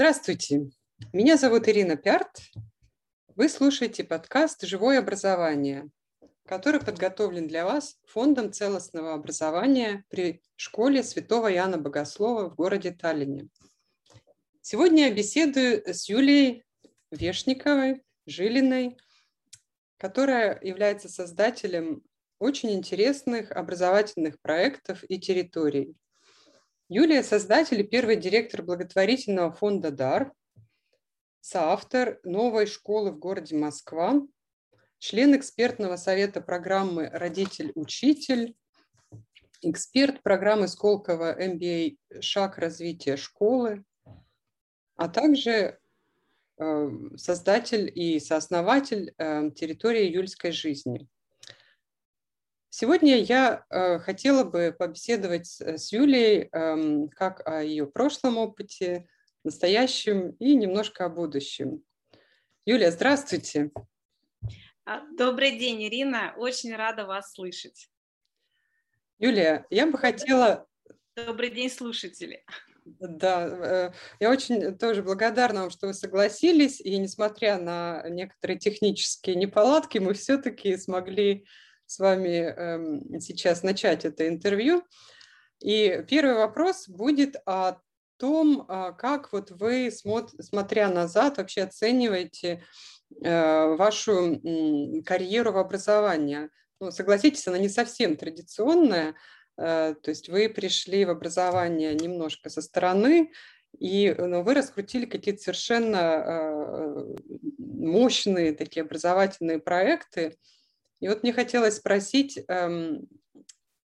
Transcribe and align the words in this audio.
Здравствуйте, 0.00 0.70
меня 1.12 1.36
зовут 1.36 1.68
Ирина 1.68 1.94
Пярт. 1.94 2.40
Вы 3.36 3.50
слушаете 3.50 4.02
подкаст 4.02 4.62
«Живое 4.62 4.98
образование», 4.98 5.90
который 6.46 6.80
подготовлен 6.80 7.46
для 7.46 7.66
вас 7.66 7.98
Фондом 8.06 8.50
целостного 8.50 9.12
образования 9.12 10.06
при 10.08 10.40
школе 10.56 11.02
Святого 11.02 11.52
Иоанна 11.52 11.76
Богослова 11.76 12.48
в 12.48 12.54
городе 12.54 12.92
Таллине. 12.92 13.50
Сегодня 14.62 15.08
я 15.08 15.14
беседую 15.14 15.82
с 15.86 16.08
Юлией 16.08 16.64
Вешниковой, 17.10 18.02
Жилиной, 18.24 18.96
которая 19.98 20.58
является 20.62 21.10
создателем 21.10 22.02
очень 22.38 22.70
интересных 22.70 23.52
образовательных 23.52 24.40
проектов 24.40 25.04
и 25.10 25.20
территорий. 25.20 25.94
Юлия– 26.92 27.22
создатель 27.22 27.78
и 27.78 27.84
первый 27.84 28.16
директор 28.16 28.64
благотворительного 28.64 29.52
фонда 29.52 29.92
«Дар», 29.92 30.32
соавтор 31.40 32.18
новой 32.24 32.66
школы 32.66 33.12
в 33.12 33.18
городе 33.20 33.54
Москва, 33.56 34.20
член 34.98 35.36
экспертного 35.36 35.94
совета 35.94 36.40
программы 36.40 37.08
«Родитель-учитель», 37.08 38.56
эксперт 39.62 40.20
программы 40.24 40.66
Сколково 40.66 41.40
MBA 41.40 41.96
«Шаг 42.20 42.58
развития 42.58 43.16
школы», 43.16 43.84
а 44.96 45.08
также 45.08 45.78
э, 46.58 46.90
создатель 47.14 47.88
и 47.94 48.18
сооснователь 48.18 49.14
э, 49.16 49.52
территории 49.52 50.10
юльской 50.10 50.50
жизни– 50.50 51.06
Сегодня 52.72 53.18
я 53.18 53.66
э, 53.68 53.98
хотела 53.98 54.44
бы 54.44 54.74
побеседовать 54.78 55.48
с, 55.48 55.60
э, 55.60 55.76
с 55.76 55.92
Юлией 55.92 56.48
э, 56.52 57.08
как 57.16 57.44
о 57.44 57.64
ее 57.64 57.84
прошлом 57.84 58.38
опыте, 58.38 59.08
настоящем 59.42 60.30
и 60.38 60.54
немножко 60.54 61.06
о 61.06 61.08
будущем. 61.08 61.82
Юлия, 62.64 62.92
здравствуйте. 62.92 63.72
А, 64.84 65.00
добрый 65.16 65.58
день, 65.58 65.82
Ирина. 65.82 66.32
Очень 66.36 66.76
рада 66.76 67.06
вас 67.06 67.32
слышать. 67.32 67.90
Юлия, 69.18 69.66
я 69.70 69.88
бы 69.88 69.98
хотела... 69.98 70.68
Добрый 71.16 71.50
день, 71.50 71.70
слушатели. 71.70 72.44
Да, 72.84 73.48
э, 73.48 73.92
я 74.20 74.30
очень 74.30 74.78
тоже 74.78 75.02
благодарна 75.02 75.62
вам, 75.62 75.70
что 75.70 75.88
вы 75.88 75.94
согласились, 75.94 76.80
и 76.80 76.96
несмотря 76.98 77.58
на 77.58 78.08
некоторые 78.08 78.60
технические 78.60 79.34
неполадки, 79.34 79.98
мы 79.98 80.14
все-таки 80.14 80.76
смогли 80.76 81.44
с 81.90 81.98
вами 81.98 82.36
эм, 82.38 83.20
сейчас 83.20 83.64
начать 83.64 84.04
это 84.04 84.28
интервью. 84.28 84.84
И 85.60 86.04
первый 86.08 86.36
вопрос 86.36 86.88
будет 86.88 87.34
о 87.46 87.80
том, 88.16 88.64
а, 88.68 88.92
как 88.92 89.32
вот 89.32 89.50
вы, 89.50 89.90
смотря 89.90 90.88
назад, 90.88 91.38
вообще 91.38 91.62
оцениваете 91.62 92.62
э, 93.24 93.74
вашу 93.74 94.40
карьеру 95.04 95.52
в 95.52 95.58
образовании. 95.58 96.48
Ну, 96.78 96.92
согласитесь, 96.92 97.48
она 97.48 97.58
не 97.58 97.68
совсем 97.68 98.16
традиционная, 98.16 99.16
э, 99.58 99.94
то 100.00 100.10
есть 100.10 100.28
вы 100.28 100.48
пришли 100.48 101.04
в 101.04 101.10
образование 101.10 101.92
немножко 101.94 102.50
со 102.50 102.62
стороны, 102.62 103.32
и 103.80 104.14
ну, 104.16 104.44
вы 104.44 104.54
раскрутили 104.54 105.06
какие-то 105.06 105.42
совершенно 105.42 105.96
э, 105.96 107.16
мощные 107.58 108.52
такие 108.52 108.82
образовательные 108.82 109.58
проекты, 109.58 110.36
и 111.00 111.08
вот 111.08 111.22
мне 111.22 111.32
хотелось 111.32 111.76
спросить, 111.76 112.38
эм, 112.48 113.08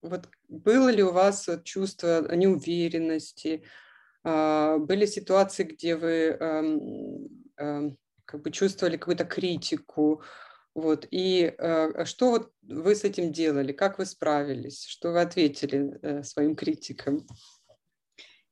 вот 0.02 0.28
было 0.48 0.90
ли 0.90 1.02
у 1.02 1.12
вас 1.12 1.50
чувство 1.64 2.34
неуверенности, 2.36 3.64
э, 4.24 4.78
были 4.80 5.06
ситуации, 5.06 5.64
где 5.64 5.96
вы 5.96 6.38
эм, 6.40 7.28
э, 7.58 7.92
как 8.26 8.42
бы 8.42 8.52
чувствовали 8.52 8.98
какую-то 8.98 9.26
критику, 9.26 10.24
вот, 10.76 11.08
и 11.10 11.56
э, 11.58 12.04
что 12.04 12.32
вот 12.32 12.52
вы 12.62 12.96
с 12.96 13.06
этим 13.06 13.32
делали, 13.32 13.72
как 13.72 13.98
вы 13.98 14.06
справились, 14.06 14.84
что 14.86 15.14
вы 15.14 15.22
ответили 15.22 15.98
э, 16.02 16.24
своим 16.24 16.54
критикам? 16.54 17.26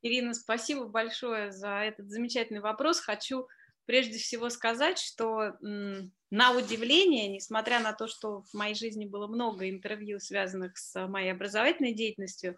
Ирина, 0.02 0.34
спасибо 0.34 0.86
большое 0.86 1.52
за 1.52 1.82
этот 1.82 2.10
замечательный 2.10 2.62
вопрос. 2.62 3.02
Хочу 3.02 3.48
прежде 3.86 4.18
всего 4.18 4.50
сказать, 4.50 4.98
что 4.98 5.54
на 5.62 6.52
удивление, 6.52 7.28
несмотря 7.28 7.80
на 7.80 7.94
то, 7.94 8.08
что 8.08 8.44
в 8.44 8.54
моей 8.54 8.76
жизни 8.76 9.06
было 9.06 9.28
много 9.28 9.70
интервью, 9.70 10.20
связанных 10.20 10.78
с 10.78 11.08
моей 11.08 11.32
образовательной 11.32 11.94
деятельностью, 11.94 12.58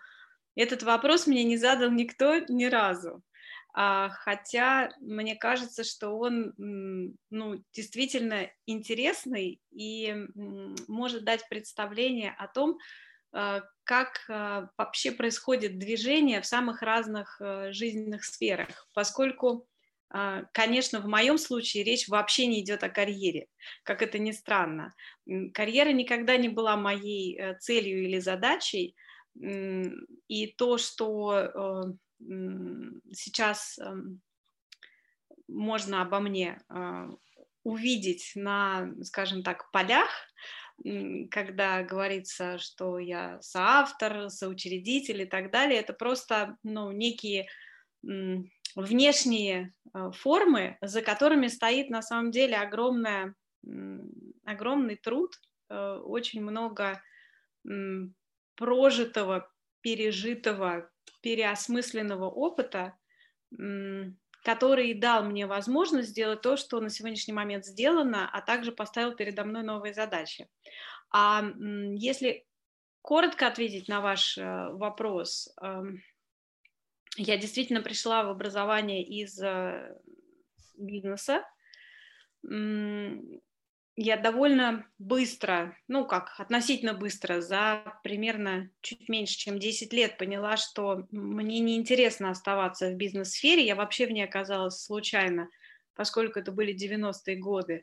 этот 0.56 0.84
вопрос 0.84 1.28
мне 1.28 1.44
не 1.44 1.58
задал 1.58 1.92
никто 1.92 2.38
ни 2.48 2.66
разу. 2.66 3.22
А, 3.78 4.10
хотя 4.10 4.90
мне 5.02 5.36
кажется, 5.36 5.84
что 5.84 6.18
он 6.18 6.54
ну, 7.30 7.64
действительно 7.74 8.50
интересный 8.66 9.62
и 9.72 10.16
может 10.88 11.26
дать 11.26 11.48
представление 11.50 12.34
о 12.38 12.48
том, 12.48 12.78
а, 13.34 13.64
как 13.84 14.22
а, 14.30 14.70
вообще 14.78 15.12
происходит 15.12 15.78
движение 15.78 16.40
в 16.40 16.46
самых 16.46 16.82
разных 16.82 17.36
э, 17.42 17.74
жизненных 17.74 18.24
сферах, 18.24 18.88
поскольку 18.94 19.68
конечно, 20.54 21.02
в 21.02 21.08
моем 21.08 21.38
случае 21.38 21.84
речь 21.84 22.08
вообще 22.08 22.48
не 22.48 22.62
идет 22.62 22.84
о 22.84 22.90
карьере, 22.90 23.48
как 23.84 24.02
это 24.02 24.18
ни 24.18 24.32
странно. 24.32 24.94
Карьера 25.54 25.90
никогда 25.90 26.38
не 26.38 26.50
была 26.50 26.78
моей 26.78 27.38
э, 27.38 27.58
целью 27.60 28.04
или 28.04 28.20
задачей, 28.20 28.96
и 29.36 30.48
то, 30.58 30.78
что 30.78 31.34
э, 31.34 32.24
сейчас 33.14 33.78
эм, 33.80 34.22
можно 35.48 36.02
обо 36.02 36.20
мне 36.20 36.62
а, 36.70 37.10
увидеть 37.64 38.32
на, 38.36 38.94
скажем 39.04 39.44
так, 39.44 39.70
полях, 39.72 40.10
когда 41.32 41.84
говорится, 41.84 42.58
что 42.58 43.00
я 43.00 43.42
соавтор, 43.42 44.30
соучредитель 44.30 45.22
и 45.22 45.26
так 45.26 45.52
далее, 45.52 45.80
это 45.80 45.94
просто 45.94 46.58
ну, 46.64 46.92
некие 46.92 47.48
внешние 48.76 49.74
э, 49.94 50.12
формы, 50.12 50.78
за 50.82 51.02
которыми 51.02 51.48
стоит 51.48 51.90
на 51.90 52.02
самом 52.02 52.32
деле 52.32 52.58
огромная, 52.58 53.36
огромный 54.44 54.96
труд, 54.96 55.36
э, 55.70 56.00
очень 56.04 56.44
много 56.44 57.02
прожитого, 58.56 59.50
пережитого, 59.82 60.90
переосмысленного 61.22 62.30
опыта, 62.30 62.96
который 64.44 64.94
дал 64.94 65.24
мне 65.24 65.48
возможность 65.48 66.10
сделать 66.10 66.42
то, 66.42 66.58
что 66.58 66.80
на 66.80 66.90
сегодняшний 66.90 67.34
момент 67.34 67.66
сделано, 67.66 68.30
а 68.32 68.42
также 68.42 68.72
поставил 68.72 69.16
передо 69.16 69.44
мной 69.44 69.64
новые 69.64 69.96
задачи. 69.96 70.48
А 71.12 71.44
если 71.96 72.46
коротко 73.02 73.48
ответить 73.48 73.88
на 73.88 74.02
ваш 74.02 74.38
э, 74.38 74.70
вопрос, 74.72 75.50
эм, 75.62 76.02
я 77.16 77.38
действительно 77.38 77.82
пришла 77.82 78.24
в 78.24 78.30
образование 78.30 79.04
из 79.04 79.40
э, 79.42 79.96
бизнеса. 80.78 81.44
Я 83.98 84.18
довольно 84.18 84.86
быстро, 84.98 85.78
ну 85.88 86.06
как, 86.06 86.34
относительно 86.38 86.94
быстро, 86.94 87.40
за 87.40 87.98
примерно 88.04 88.70
чуть 88.82 89.08
меньше, 89.08 89.38
чем 89.38 89.58
10 89.58 89.94
лет 89.94 90.18
поняла, 90.18 90.58
что 90.58 91.08
мне 91.12 91.60
неинтересно 91.60 92.30
оставаться 92.30 92.90
в 92.90 92.96
бизнес-сфере. 92.96 93.66
Я 93.66 93.76
вообще 93.76 94.06
в 94.06 94.12
ней 94.12 94.26
оказалась 94.26 94.84
случайно, 94.84 95.48
поскольку 95.94 96.40
это 96.40 96.52
были 96.52 96.76
90-е 96.76 97.38
годы 97.38 97.82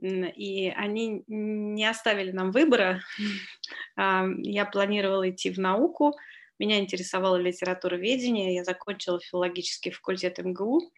и 0.00 0.68
они 0.76 1.24
не 1.26 1.88
оставили 1.88 2.30
нам 2.30 2.50
выбора. 2.50 3.00
Я 3.96 4.66
планировала 4.66 5.30
идти 5.30 5.50
в 5.50 5.58
науку, 5.58 6.14
меня 6.58 6.78
интересовала 6.78 7.36
литературоведение, 7.36 8.54
я 8.54 8.64
закончила 8.64 9.20
филологический 9.20 9.90
факультет 9.90 10.38
МГУ, 10.38 10.90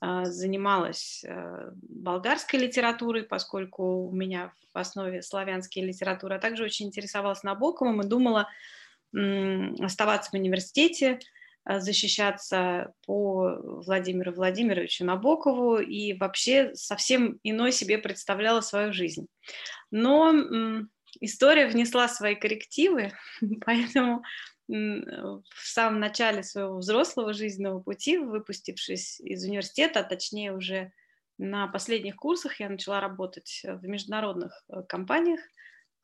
а, 0.00 0.26
занималась 0.26 1.24
э, 1.26 1.70
болгарской 1.74 2.60
литературой, 2.60 3.22
поскольку 3.22 4.06
у 4.06 4.12
меня 4.12 4.52
в 4.74 4.78
основе 4.78 5.22
славянские 5.22 5.86
литературы, 5.86 6.34
а 6.34 6.38
также 6.38 6.64
очень 6.64 6.88
интересовалась 6.88 7.42
Набоковым 7.42 8.02
и 8.02 8.06
думала 8.06 8.48
оставаться 9.80 10.30
в 10.30 10.34
университете, 10.34 11.20
а, 11.64 11.80
защищаться 11.80 12.92
по 13.06 13.56
Владимиру 13.62 14.32
Владимировичу 14.32 15.04
Набокову 15.04 15.78
и 15.78 16.12
вообще 16.12 16.74
совсем 16.74 17.38
иной 17.42 17.72
себе 17.72 17.96
представляла 17.96 18.60
свою 18.60 18.92
жизнь. 18.92 19.26
Но 19.90 20.34
история 21.20 21.66
внесла 21.66 22.08
свои 22.08 22.34
коррективы, 22.34 23.12
поэтому 23.64 24.22
в 24.66 25.42
самом 25.56 26.00
начале 26.00 26.42
своего 26.42 26.78
взрослого 26.78 27.32
жизненного 27.34 27.80
пути, 27.80 28.18
выпустившись 28.18 29.20
из 29.20 29.44
университета, 29.44 30.00
а 30.00 30.04
точнее 30.04 30.54
уже 30.54 30.92
на 31.36 31.66
последних 31.68 32.16
курсах, 32.16 32.60
я 32.60 32.68
начала 32.68 33.00
работать 33.00 33.62
в 33.64 33.86
международных 33.86 34.64
э, 34.68 34.82
компаниях, 34.88 35.40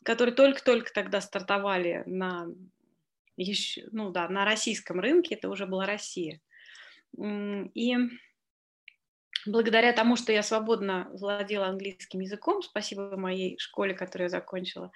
которые 0.05 0.35
только-только 0.35 0.93
тогда 0.93 1.21
стартовали 1.21 2.03
на, 2.07 2.49
еще, 3.37 3.87
ну 3.93 4.11
да, 4.11 4.29
на 4.29 4.45
российском 4.45 5.01
рынке, 5.01 5.35
это 5.35 5.49
уже 5.49 5.67
была 5.67 5.87
Россия. 5.87 6.41
И 7.17 7.97
благодаря 9.47 9.93
тому, 9.93 10.17
что 10.17 10.33
я 10.33 10.43
свободно 10.43 11.09
владела 11.13 11.67
английским 11.67 12.21
языком, 12.21 12.63
спасибо 12.63 13.17
моей 13.17 13.59
школе, 13.59 13.95
которую 13.95 14.27
я 14.27 14.31
закончила, 14.31 14.91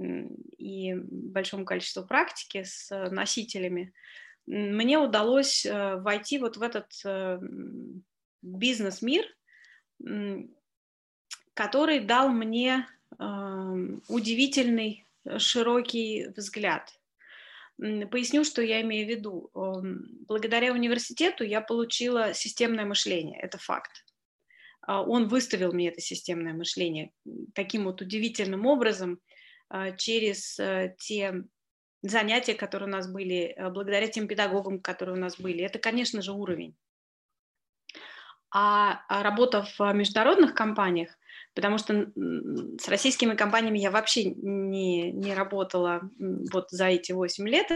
и 0.00 0.94
большому 0.94 1.64
количеству 1.64 2.04
практики 2.06 2.64
с 2.64 2.90
носителями, 3.10 3.92
мне 4.46 4.98
удалось 4.98 5.64
э, 5.64 5.96
войти 5.96 6.38
вот 6.38 6.56
в 6.56 6.62
этот 6.62 6.92
э, 7.04 7.38
бизнес-мир, 8.42 9.24
который 11.54 12.00
дал 12.00 12.30
мне 12.30 12.88
эм, 13.18 14.02
удивительный 14.08 15.06
э, 15.24 15.38
широкий 15.38 16.28
взгляд. 16.36 16.92
Поясню, 17.78 18.44
что 18.44 18.62
я 18.62 18.80
имею 18.80 19.06
в 19.06 19.10
виду. 19.10 19.50
Эм, 19.54 20.08
благодаря 20.26 20.72
университету 20.72 21.44
я 21.44 21.60
получила 21.60 22.34
системное 22.34 22.86
мышление, 22.86 23.38
это 23.40 23.58
факт. 23.58 24.04
А, 24.82 25.02
он 25.02 25.28
выставил 25.28 25.72
мне 25.72 25.88
это 25.88 26.00
системное 26.00 26.54
мышление 26.54 27.12
таким 27.54 27.84
вот 27.84 28.00
удивительным 28.00 28.66
образом 28.66 29.20
через 29.96 30.58
те 30.98 31.44
занятия, 32.02 32.54
которые 32.54 32.88
у 32.88 32.92
нас 32.92 33.10
были, 33.10 33.54
э, 33.56 33.70
благодаря 33.70 34.08
тем 34.08 34.26
педагогам, 34.26 34.80
которые 34.80 35.16
у 35.16 35.20
нас 35.20 35.38
были. 35.38 35.62
Это, 35.62 35.78
конечно 35.78 36.22
же, 36.22 36.32
уровень. 36.32 36.76
А, 38.52 39.02
а 39.08 39.22
работа 39.22 39.64
в 39.78 39.92
международных 39.92 40.54
компаниях, 40.54 41.16
потому 41.54 41.78
что 41.78 42.10
с 42.80 42.88
российскими 42.88 43.36
компаниями 43.36 43.78
я 43.78 43.92
вообще 43.92 44.24
не, 44.24 45.12
не 45.12 45.34
работала 45.34 46.00
вот 46.18 46.70
за 46.70 46.86
эти 46.86 47.12
8 47.12 47.48
лет, 47.48 47.70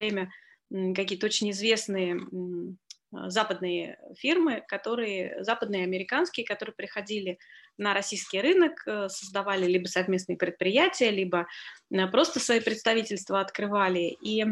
время 0.00 0.30
какие-то 0.70 1.26
очень 1.26 1.50
известные 1.50 2.16
а, 2.16 2.85
западные 3.12 3.98
фирмы, 4.16 4.62
которые, 4.66 5.42
западные 5.42 5.84
американские, 5.84 6.46
которые 6.46 6.74
приходили 6.74 7.38
на 7.78 7.94
российский 7.94 8.40
рынок, 8.40 8.82
э, 8.86 9.08
создавали 9.08 9.66
либо 9.66 9.86
совместные 9.86 10.36
предприятия, 10.36 11.10
либо 11.10 11.46
э, 11.90 12.06
просто 12.08 12.40
свои 12.40 12.60
представительства 12.60 13.40
открывали. 13.40 14.16
И 14.22 14.44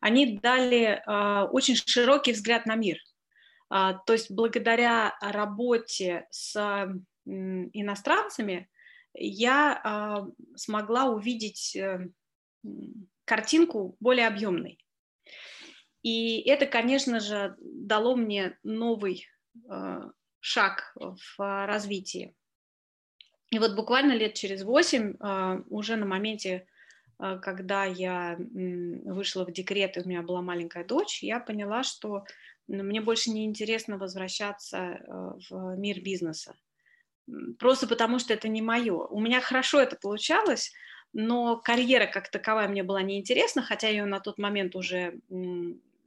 они 0.00 0.38
дали 0.38 1.02
очень 1.50 1.74
широкий 1.74 2.32
взгляд 2.32 2.64
на 2.64 2.76
мир. 2.76 2.98
А, 3.68 3.94
то 3.94 4.12
есть 4.12 4.30
благодаря 4.30 5.16
работе 5.20 6.26
с 6.30 6.54
иностранцами 7.26 8.68
я 9.14 10.24
смогла 10.56 11.06
увидеть 11.06 11.74
э, 11.76 12.08
картинку 13.24 13.96
более 14.00 14.26
объемной. 14.26 14.78
И 16.02 16.40
это, 16.48 16.66
конечно 16.66 17.20
же, 17.20 17.56
дало 17.60 18.16
мне 18.16 18.58
новый 18.62 19.26
э, 19.68 20.00
шаг 20.40 20.96
в 20.96 21.66
развитии. 21.66 22.34
И 23.50 23.58
вот 23.58 23.74
буквально 23.74 24.12
лет 24.12 24.34
через 24.34 24.62
восемь, 24.62 25.14
э, 25.20 25.62
уже 25.68 25.96
на 25.96 26.06
моменте, 26.06 26.66
э, 27.18 27.38
когда 27.42 27.84
я 27.84 28.36
вышла 28.38 29.44
в 29.44 29.52
декрет, 29.52 29.96
и 29.96 30.00
у 30.00 30.08
меня 30.08 30.22
была 30.22 30.40
маленькая 30.40 30.84
дочь, 30.84 31.22
я 31.22 31.38
поняла, 31.38 31.82
что 31.82 32.24
мне 32.66 33.00
больше 33.00 33.30
не 33.30 33.44
интересно 33.44 33.98
возвращаться 33.98 35.00
в 35.50 35.76
мир 35.76 36.00
бизнеса. 36.00 36.54
Просто 37.58 37.88
потому, 37.88 38.20
что 38.20 38.32
это 38.32 38.46
не 38.46 38.62
мое. 38.62 38.94
У 38.94 39.20
меня 39.20 39.40
хорошо 39.40 39.80
это 39.80 39.96
получалось, 39.96 40.72
но 41.12 41.56
карьера 41.56 42.06
как 42.06 42.30
таковая 42.30 42.68
мне 42.68 42.84
была 42.84 43.02
неинтересна, 43.02 43.62
хотя 43.62 43.88
ее 43.88 44.04
на 44.04 44.20
тот 44.20 44.38
момент 44.38 44.76
уже 44.76 45.20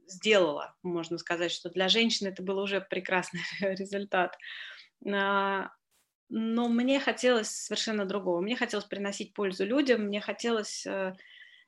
сделала, 0.06 0.74
можно 0.82 1.18
сказать, 1.18 1.50
что 1.52 1.70
для 1.70 1.88
женщины 1.88 2.28
это 2.28 2.42
был 2.42 2.58
уже 2.58 2.80
прекрасный 2.80 3.40
результат. 3.60 4.36
А, 5.06 5.70
но 6.28 6.68
мне 6.68 7.00
хотелось 7.00 7.50
совершенно 7.50 8.06
другого. 8.06 8.40
Мне 8.40 8.56
хотелось 8.56 8.86
приносить 8.86 9.34
пользу 9.34 9.64
людям, 9.64 10.02
мне 10.06 10.20
хотелось 10.20 10.86
э, 10.86 11.14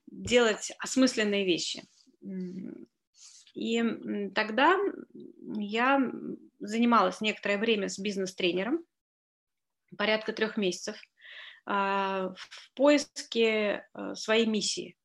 делать 0.07 0.73
осмысленные 0.79 1.45
вещи. 1.45 1.85
И 3.55 3.83
тогда 4.35 4.77
я 5.57 6.01
занималась 6.59 7.21
некоторое 7.21 7.59
время 7.59 7.89
с 7.89 7.99
бизнес-тренером, 7.99 8.85
порядка 9.97 10.33
трех 10.33 10.57
месяцев, 10.57 10.97
а, 11.65 12.35
в 12.37 12.73
поиске 12.75 13.87
э, 13.95 14.15
своей 14.15 14.47
миссии. 14.47 14.97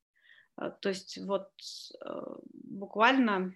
А, 0.62 0.70
то 0.70 0.90
есть 0.90 1.18
вот 1.18 1.50
э, 2.06 2.36
буквально 2.54 3.56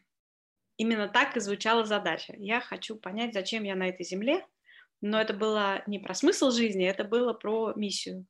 именно 0.78 1.08
так 1.08 1.38
и 1.38 1.40
звучала 1.40 1.86
задача. 1.86 2.34
Я 2.38 2.60
хочу 2.60 2.96
понять, 2.96 3.34
зачем 3.34 3.64
я 3.64 3.76
на 3.76 3.88
этой 3.88 4.04
земле, 4.04 4.46
но 5.02 5.22
это 5.22 5.34
было 5.34 5.84
не 5.86 6.00
про 6.00 6.16
смысл 6.16 6.50
жизни, 6.50 6.86
это 6.86 7.04
было 7.04 7.34
про 7.34 7.74
миссию, 7.76 8.26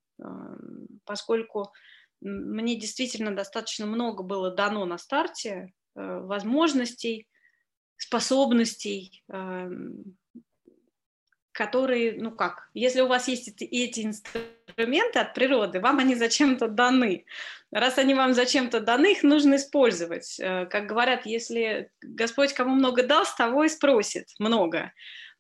поскольку 1.05 1.71
мне 2.19 2.75
действительно 2.77 3.33
достаточно 3.33 3.85
много 3.85 4.23
было 4.23 4.51
дано 4.51 4.85
на 4.85 4.97
старте 4.97 5.73
э, 5.95 6.19
возможностей, 6.19 7.27
способностей, 7.97 9.23
которые, 11.55 12.21
ну 12.21 12.31
как, 12.31 12.69
если 12.73 12.99
у 12.99 13.07
вас 13.07 13.29
есть 13.29 13.47
эти 13.61 14.05
инструменты 14.05 15.19
от 15.19 15.33
природы, 15.33 15.79
вам 15.79 15.99
они 15.99 16.13
зачем-то 16.13 16.67
даны. 16.67 17.25
Раз 17.71 17.97
они 17.97 18.13
вам 18.13 18.33
зачем-то 18.33 18.81
даны, 18.81 19.13
их 19.13 19.23
нужно 19.23 19.55
использовать. 19.55 20.37
Э, 20.37 20.65
как 20.65 20.85
говорят, 20.85 21.25
если 21.25 21.91
Господь 22.01 22.51
кому 22.51 22.75
много 22.75 23.03
дал, 23.03 23.25
с 23.25 23.33
того 23.33 23.63
и 23.63 23.69
спросит 23.69 24.27
много. 24.37 24.91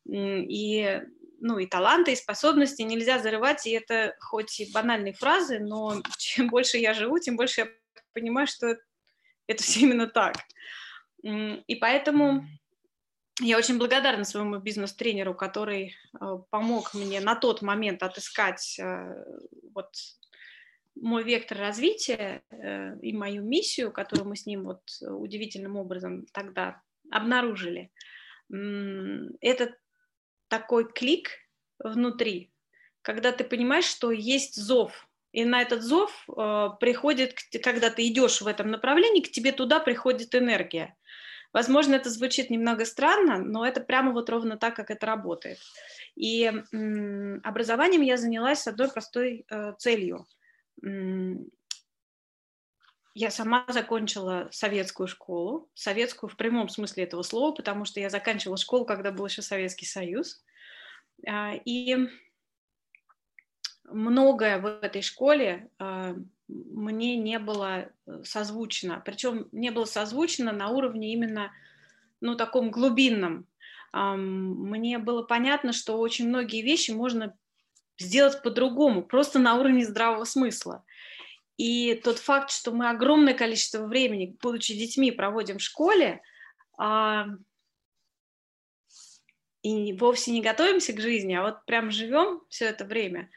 И, 0.07 1.01
ну, 1.41 1.59
и 1.59 1.67
таланты, 1.67 2.13
и 2.13 2.15
способности 2.15 2.81
нельзя 2.83 3.19
зарывать, 3.19 3.67
и 3.67 3.71
это 3.71 4.15
хоть 4.21 4.61
и 4.61 4.71
банальные 4.71 5.13
фразы, 5.13 5.59
но 5.59 6.01
чем 6.17 6.47
больше 6.47 6.77
я 6.77 6.93
живу, 6.93 7.19
тем 7.19 7.35
больше 7.35 7.61
я 7.61 7.67
понимаю, 8.13 8.47
что 8.47 8.77
это 9.47 9.63
все 9.63 9.81
именно 9.81 10.07
так. 10.07 10.37
И 11.23 11.75
поэтому 11.75 12.45
я 13.41 13.57
очень 13.57 13.77
благодарна 13.77 14.23
своему 14.23 14.57
бизнес-тренеру, 14.59 15.33
который 15.33 15.95
э, 16.13 16.37
помог 16.49 16.93
мне 16.93 17.19
на 17.19 17.35
тот 17.35 17.61
момент 17.61 18.01
отыскать 18.01 18.79
э, 18.79 19.25
вот 19.73 19.89
мой 20.95 21.23
вектор 21.23 21.57
развития 21.57 22.43
э, 22.49 22.97
и 23.01 23.11
мою 23.11 23.43
миссию, 23.43 23.91
которую 23.91 24.29
мы 24.29 24.37
с 24.37 24.45
ним 24.45 24.63
вот 24.63 24.83
удивительным 25.01 25.75
образом 25.75 26.25
тогда 26.31 26.81
обнаружили. 27.11 27.91
Это 28.49 29.75
такой 30.47 30.91
клик 30.91 31.29
внутри, 31.79 32.53
когда 33.01 33.31
ты 33.31 33.43
понимаешь, 33.43 33.85
что 33.85 34.11
есть 34.11 34.55
зов, 34.55 35.09
и 35.33 35.43
на 35.43 35.61
этот 35.61 35.81
зов 35.81 36.25
приходит, 36.79 37.37
когда 37.61 37.89
ты 37.89 38.07
идешь 38.07 38.39
в 38.39 38.47
этом 38.47 38.71
направлении, 38.71 39.21
к 39.21 39.31
тебе 39.31 39.51
туда 39.51 39.79
приходит 39.79 40.33
энергия. 40.33 40.95
Возможно, 41.55 41.95
это 41.95 42.09
звучит 42.09 42.49
немного 42.49 42.83
странно, 42.83 43.37
но 43.37 43.65
это 43.65 43.79
прямо 43.79 44.11
вот 44.11 44.29
ровно 44.29 44.57
так, 44.57 44.75
как 44.75 44.91
это 44.91 45.05
работает. 45.05 45.57
И 46.13 46.51
образованием 47.45 48.01
я 48.01 48.17
занялась 48.17 48.59
с 48.59 48.67
одной 48.67 48.91
простой 48.91 49.45
э, 49.49 49.71
целью. 49.77 50.27
Я 53.13 53.31
сама 53.31 53.65
закончила 53.69 54.49
советскую 54.51 55.07
школу, 55.07 55.71
советскую 55.75 56.29
в 56.29 56.35
прямом 56.35 56.67
смысле 56.67 57.05
этого 57.05 57.21
слова, 57.21 57.55
потому 57.55 57.85
что 57.85 58.01
я 58.01 58.09
заканчивала 58.09 58.57
школу, 58.57 58.83
когда 58.83 59.13
был 59.13 59.25
еще 59.25 59.41
Советский 59.41 59.85
Союз. 59.85 60.43
А, 61.25 61.53
и 61.63 61.95
многое 63.85 64.59
в 64.59 64.65
этой 64.65 65.01
школе 65.01 65.69
а, 65.79 66.17
мне 66.47 67.17
не 67.17 67.39
было 67.39 67.89
э, 68.05 68.23
созвучно. 68.23 69.01
Причем 69.05 69.47
не 69.51 69.71
было 69.71 69.85
созвучно 69.85 70.51
на 70.51 70.69
уровне 70.69 71.13
именно, 71.13 71.51
ну, 72.21 72.35
таком 72.35 72.71
глубинном. 72.71 73.47
Мне 73.93 74.97
было 74.97 75.23
понятно, 75.23 75.71
что 75.71 75.97
очень 75.97 76.27
многие 76.27 76.61
вещи 76.61 76.91
можно 76.91 77.33
сделать 77.97 78.43
по-другому, 78.43 79.03
просто 79.03 79.39
на 79.39 79.55
уровне 79.55 79.85
здравого 79.85 80.25
смысла. 80.25 80.83
И 81.57 81.95
тот 82.03 82.19
факт, 82.19 82.51
что 82.51 82.71
мы 82.71 82.89
огромное 82.89 83.33
количество 83.33 83.85
времени, 83.85 84.35
будучи 84.41 84.77
детьми, 84.77 85.11
проводим 85.11 85.59
в 85.59 85.61
школе, 85.61 86.21
а, 86.77 87.27
и 89.61 89.93
вовсе 89.93 90.31
не 90.31 90.41
готовимся 90.41 90.91
к 90.93 90.99
жизни, 90.99 91.33
а 91.33 91.43
вот 91.43 91.65
прям 91.65 91.89
живем 91.89 92.41
все 92.49 92.65
это 92.65 92.83
время, 92.83 93.29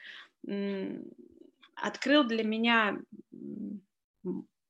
открыл 1.83 2.25
для 2.25 2.45
меня 2.45 2.99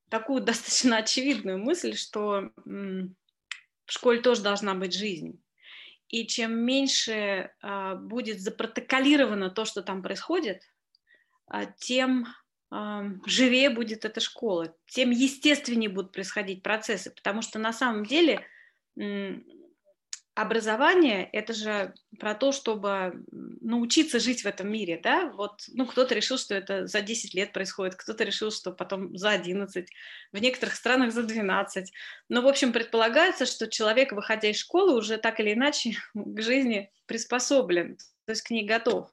такую 0.08 0.42
достаточно 0.44 0.98
очевидную 0.98 1.58
мысль, 1.58 1.94
что 1.94 2.50
в 2.64 3.92
школе 3.92 4.20
тоже 4.20 4.42
должна 4.42 4.74
быть 4.74 4.94
жизнь. 4.94 5.42
И 6.08 6.26
чем 6.26 6.58
меньше 6.58 7.52
а, 7.60 7.94
будет 7.94 8.40
запротоколировано 8.40 9.50
то, 9.50 9.66
что 9.66 9.82
там 9.82 10.02
происходит, 10.02 10.62
а, 11.46 11.66
тем 11.66 12.26
а, 12.70 13.04
живее 13.26 13.68
будет 13.68 14.06
эта 14.06 14.20
школа, 14.20 14.74
тем 14.86 15.10
естественнее 15.10 15.90
будут 15.90 16.12
происходить 16.12 16.62
процессы, 16.62 17.10
потому 17.10 17.42
что 17.42 17.58
на 17.58 17.72
самом 17.72 18.06
деле 18.06 18.46
образование– 20.40 21.28
это 21.32 21.52
же 21.52 21.92
про 22.20 22.34
то, 22.34 22.52
чтобы 22.52 23.24
научиться 23.32 24.20
жить 24.20 24.42
в 24.42 24.46
этом 24.46 24.70
мире, 24.70 25.00
да, 25.02 25.32
вот, 25.32 25.62
ну, 25.72 25.84
кто-то 25.84 26.14
решил, 26.14 26.38
что 26.38 26.54
это 26.54 26.86
за 26.86 27.00
10 27.00 27.34
лет 27.34 27.52
происходит, 27.52 27.96
кто-то 27.96 28.22
решил, 28.22 28.52
что 28.52 28.70
потом 28.70 29.16
за 29.16 29.30
11, 29.30 29.88
в 30.32 30.38
некоторых 30.38 30.76
странах 30.76 31.12
за 31.12 31.24
12, 31.24 31.92
но, 32.28 32.42
в 32.42 32.46
общем, 32.46 32.72
предполагается, 32.72 33.46
что 33.46 33.66
человек, 33.66 34.12
выходя 34.12 34.48
из 34.48 34.58
школы, 34.58 34.96
уже 34.96 35.18
так 35.18 35.40
или 35.40 35.54
иначе 35.54 35.96
к 36.14 36.40
жизни 36.40 36.92
приспособлен, 37.06 37.96
то 38.24 38.30
есть 38.30 38.42
к 38.42 38.50
ней 38.50 38.64
готов. 38.64 39.10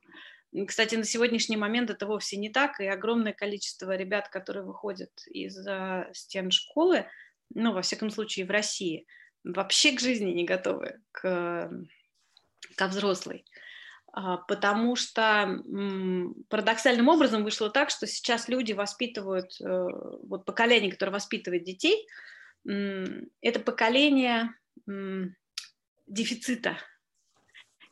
Кстати, 0.68 0.94
на 0.94 1.06
сегодняшний 1.06 1.58
момент 1.58 1.90
это 1.90 2.06
вовсе 2.06 2.38
не 2.38 2.50
так, 2.50 2.80
и 2.80 2.86
огромное 2.86 3.34
количество 3.34 3.96
ребят, 3.96 4.30
которые 4.30 4.64
выходят 4.64 5.12
из 5.26 5.58
стен 6.14 6.52
школы, 6.52 7.08
ну, 7.54 7.74
во 7.74 7.82
всяком 7.82 8.12
случае, 8.12 8.46
в 8.46 8.52
России– 8.52 9.08
вообще 9.46 9.92
к 9.92 10.00
жизни 10.00 10.32
не 10.32 10.44
готовы, 10.44 11.00
к, 11.12 11.72
ко 12.76 12.88
взрослой. 12.88 13.46
А, 14.12 14.38
потому 14.38 14.96
что 14.96 15.62
парадоксальным 16.50 17.08
образом 17.08 17.44
вышло 17.44 17.70
так, 17.70 17.90
что 17.90 18.08
сейчас 18.08 18.48
люди 18.48 18.74
воспитывают, 18.74 19.60
э, 19.62 19.88
вот 20.24 20.46
поколение, 20.46 20.92
которое 20.92 21.12
воспитывает 21.12 21.64
детей, 21.64 22.08
это 22.64 23.60
поколение 23.60 24.56
дефицита. 26.08 26.78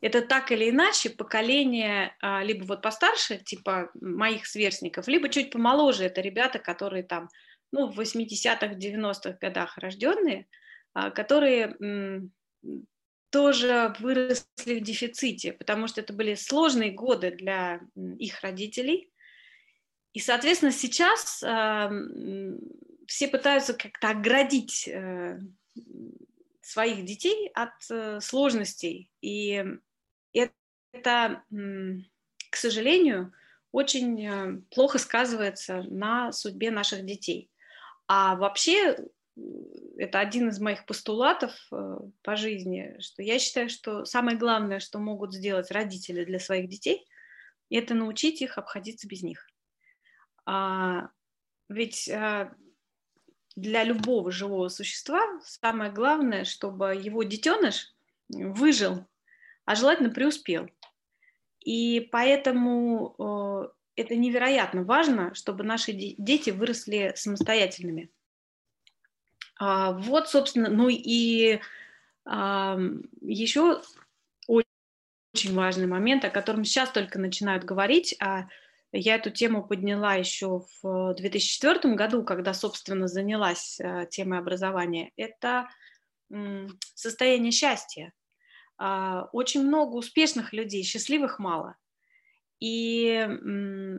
Это 0.00 0.20
так 0.20 0.50
или 0.50 0.68
иначе 0.68 1.10
поколение 1.10 2.16
а, 2.20 2.42
либо 2.42 2.64
вот 2.64 2.82
постарше, 2.82 3.38
типа 3.38 3.90
моих 3.94 4.46
сверстников, 4.46 5.06
либо 5.06 5.28
чуть 5.28 5.52
помоложе, 5.52 6.04
это 6.04 6.20
ребята, 6.20 6.58
которые 6.58 7.04
там, 7.04 7.28
ну, 7.70 7.86
в 7.86 8.00
80-х, 8.00 8.74
90-х 8.74 9.38
годах 9.40 9.78
рожденные– 9.78 10.46
которые 11.14 11.76
тоже 13.30 13.94
выросли 13.98 14.78
в 14.78 14.80
дефиците, 14.80 15.52
потому 15.52 15.88
что 15.88 16.00
это 16.00 16.12
были 16.12 16.34
сложные 16.34 16.92
годы 16.92 17.32
для 17.32 17.80
их 18.18 18.40
родителей. 18.42 19.10
И, 20.12 20.20
соответственно, 20.20 20.70
сейчас 20.70 21.42
а, 21.42 21.90
все 23.06 23.28
пытаются 23.28 23.74
как-то 23.74 24.10
оградить 24.10 24.88
э, 24.88 25.40
своих 26.60 27.04
детей 27.04 27.50
от 27.54 27.72
э, 27.90 28.20
сложностей. 28.20 29.10
И 29.20 29.64
это, 30.32 31.42
к 32.50 32.56
сожалению, 32.56 33.32
очень 33.72 34.26
э, 34.26 34.60
плохо 34.70 34.98
сказывается 34.98 35.82
на 35.82 36.32
судьбе 36.32 36.70
наших 36.70 37.04
детей. 37.04 37.50
А 38.06 38.36
вообще 38.36 38.96
это 39.96 40.20
один 40.20 40.48
из 40.48 40.60
моих 40.60 40.86
постулатов 40.86 41.52
э, 41.72 41.98
по 42.22 42.36
жизни, 42.36 42.96
что 43.00 43.22
я 43.22 43.38
считаю, 43.38 43.68
что 43.68 44.04
самое 44.04 44.36
главное, 44.36 44.80
что 44.80 44.98
могут 44.98 45.34
сделать 45.34 45.70
родители 45.70 46.24
для 46.24 46.38
своих 46.38 46.68
детей, 46.68 47.06
это 47.70 47.94
научить 47.94 48.42
их 48.42 48.58
обходиться 48.58 49.08
без 49.08 49.22
них. 49.22 49.46
А, 50.46 51.08
ведь 51.68 52.08
а, 52.08 52.54
для 53.56 53.84
любого 53.84 54.30
живого 54.30 54.68
существа 54.68 55.20
самое 55.42 55.90
главное, 55.90 56.44
чтобы 56.44 56.94
его 56.94 57.22
детеныш 57.22 57.94
выжил, 58.28 59.06
а 59.64 59.74
желательно 59.74 60.10
преуспел. 60.10 60.68
И 61.60 62.08
поэтому 62.12 63.14
э, 63.18 63.68
это 63.96 64.16
невероятно 64.16 64.84
важно, 64.84 65.34
чтобы 65.34 65.64
наши 65.64 65.92
дети 65.92 66.50
выросли 66.50 67.12
самостоятельными. 67.16 68.10
А, 69.58 69.92
вот, 69.92 70.28
собственно, 70.28 70.68
ну 70.68 70.88
и 70.88 71.60
еще 72.26 73.82
очень 75.34 75.54
важный 75.54 75.86
момент, 75.86 76.24
о 76.24 76.30
котором 76.30 76.64
сейчас 76.64 76.90
только 76.90 77.18
начинают 77.18 77.64
говорить, 77.64 78.16
а 78.20 78.46
я 78.92 79.16
эту 79.16 79.30
тему 79.30 79.66
подняла 79.66 80.14
еще 80.14 80.64
в 80.82 81.14
2004 81.14 81.94
году, 81.94 82.24
когда, 82.24 82.54
собственно, 82.54 83.08
занялась 83.08 83.80
а, 83.80 84.06
темой 84.06 84.38
образования. 84.38 85.10
Это 85.16 85.68
состояние 86.94 87.52
счастья. 87.52 88.12
А, 88.78 89.28
очень 89.32 89.64
много 89.64 89.96
успешных 89.96 90.52
людей, 90.52 90.82
счастливых 90.82 91.38
мало. 91.38 91.76
И 92.66 93.28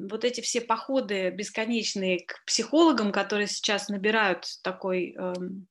вот 0.09 0.25
эти 0.25 0.41
все 0.41 0.59
походы 0.59 1.29
бесконечные 1.29 2.25
к 2.25 2.43
психологам, 2.47 3.11
которые 3.11 3.45
сейчас 3.45 3.89
набирают 3.89 4.47
такой 4.63 5.11
эм, 5.11 5.67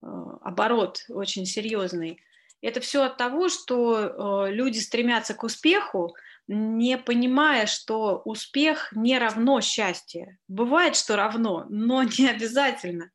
э, 0.00 0.06
оборот 0.42 1.06
очень 1.08 1.44
серьезный, 1.44 2.22
это 2.62 2.78
все 2.78 3.02
от 3.02 3.16
того, 3.16 3.48
что 3.48 4.46
э, 4.46 4.52
люди 4.52 4.78
стремятся 4.78 5.34
к 5.34 5.42
успеху, 5.42 6.14
не 6.46 6.98
понимая, 6.98 7.66
что 7.66 8.22
успех 8.24 8.92
не 8.92 9.18
равно 9.18 9.60
счастье. 9.60 10.38
Бывает, 10.46 10.94
что 10.94 11.16
равно, 11.16 11.66
но 11.68 12.04
не 12.16 12.28
обязательно. 12.28 13.10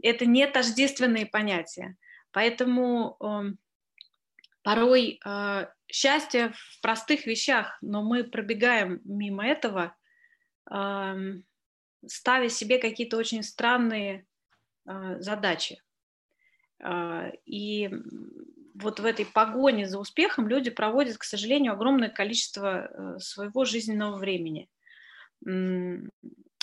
Это 0.00 0.26
не 0.26 0.46
тождественные 0.46 1.26
понятия. 1.26 1.96
Поэтому 2.30 3.16
эм, 3.20 3.58
порой 4.62 5.18
э, 5.24 5.66
счастье 5.90 6.52
в 6.54 6.80
простых 6.80 7.26
вещах, 7.26 7.78
но 7.80 8.02
мы 8.02 8.24
пробегаем 8.24 9.00
мимо 9.04 9.46
этого, 9.46 9.94
ставя 10.66 12.48
себе 12.48 12.78
какие-то 12.78 13.16
очень 13.16 13.42
странные 13.42 14.26
а, 14.86 15.20
задачи. 15.20 15.82
А, 16.82 17.30
и 17.46 17.90
вот 18.74 19.00
в 19.00 19.04
этой 19.04 19.24
погоне 19.24 19.88
за 19.88 19.98
успехом 19.98 20.48
люди 20.48 20.70
проводят, 20.70 21.16
к 21.16 21.24
сожалению, 21.24 21.72
огромное 21.72 22.10
количество 22.10 22.86
э, 22.86 23.18
своего 23.20 23.64
жизненного 23.64 24.16
времени. 24.16 24.68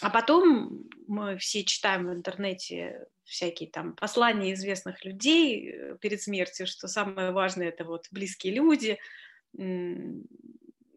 А 0.02 0.10
потом 0.10 0.84
мы 1.08 1.38
все 1.38 1.64
читаем 1.64 2.08
в 2.08 2.14
интернете 2.14 3.08
всякие 3.24 3.70
там 3.70 3.96
послания 3.96 4.54
известных 4.54 5.06
людей 5.06 5.70
э, 5.70 5.98
перед 6.02 6.22
смертью, 6.22 6.68
что 6.68 6.88
самое 6.88 7.32
важное 7.32 7.70
это 7.70 7.86
вот 7.86 8.08
близкие 8.12 8.54
люди 8.54 9.00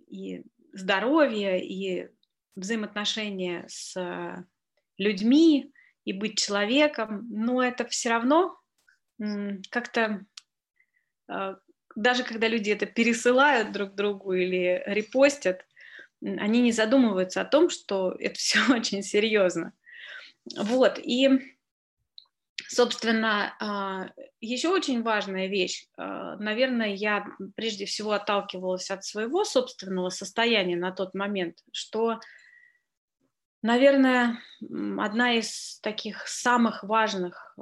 и 0.09 0.45
здоровье, 0.73 1.65
и 1.65 2.09
взаимоотношения 2.57 3.65
с 3.69 4.47
людьми, 4.97 5.73
и 6.05 6.13
быть 6.13 6.39
человеком, 6.39 7.27
но 7.31 7.63
это 7.63 7.85
все 7.87 8.11
равно 8.11 8.57
как-то 9.71 10.25
а, 11.27 11.57
даже 11.95 12.25
когда 12.25 12.49
люди 12.49 12.71
это 12.71 12.87
пересылают 12.87 13.73
друг 13.73 13.95
другу 13.95 14.33
или 14.33 14.83
репостят, 14.87 15.65
они 16.25 16.63
не 16.63 16.73
задумываются 16.73 17.43
о 17.43 17.45
том, 17.45 17.71
что 17.71 18.15
это 18.19 18.39
все 18.39 18.59
очень 18.73 19.03
серьезно. 19.03 19.73
Вот, 20.57 20.99
и, 20.99 21.31
собственно, 22.69 23.57
а, 23.61 24.11
еще 24.41 24.69
очень 24.69 25.03
важная 25.03 25.47
вещь. 25.47 25.89
А, 25.97 26.37
наверное, 26.37 26.95
я 26.95 27.27
прежде 27.55 27.87
всего 27.87 28.13
отталкивалась 28.13 28.91
от 28.91 29.05
своего 29.05 29.45
собственного 29.45 30.11
состояния 30.11 30.77
на 30.77 30.93
тот 30.93 31.15
момент, 31.15 31.59
что, 31.73 32.21
наверное, 33.63 34.39
одна 34.99 35.35
из 35.35 35.79
таких 35.81 36.27
самых 36.27 36.83
важных 36.85 37.57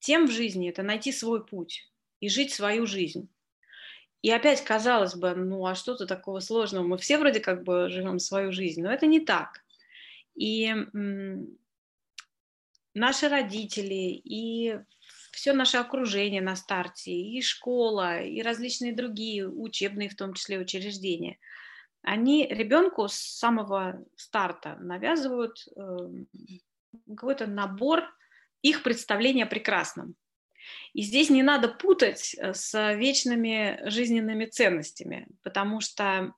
тем 0.00 0.26
в 0.26 0.30
жизни– 0.30 0.68
это 0.70 0.82
найти 0.82 1.12
свой 1.12 1.44
путь 1.44 1.90
и 2.20 2.28
жить 2.28 2.52
свою 2.52 2.86
жизнь. 2.86 3.30
И 4.22 4.30
опять 4.30 4.62
казалось 4.62 5.14
бы, 5.14 5.34
ну 5.34 5.64
а 5.66 5.74
что-то 5.74 6.06
такого 6.06 6.40
сложного? 6.40 6.86
Мы 6.86 6.98
все 6.98 7.18
вроде 7.18 7.40
как 7.40 7.62
бы 7.62 7.88
живем 7.88 8.18
свою 8.18 8.52
жизнь, 8.52 8.82
но 8.82 8.92
это 8.92 9.06
не 9.06 9.20
так. 9.20 9.64
И 10.34 10.74
наши 12.94 13.28
родители, 13.28 14.20
и 14.24 14.78
все 15.32 15.52
наше 15.52 15.78
окружение 15.78 16.42
на 16.42 16.56
старте, 16.56 17.12
и 17.12 17.40
школа, 17.40 18.20
и 18.20 18.42
различные 18.42 18.94
другие 18.94 19.48
учебные, 19.48 20.08
в 20.08 20.16
том 20.16 20.34
числе 20.34 20.58
учреждения, 20.58 21.38
они 22.02 22.46
ребенку 22.46 23.08
с 23.08 23.14
самого 23.14 24.04
старта 24.16 24.76
навязывают 24.80 25.66
э, 25.76 25.80
какой-то 27.08 27.46
набор 27.46 28.04
их 28.62 28.82
представления 28.82 29.44
о 29.44 29.48
прекрасном. 29.48 30.14
И 30.92 31.02
здесь 31.02 31.30
не 31.30 31.42
надо 31.42 31.68
путать 31.68 32.34
э, 32.38 32.54
с 32.54 32.94
вечными 32.94 33.80
жизненными 33.88 34.46
ценностями, 34.46 35.28
потому 35.42 35.80
что 35.80 36.34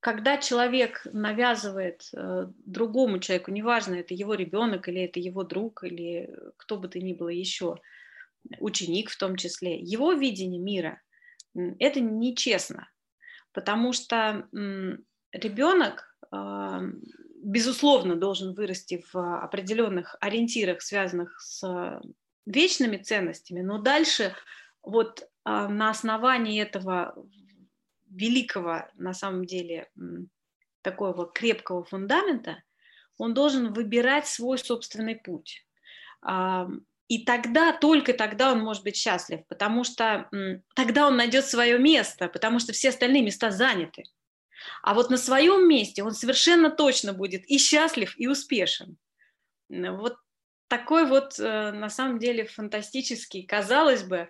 когда 0.00 0.36
человек 0.36 1.06
навязывает 1.12 2.08
э, 2.12 2.48
другому 2.66 3.20
человеку, 3.20 3.52
неважно, 3.52 3.94
это 3.94 4.14
его 4.14 4.34
ребенок 4.34 4.88
или 4.88 5.02
это 5.02 5.20
его 5.20 5.44
друг 5.44 5.84
или 5.84 6.28
кто 6.56 6.76
бы 6.76 6.88
то 6.88 6.98
ни 6.98 7.12
было 7.12 7.28
еще, 7.28 7.76
ученик 8.58 9.10
в 9.10 9.16
том 9.16 9.36
числе, 9.36 9.78
его 9.78 10.12
видение 10.12 10.60
мира, 10.60 11.00
это 11.54 12.00
нечестно, 12.00 12.88
потому 13.52 13.92
что 13.92 14.48
ребенок 15.32 16.16
безусловно, 17.42 18.16
должен 18.16 18.54
вырасти 18.54 19.04
в 19.12 19.42
определенных 19.42 20.16
ориентирах, 20.20 20.80
связанных 20.82 21.40
с 21.40 22.00
вечными 22.46 22.96
ценностями, 22.96 23.60
но 23.60 23.78
дальше 23.78 24.34
вот 24.82 25.28
а, 25.44 25.68
на 25.68 25.90
основании 25.90 26.60
этого 26.60 27.14
великого, 28.08 28.88
на 28.94 29.14
самом 29.14 29.44
деле, 29.44 29.90
такого 30.82 31.30
крепкого 31.30 31.84
фундамента, 31.84 32.62
он 33.16 33.34
должен 33.34 33.72
выбирать 33.72 34.26
свой 34.26 34.58
собственный 34.58 35.16
путь. 35.16 35.64
И 37.08 37.24
тогда, 37.24 37.72
только 37.72 38.14
тогда 38.14 38.52
он 38.52 38.60
может 38.60 38.84
быть 38.84 38.96
счастлив, 38.96 39.46
потому 39.48 39.84
что 39.84 40.28
тогда 40.74 41.06
он 41.06 41.16
найдет 41.16 41.44
свое 41.44 41.78
место, 41.78 42.28
потому 42.28 42.58
что 42.58 42.72
все 42.72 42.88
остальные 42.88 43.22
места 43.22 43.50
заняты. 43.50 44.04
А 44.82 44.94
вот 44.94 45.10
на 45.10 45.16
своем 45.16 45.68
месте 45.68 46.02
он 46.02 46.12
совершенно 46.12 46.70
точно 46.70 47.12
будет 47.12 47.44
и 47.46 47.58
счастлив, 47.58 48.14
и 48.18 48.26
успешен. 48.26 48.96
Вот 49.68 50.16
такой 50.68 51.06
вот, 51.06 51.38
э, 51.38 51.72
на 51.72 51.90
самом 51.90 52.18
деле, 52.18 52.46
фантастический, 52.46 53.44
казалось 53.44 54.02
бы, 54.02 54.28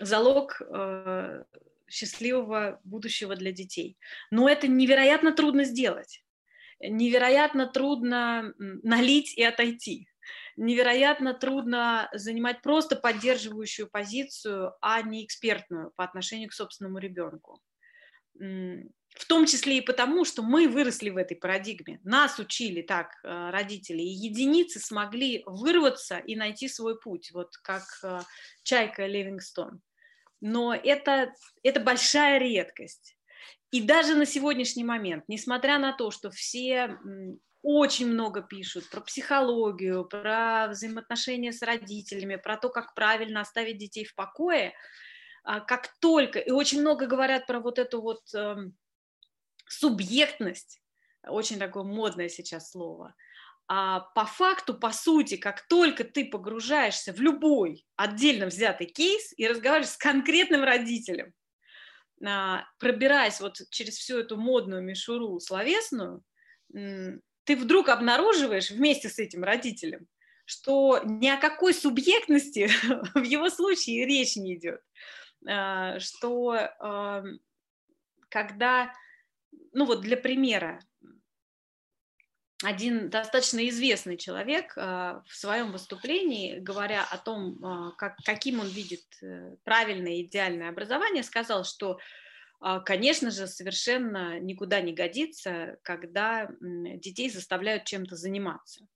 залог 0.00 0.60
э, 0.60 1.44
счастливого 1.88 2.80
будущего 2.84 3.36
для 3.36 3.52
детей. 3.52 3.96
Но 4.30 4.48
это 4.48 4.68
невероятно 4.68 5.32
трудно 5.32 5.64
сделать. 5.64 6.22
Невероятно 6.80 7.66
трудно 7.66 8.54
налить 8.58 9.36
и 9.36 9.42
отойти. 9.42 10.08
Невероятно 10.56 11.34
трудно 11.34 12.08
занимать 12.12 12.62
просто 12.62 12.96
поддерживающую 12.96 13.88
позицию, 13.88 14.74
а 14.80 15.00
не 15.02 15.24
экспертную 15.24 15.92
по 15.96 16.04
отношению 16.04 16.50
к 16.50 16.52
собственному 16.52 16.98
ребенку. 16.98 17.60
В 18.38 19.26
том 19.26 19.46
числе 19.46 19.78
и 19.78 19.80
потому, 19.80 20.24
что 20.24 20.42
мы 20.42 20.68
выросли 20.68 21.10
в 21.10 21.16
этой 21.16 21.36
парадигме. 21.36 21.98
Нас 22.04 22.38
учили 22.38 22.82
так 22.82 23.10
э, 23.24 23.50
родители, 23.50 24.00
и 24.00 24.26
единицы 24.28 24.78
смогли 24.78 25.42
вырваться 25.44 26.18
и 26.18 26.36
найти 26.36 26.68
свой 26.68 27.00
путь, 27.00 27.32
вот 27.32 27.56
как 27.56 27.82
э, 28.04 28.20
Чайка 28.62 29.06
Ливингстон. 29.06 29.80
Но 30.40 30.72
это, 30.72 31.32
это 31.64 31.80
большая 31.80 32.38
редкость. 32.38 33.18
И 33.70 33.82
даже 33.82 34.14
на 34.14 34.24
сегодняшний 34.24 34.84
момент, 34.84 35.24
несмотря 35.26 35.78
на 35.78 35.92
то, 35.92 36.10
что 36.10 36.30
все 36.30 36.96
очень 37.62 38.06
много 38.06 38.40
пишут 38.40 38.88
про 38.88 39.00
психологию, 39.00 40.04
про 40.04 40.68
взаимоотношения 40.68 41.52
с 41.52 41.60
родителями, 41.62 42.36
про 42.36 42.56
то, 42.56 42.68
как 42.70 42.94
правильно 42.94 43.40
оставить 43.40 43.78
детей 43.78 44.04
в 44.04 44.14
покое, 44.14 44.74
как 45.42 45.88
только, 46.00 46.38
и 46.38 46.50
очень 46.50 46.80
много 46.80 47.06
говорят 47.06 47.46
про 47.46 47.60
вот 47.60 47.78
эту 47.78 48.00
вот 48.00 48.22
эм, 48.34 48.76
субъектность, 49.68 50.82
очень 51.26 51.58
такое 51.58 51.84
модное 51.84 52.28
сейчас 52.28 52.70
слово, 52.70 53.14
а 53.70 54.00
по 54.14 54.24
факту, 54.24 54.74
по 54.74 54.92
сути, 54.92 55.36
как 55.36 55.68
только 55.68 56.04
ты 56.04 56.24
погружаешься 56.24 57.12
в 57.12 57.20
любой 57.20 57.86
отдельно 57.96 58.46
взятый 58.46 58.86
кейс 58.86 59.34
и 59.36 59.46
разговариваешь 59.46 59.92
с 59.92 59.96
конкретным 59.98 60.64
родителем, 60.64 61.34
а, 62.24 62.64
пробираясь 62.78 63.40
вот 63.40 63.60
через 63.70 63.98
всю 63.98 64.18
эту 64.18 64.38
модную 64.38 64.82
мишуру 64.82 65.38
словесную, 65.38 66.22
ты 66.72 67.56
вдруг 67.56 67.90
обнаруживаешь 67.90 68.70
вместе 68.70 69.08
с 69.10 69.18
этим 69.18 69.44
родителем, 69.44 70.06
что 70.46 71.02
ни 71.04 71.28
о 71.28 71.36
какой 71.36 71.74
субъектности 71.74 72.70
в 73.14 73.22
его 73.22 73.50
случае 73.50 74.06
речь 74.06 74.36
не 74.36 74.56
идет. 74.56 74.80
А, 75.46 75.98
что 76.00 76.74
когда, 78.28 78.92
ну 79.72 79.86
вот 79.86 80.00
для 80.02 80.16
примера, 80.16 80.80
один 82.64 83.08
достаточно 83.08 83.66
известный 83.68 84.16
человек 84.16 84.72
а, 84.76 85.22
в 85.28 85.34
своем 85.36 85.70
выступлении, 85.70 86.58
говоря 86.58 87.04
о 87.04 87.16
том, 87.16 87.94
как, 87.96 88.16
каким 88.24 88.58
он 88.58 88.66
видит 88.66 89.04
э, 89.22 89.54
правильное 89.62 90.22
идеальное 90.22 90.68
образование, 90.68 91.22
сказал, 91.22 91.62
что, 91.64 92.00
конечно 92.84 93.30
же, 93.30 93.46
совершенно 93.46 94.40
никуда 94.40 94.80
не 94.80 94.92
годится, 94.92 95.78
когда 95.84 96.50
детей 96.60 97.30
заставляют 97.30 97.84
чем-то 97.84 98.16
заниматься. 98.16 98.88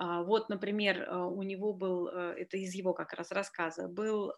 А, 0.00 0.22
вот, 0.22 0.48
например, 0.48 1.02
э, 1.02 1.16
у 1.16 1.42
него 1.42 1.72
был, 1.72 2.06
э, 2.06 2.34
это 2.38 2.56
из 2.56 2.72
его 2.72 2.94
как 2.94 3.12
раз 3.14 3.32
рассказа, 3.32 3.88
был 3.88 4.32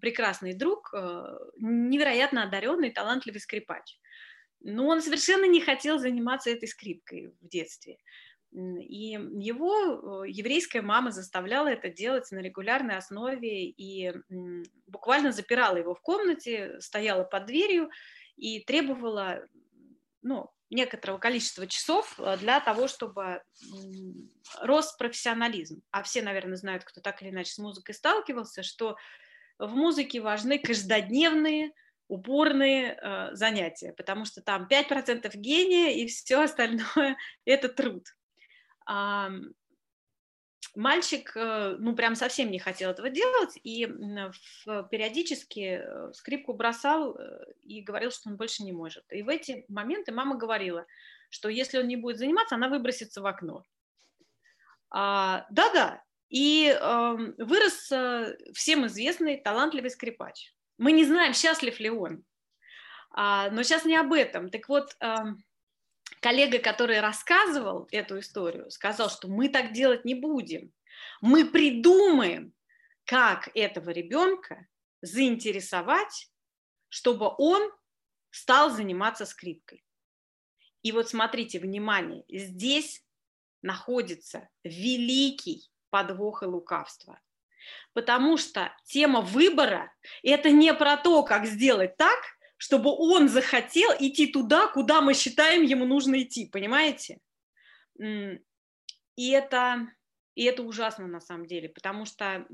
прекрасный 0.00 0.54
друг, 0.54 0.94
э, 0.94 1.38
невероятно 1.58 2.44
одаренный, 2.44 2.90
талантливый 2.90 3.40
скрипач. 3.40 3.98
Но 4.60 4.86
он 4.86 5.02
совершенно 5.02 5.44
не 5.46 5.60
хотел 5.60 5.98
заниматься 5.98 6.48
этой 6.48 6.68
скрипкой 6.68 7.34
в 7.38 7.48
детстве. 7.48 7.98
И 8.50 9.10
его 9.10 10.24
еврейская 10.24 10.80
мама 10.80 11.10
заставляла 11.10 11.68
это 11.68 11.90
делать 11.90 12.30
на 12.32 12.38
регулярной 12.38 12.96
основе 12.96 13.66
и 13.66 14.14
буквально 14.86 15.32
запирала 15.32 15.76
его 15.76 15.94
в 15.94 16.00
комнате, 16.00 16.80
стояла 16.80 17.24
под 17.24 17.44
дверью 17.44 17.90
и 18.36 18.60
требовала 18.60 19.46
ну, 20.22 20.50
некоторого 20.70 21.18
количества 21.18 21.66
часов 21.66 22.18
э, 22.18 22.36
для 22.38 22.60
того, 22.60 22.88
чтобы 22.88 23.42
рос 24.60 24.92
профессионализм. 24.96 25.82
А 25.90 26.02
все, 26.02 26.22
наверное, 26.22 26.56
знают, 26.56 26.84
кто 26.84 27.00
так 27.00 27.22
или 27.22 27.30
иначе 27.30 27.52
с 27.52 27.58
музыкой 27.58 27.94
сталкивался, 27.94 28.62
что 28.62 28.96
в 29.58 29.74
музыке 29.74 30.20
важны 30.20 30.58
каждодневные, 30.58 31.72
упорные 32.06 32.98
э, 33.00 33.34
занятия, 33.34 33.92
потому 33.92 34.24
что 34.24 34.40
там 34.40 34.66
5% 34.70 35.30
гения 35.34 35.90
и 35.90 36.06
все 36.06 36.42
остальное– 36.42 37.16
это 37.44 37.68
труд. 37.68 38.04
А, 38.86 39.30
мальчик, 40.74 41.32
э, 41.34 41.76
ну, 41.78 41.94
прям 41.94 42.14
совсем 42.14 42.50
не 42.50 42.58
хотел 42.58 42.90
этого 42.90 43.10
делать, 43.10 43.58
и 43.62 43.86
периодически 44.90 45.80
э, 45.82 46.12
скрипку 46.12 46.52
бросал 46.52 47.16
э, 47.16 47.52
и 47.64 47.82
говорил, 47.82 48.10
что 48.10 48.30
он 48.30 48.36
больше 48.36 48.62
не 48.62 48.72
может. 48.72 49.04
И 49.10 49.22
в 49.22 49.28
эти 49.28 49.64
моменты 49.68 50.12
мама 50.12 50.36
говорила, 50.36 50.86
что 51.30 51.48
если 51.48 51.78
он 51.78 51.88
не 51.88 51.96
будет 51.96 52.18
заниматься, 52.18 52.54
она 52.54 52.68
выбросится 52.68 53.20
в 53.20 53.26
окно. 53.26 53.62
А, 54.90 55.46
да-да, 55.50 56.02
и 56.28 56.68
э, 56.68 57.16
вырос 57.38 57.90
э, 57.90 58.36
всем 58.52 58.86
известный 58.86 59.38
талантливый 59.38 59.90
скрипач. 59.90 60.54
Мы 60.76 60.92
не 60.92 61.04
знаем, 61.04 61.34
счастлив 61.34 61.78
ли 61.80 61.90
он. 61.90 62.24
А, 63.10 63.50
но 63.50 63.62
сейчас 63.62 63.84
не 63.84 63.96
об 63.96 64.12
этом. 64.12 64.50
Так 64.50 64.68
вот, 64.68 64.96
э, 65.00 65.16
коллега, 66.20 66.58
который 66.58 67.00
рассказывал 67.00 67.88
эту 67.90 68.18
историю, 68.20 68.70
сказал, 68.70 69.10
что 69.10 69.28
мы 69.28 69.48
так 69.48 69.72
делать 69.72 70.04
не 70.04 70.14
будем. 70.14 70.72
Мы 71.20 71.48
придумаем, 71.48 72.52
как 73.04 73.50
этого 73.54 73.90
ребенка 73.90 74.66
заинтересовать, 75.00 76.30
чтобы 76.88 77.32
он 77.38 77.72
стал 78.30 78.70
заниматься 78.70 79.26
скрипкой. 79.26 79.84
И 80.82 80.92
вот 80.92 81.08
смотрите, 81.08 81.58
внимание, 81.58 82.24
здесь 82.28 83.04
находится 83.62 84.48
великий 84.64 85.70
подвох 85.90 86.42
и 86.42 86.46
лукавство. 86.46 87.20
Потому 87.92 88.36
что 88.36 88.74
тема 88.84 89.20
выбора– 89.20 89.92
это 90.22 90.50
не 90.50 90.72
про 90.74 90.96
то, 90.96 91.22
как 91.22 91.46
сделать 91.46 91.96
так, 91.96 92.18
чтобы 92.58 92.90
он 92.90 93.28
захотел 93.28 93.90
идти 93.98 94.26
туда, 94.26 94.66
куда 94.68 95.00
мы 95.00 95.14
считаем 95.14 95.62
ему 95.62 95.86
нужно 95.86 96.20
идти, 96.22 96.46
понимаете? 96.46 97.18
И 97.98 99.30
это, 99.30 99.88
и 100.34 100.44
это 100.44 100.62
ужасно 100.62 101.06
на 101.06 101.20
самом 101.20 101.46
деле, 101.46 101.68
потому 101.68 102.04
что 102.04 102.46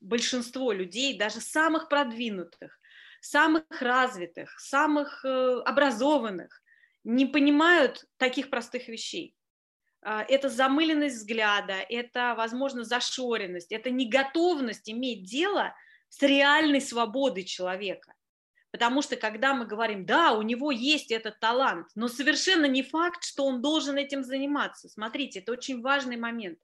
большинство 0.00 0.72
людей, 0.72 1.16
даже 1.16 1.40
самых 1.40 1.88
продвинутых, 1.88 2.78
самых 3.20 3.64
развитых, 3.80 4.58
самых 4.58 5.24
э, 5.24 5.60
образованных, 5.64 6.62
не 7.04 7.26
понимают 7.26 8.04
таких 8.16 8.50
простых 8.50 8.88
вещей. 8.88 9.36
А, 10.02 10.22
это 10.22 10.48
замыленность 10.48 11.16
взгляда, 11.16 11.74
это, 11.88 12.34
возможно, 12.36 12.84
зашоренность, 12.84 13.72
это 13.72 13.90
неготовность 13.90 14.88
иметь 14.88 15.24
дело 15.24 15.74
с 16.08 16.22
реальной 16.22 16.80
свободой 16.80 17.44
человека. 17.44 18.14
Потому 18.70 19.02
что 19.02 19.16
когда 19.16 19.52
мы 19.52 19.66
говорим, 19.66 20.06
да, 20.06 20.32
у 20.32 20.42
него 20.42 20.70
есть 20.70 21.10
этот 21.10 21.40
талант, 21.40 21.88
но 21.96 22.08
совершенно 22.08 22.66
не 22.66 22.82
факт, 22.82 23.24
что 23.24 23.44
он 23.44 23.60
должен 23.60 23.96
этим 23.96 24.22
заниматься. 24.22 24.88
Смотрите, 24.88 25.40
это 25.40 25.52
очень 25.52 25.82
важный 25.82 26.16
момент. 26.16 26.58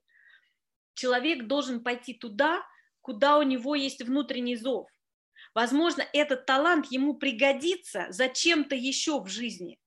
Человек 0.93 1.47
должен 1.47 1.83
пойти 1.83 2.13
туда, 2.13 2.63
куда 3.01 3.37
у 3.37 3.43
него 3.43 3.75
есть 3.75 4.01
внутренний 4.01 4.55
зов. 4.55 4.89
Возможно, 5.53 6.03
этот 6.13 6.45
талант 6.45 6.87
ему 6.91 7.15
пригодится 7.15 8.07
зачем-то 8.09 8.75
еще 8.75 9.21
в 9.21 9.27
жизни. 9.27 9.77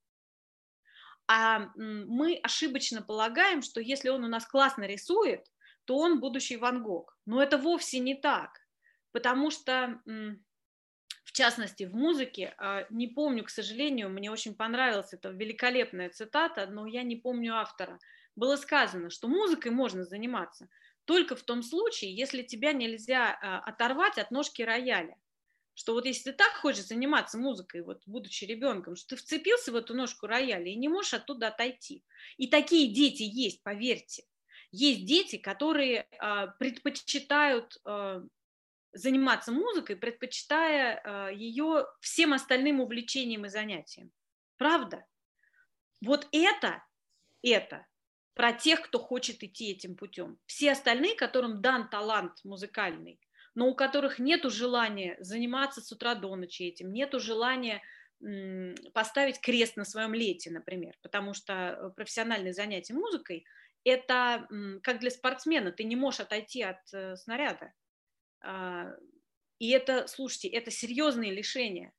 А 1.26 1.70
мы 1.76 2.38
ошибочно 2.42 3.02
полагаем, 3.02 3.62
что 3.62 3.80
если 3.80 4.09
он 4.09 4.24
у 4.24 4.28
нас 4.28 4.46
классно 4.46 4.85
рисует, 4.85 5.46
то 5.85 5.96
он 5.96 6.20
будущий 6.20 6.56
Ван 6.56 6.83
Гог. 6.83 7.16
Но 7.24 7.42
это 7.42 7.56
вовсе 7.56 7.98
не 7.98 8.14
так, 8.14 8.59
потому 9.12 9.50
что 9.50 10.00
в 11.31 11.33
частности, 11.33 11.85
в 11.85 11.95
музыке. 11.95 12.55
А, 12.59 12.87
не 12.90 13.07
помню, 13.07 13.45
к 13.45 13.51
сожалению, 13.51 14.11
мне 14.11 14.33
очень 14.33 14.53
понравилась 14.53 15.12
эта 15.12 15.29
великолепная 15.29 16.11
цитата, 16.11 16.66
но 16.66 16.87
я 16.87 17.05
не 17.05 17.14
помню 17.14 17.55
автора. 17.55 18.01
Было 18.35 18.57
сказано, 18.57 19.11
что 19.11 19.29
музыкой 19.29 19.71
можно 19.71 20.03
заниматься 20.03 20.69
только 21.05 21.37
в 21.37 21.43
том 21.43 21.62
случае, 21.62 22.16
если 22.16 22.43
тебя 22.43 22.73
нельзя 22.73 23.31
а, 23.31 23.61
оторвать 23.61 24.19
от 24.19 24.33
ножки 24.33 24.62
рояля. 24.62 25.16
Что 25.75 25.93
вот 25.93 26.05
если 26.05 26.33
ты 26.33 26.37
так 26.37 26.53
хочешь 26.55 26.87
заниматься 26.87 27.38
музыкой, 27.38 27.83
вот 27.83 28.03
будучи 28.07 28.45
ребенком, 28.45 28.97
что 28.97 29.11
ты 29.11 29.16
вцепился 29.16 29.71
в 29.71 29.77
эту 29.77 29.95
ножку 29.95 30.27
рояля 30.27 30.66
и 30.66 30.75
не 30.75 30.88
можешь 30.88 31.14
оттуда 31.14 31.47
отойти. 31.47 32.03
И 32.38 32.49
такие 32.49 32.93
дети 32.93 33.23
есть, 33.23 33.62
поверьте. 33.62 34.25
Есть 34.73 35.07
дети, 35.07 35.37
которые 35.38 36.09
э, 36.11 36.47
предпочитают 36.59 37.79
заниматься 38.92 39.53
музыкой, 39.53 39.96
предпочитая 39.96 41.00
э, 41.03 41.35
ее 41.35 41.87
всем 42.00 42.33
остальным 42.33 42.81
увлечениям 42.81 43.46
и 43.46 43.48
занятиям. 43.48 44.11
Правда? 44.57 45.05
Вот 46.00 46.29
это, 46.33 46.83
это 47.42 47.87
про 48.35 48.53
тех, 48.53 48.83
кто 48.83 48.98
хочет 48.98 49.42
идти 49.42 49.72
этим 49.72 49.96
путем. 49.96 50.38
Все 50.46 50.72
остальные, 50.72 51.14
которым 51.14 51.61
дан 51.61 51.88
талант 51.88 52.40
музыкальный, 52.44 53.20
но 53.55 53.68
у 53.68 53.74
которых 53.74 54.18
нет 54.18 54.44
желания 54.50 55.16
заниматься 55.20 55.81
с 55.81 55.92
утра 55.92 56.14
до 56.14 56.35
ночи 56.37 56.64
этим, 56.64 56.92
нет 56.92 57.12
желания 57.14 57.83
поставить 58.92 59.40
крест 59.40 59.76
на 59.76 59.85
своем 59.85 60.12
лете, 60.12 60.50
например, 60.50 60.94
потому 61.00 61.33
что 61.33 61.53
э, 61.53 61.90
профессиональное 61.96 62.53
занятие 62.53 62.94
музыкой– 62.94 63.46
это 63.85 64.46
как 64.83 65.00
для 65.00 65.11
спортсмена, 65.11 65.72
ты 65.72 65.85
не 65.85 65.96
можешь 65.96 66.20
отойти 66.20 66.62
от 66.62 66.92
э, 66.92 67.16
снаряда. 67.16 67.72
А, 68.40 68.92
и 69.59 69.70
это, 69.70 70.07
слушайте, 70.09 70.48
это 70.48 70.70
серьезные 70.70 71.33
лишения. 71.33 71.92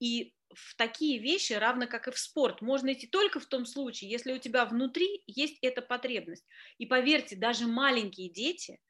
И 0.00 0.34
в 0.54 0.76
такие 0.76 1.18
вещи, 1.18 1.54
равно 1.54 1.86
как 1.86 2.08
и 2.08 2.12
в 2.12 2.18
спорт, 2.18 2.62
можно 2.62 2.92
идти 2.92 3.06
только 3.06 3.40
в 3.40 3.46
том 3.46 3.66
случае, 3.66 4.10
если 4.10 4.32
у 4.32 4.38
тебя 4.38 4.64
внутри 4.64 5.22
есть 5.26 5.58
эта 5.62 5.82
потребность. 5.82 6.46
И 6.78 6.86
поверьте, 6.86 7.36
даже 7.36 7.66
маленькие 7.66 8.30
дети 8.30 8.80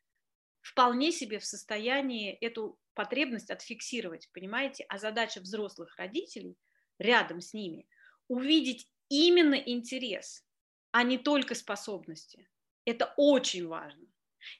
вполне 0.62 1.12
себе 1.12 1.38
в 1.38 1.44
состоянии 1.46 2.32
эту 2.32 2.78
потребность 2.94 3.50
отфиксировать, 3.50 4.30
понимаете? 4.32 4.84
А 4.88 4.98
задача 4.98 5.40
взрослых 5.40 5.96
родителей 5.98 6.56
рядом 6.98 7.40
с 7.40 7.54
ними 7.54 7.88
увидеть 8.28 8.88
именно 9.08 9.54
интерес, 9.54 10.44
а 10.92 11.04
не 11.04 11.18
только 11.18 11.54
способности. 11.54 12.48
Это 12.84 13.14
очень 13.16 13.66
важно. 13.66 14.07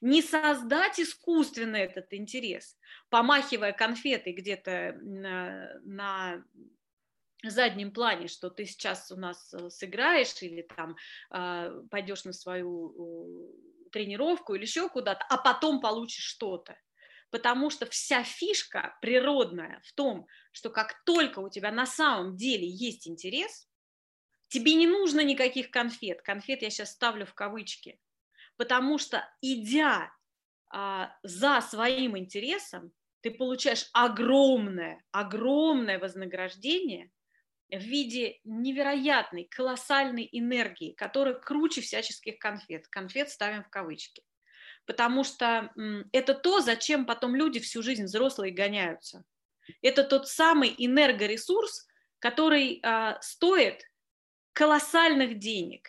Не 0.01 0.23
создать 0.23 1.01
искусственно 1.01 1.77
этот 1.77 2.13
интерес, 2.13 2.77
помахивая 3.09 3.73
конфетой 3.73 4.33
где-то 4.33 4.99
на, 5.03 5.71
на 5.85 6.45
заднем 7.43 7.93
плане, 7.93 8.29
что 8.29 8.51
ты 8.51 8.65
сейчас 8.65 9.11
у 9.13 9.17
нас 9.17 9.53
э, 9.55 9.71
сыграешь 9.71 10.43
или 10.43 10.63
там 10.63 10.97
э, 11.31 11.83
пойдешь 11.91 12.25
на 12.25 12.33
свою 12.33 13.55
тренировку 13.93 14.55
или 14.55 14.63
еще 14.63 14.89
куда-то, 14.89 15.25
а 15.29 15.39
потом 15.39 15.81
получишь 15.81 16.25
что-то. 16.25 16.77
Потому 17.31 17.71
что 17.71 17.87
вся 17.87 18.25
фишка 18.25 18.97
природная 19.03 19.83
в 19.85 19.93
том, 19.93 20.27
что 20.53 20.71
как 20.71 21.03
только 21.05 21.41
у 21.41 21.51
тебя 21.51 21.71
на 21.71 21.87
самом 21.87 22.37
деле 22.37 22.67
есть 22.67 23.07
интерес, 23.07 23.69
тебе 24.49 24.75
не 24.75 24.87
нужно 24.87 25.21
никаких 25.21 25.71
конфет. 25.71 26.23
Конфет 26.23 26.63
я 26.63 26.71
сейчас 26.71 26.93
ставлю 26.93 27.27
в 27.27 27.35
кавычки. 27.35 28.01
Потому 28.59 28.99
что 28.99 29.25
идя 29.41 30.13
а, 30.71 31.17
за 31.23 31.61
своим 31.63 32.19
интересом, 32.19 32.93
ты 33.21 33.31
получаешь 33.31 33.89
огромное, 33.93 35.03
огромное 35.13 35.99
вознаграждение 35.99 37.11
в 37.71 37.79
виде 37.79 38.41
невероятной, 38.45 39.45
колоссальной 39.45 40.29
энергии, 40.33 40.93
которая 40.93 41.35
круче 41.35 41.81
всяческих 41.81 42.39
конфет. 42.39 42.89
Конфет 42.89 43.31
ставим 43.31 43.63
в 43.63 43.71
кавычки. 43.71 44.23
Потому 44.87 45.23
что 45.23 45.73
это 46.13 46.35
то, 46.35 46.61
зачем 46.61 47.07
потом 47.07 47.37
люди 47.37 47.61
всю 47.61 47.83
жизнь 47.83 48.05
взрослые 48.05 48.53
гоняются. 48.53 49.23
Это 49.83 50.03
тот 50.03 50.29
самый 50.29 50.75
энергоресурс, 50.77 51.87
который 52.19 52.81
а, 52.83 53.21
стоит 53.21 53.85
колоссальных 54.53 55.39
денег. 55.39 55.89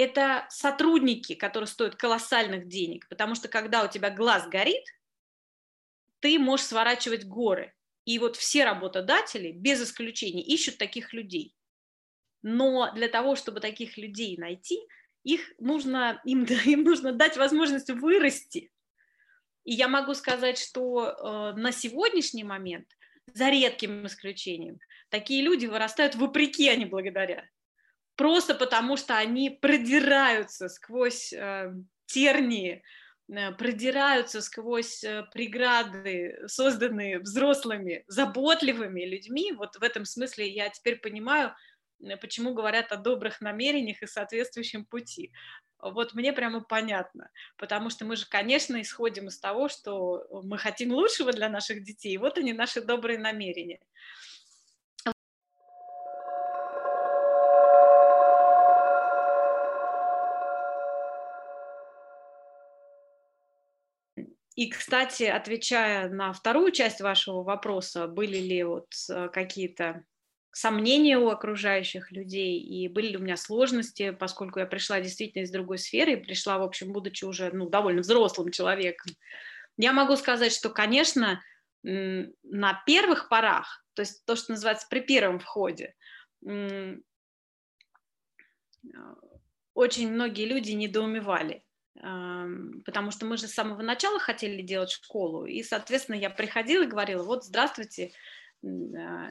Это 0.00 0.46
сотрудники, 0.48 1.34
которые 1.34 1.68
стоят 1.68 1.94
колоссальных 1.94 2.68
денег, 2.68 3.06
потому 3.10 3.34
что 3.34 3.48
когда 3.48 3.84
у 3.84 3.88
тебя 3.88 4.08
глаз 4.08 4.48
горит, 4.48 4.84
ты 6.20 6.38
можешь 6.38 6.64
сворачивать 6.64 7.26
горы. 7.26 7.74
И 8.06 8.18
вот 8.18 8.36
все 8.36 8.64
работодатели, 8.64 9.52
без 9.52 9.82
исключения, 9.82 10.42
ищут 10.42 10.78
таких 10.78 11.12
людей. 11.12 11.54
Но 12.40 12.90
для 12.94 13.08
того, 13.08 13.36
чтобы 13.36 13.60
таких 13.60 13.98
людей 13.98 14.38
найти, 14.38 14.80
их 15.22 15.52
нужно, 15.58 16.18
им, 16.24 16.44
им 16.64 16.82
нужно 16.82 17.12
дать 17.12 17.36
возможность 17.36 17.90
вырасти. 17.90 18.72
И 19.64 19.74
я 19.74 19.86
могу 19.86 20.14
сказать, 20.14 20.58
что 20.58 21.08
э, 21.10 21.60
на 21.60 21.72
сегодняшний 21.72 22.44
момент, 22.44 22.88
за 23.34 23.50
редким 23.50 24.06
исключением, 24.06 24.78
такие 25.10 25.42
люди 25.42 25.66
вырастают 25.66 26.14
вопреки, 26.14 26.70
а 26.70 26.76
не 26.76 26.86
благодаря. 26.86 27.46
Просто 28.20 28.54
потому, 28.54 28.98
что 28.98 29.16
они 29.16 29.48
продираются 29.48 30.68
сквозь 30.68 31.32
э, 31.32 31.72
тернии, 32.04 32.82
Э, 33.30 33.52
продираются 33.52 34.40
сквозь 34.40 35.04
э, 35.04 35.24
преграды, 35.32 36.42
созданные 36.46 37.20
взрослыми, 37.20 38.04
заботливыми 38.08 39.02
людьми. 39.04 39.52
Вот 39.52 39.76
в 39.76 39.82
этом 39.82 40.04
смысле 40.04 40.48
я 40.48 40.68
теперь 40.68 40.96
понимаю, 40.96 41.54
почему 42.20 42.54
говорят 42.54 42.92
о 42.92 42.96
добрых 42.96 43.40
намерениях 43.40 44.02
и 44.02 44.06
соответствующем 44.06 44.84
пути. 44.84 45.32
Вот 45.78 46.14
мне 46.14 46.32
прямо 46.32 46.60
понятно, 46.60 47.30
потому 47.56 47.88
что 47.88 48.04
мы 48.04 48.16
же, 48.16 48.26
конечно, 48.28 48.80
исходим 48.80 49.28
из 49.28 49.38
того, 49.38 49.68
что 49.68 50.26
мы 50.42 50.58
хотим 50.58 50.92
лучшего 50.92 51.32
для 51.32 51.48
наших 51.48 51.82
детей, 51.82 52.14
и 52.14 52.18
вот 52.18 52.36
они, 52.36 52.52
наши 52.52 52.82
добрые 52.82 53.18
намерения. 53.18 53.80
И, 64.60 64.68
кстати, 64.68 65.22
отвечая 65.22 66.10
на 66.10 66.34
вторую 66.34 66.70
часть 66.70 67.00
вашего 67.00 67.42
вопроса, 67.42 68.06
были 68.06 68.36
ли 68.36 68.62
вот 68.62 68.88
э, 69.08 69.30
какие-то 69.30 70.04
сомнения 70.52 71.16
у 71.16 71.30
окружающих 71.30 72.12
людей, 72.12 72.60
и 72.60 72.86
были 72.88 73.06
ли 73.06 73.16
у 73.16 73.20
меня 73.20 73.38
сложности, 73.38 74.10
поскольку 74.10 74.58
я 74.58 74.66
пришла 74.66 75.00
действительно 75.00 75.44
из 75.44 75.50
другой 75.50 75.78
сферы, 75.78 76.18
пришла, 76.18 76.58
в 76.58 76.62
общем, 76.62 76.92
будучи 76.92 77.24
уже 77.24 77.50
ну, 77.54 77.70
довольно 77.70 78.02
взрослым 78.02 78.50
человеком, 78.50 79.14
я 79.78 79.94
могу 79.94 80.14
сказать, 80.16 80.52
что, 80.52 80.68
конечно, 80.68 81.40
на 81.82 82.82
первых 82.84 83.30
порах, 83.30 83.82
то 83.94 84.02
есть 84.02 84.26
то, 84.26 84.36
что 84.36 84.52
называется 84.52 84.86
при 84.90 85.00
первом 85.00 85.38
входе, 85.38 85.94
э, 86.46 86.96
очень 89.72 90.12
многие 90.12 90.44
люди 90.44 90.72
недоумевали, 90.72 91.64
потому 91.94 93.10
что 93.10 93.26
мы 93.26 93.36
же 93.36 93.46
с 93.48 93.54
самого 93.54 93.82
начала 93.82 94.18
хотели 94.18 94.62
делать 94.62 94.90
школу, 94.90 95.46
и, 95.46 95.62
соответственно, 95.62 96.16
я 96.16 96.30
приходила 96.30 96.84
и 96.84 96.88
говорила, 96.88 97.22
вот, 97.22 97.44
здравствуйте, 97.44 98.12
а, 98.64 99.30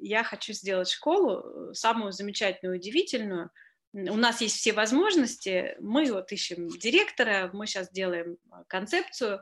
я 0.00 0.22
хочу 0.24 0.52
сделать 0.52 0.90
школу, 0.90 1.74
самую 1.74 2.12
замечательную, 2.12 2.78
удивительную, 2.78 3.50
у 3.92 4.16
нас 4.16 4.40
есть 4.40 4.56
все 4.56 4.72
возможности, 4.72 5.76
мы 5.80 6.12
вот 6.12 6.30
ищем 6.30 6.68
директора, 6.68 7.50
мы 7.52 7.66
сейчас 7.66 7.90
делаем 7.90 8.38
а, 8.50 8.64
концепцию, 8.64 9.40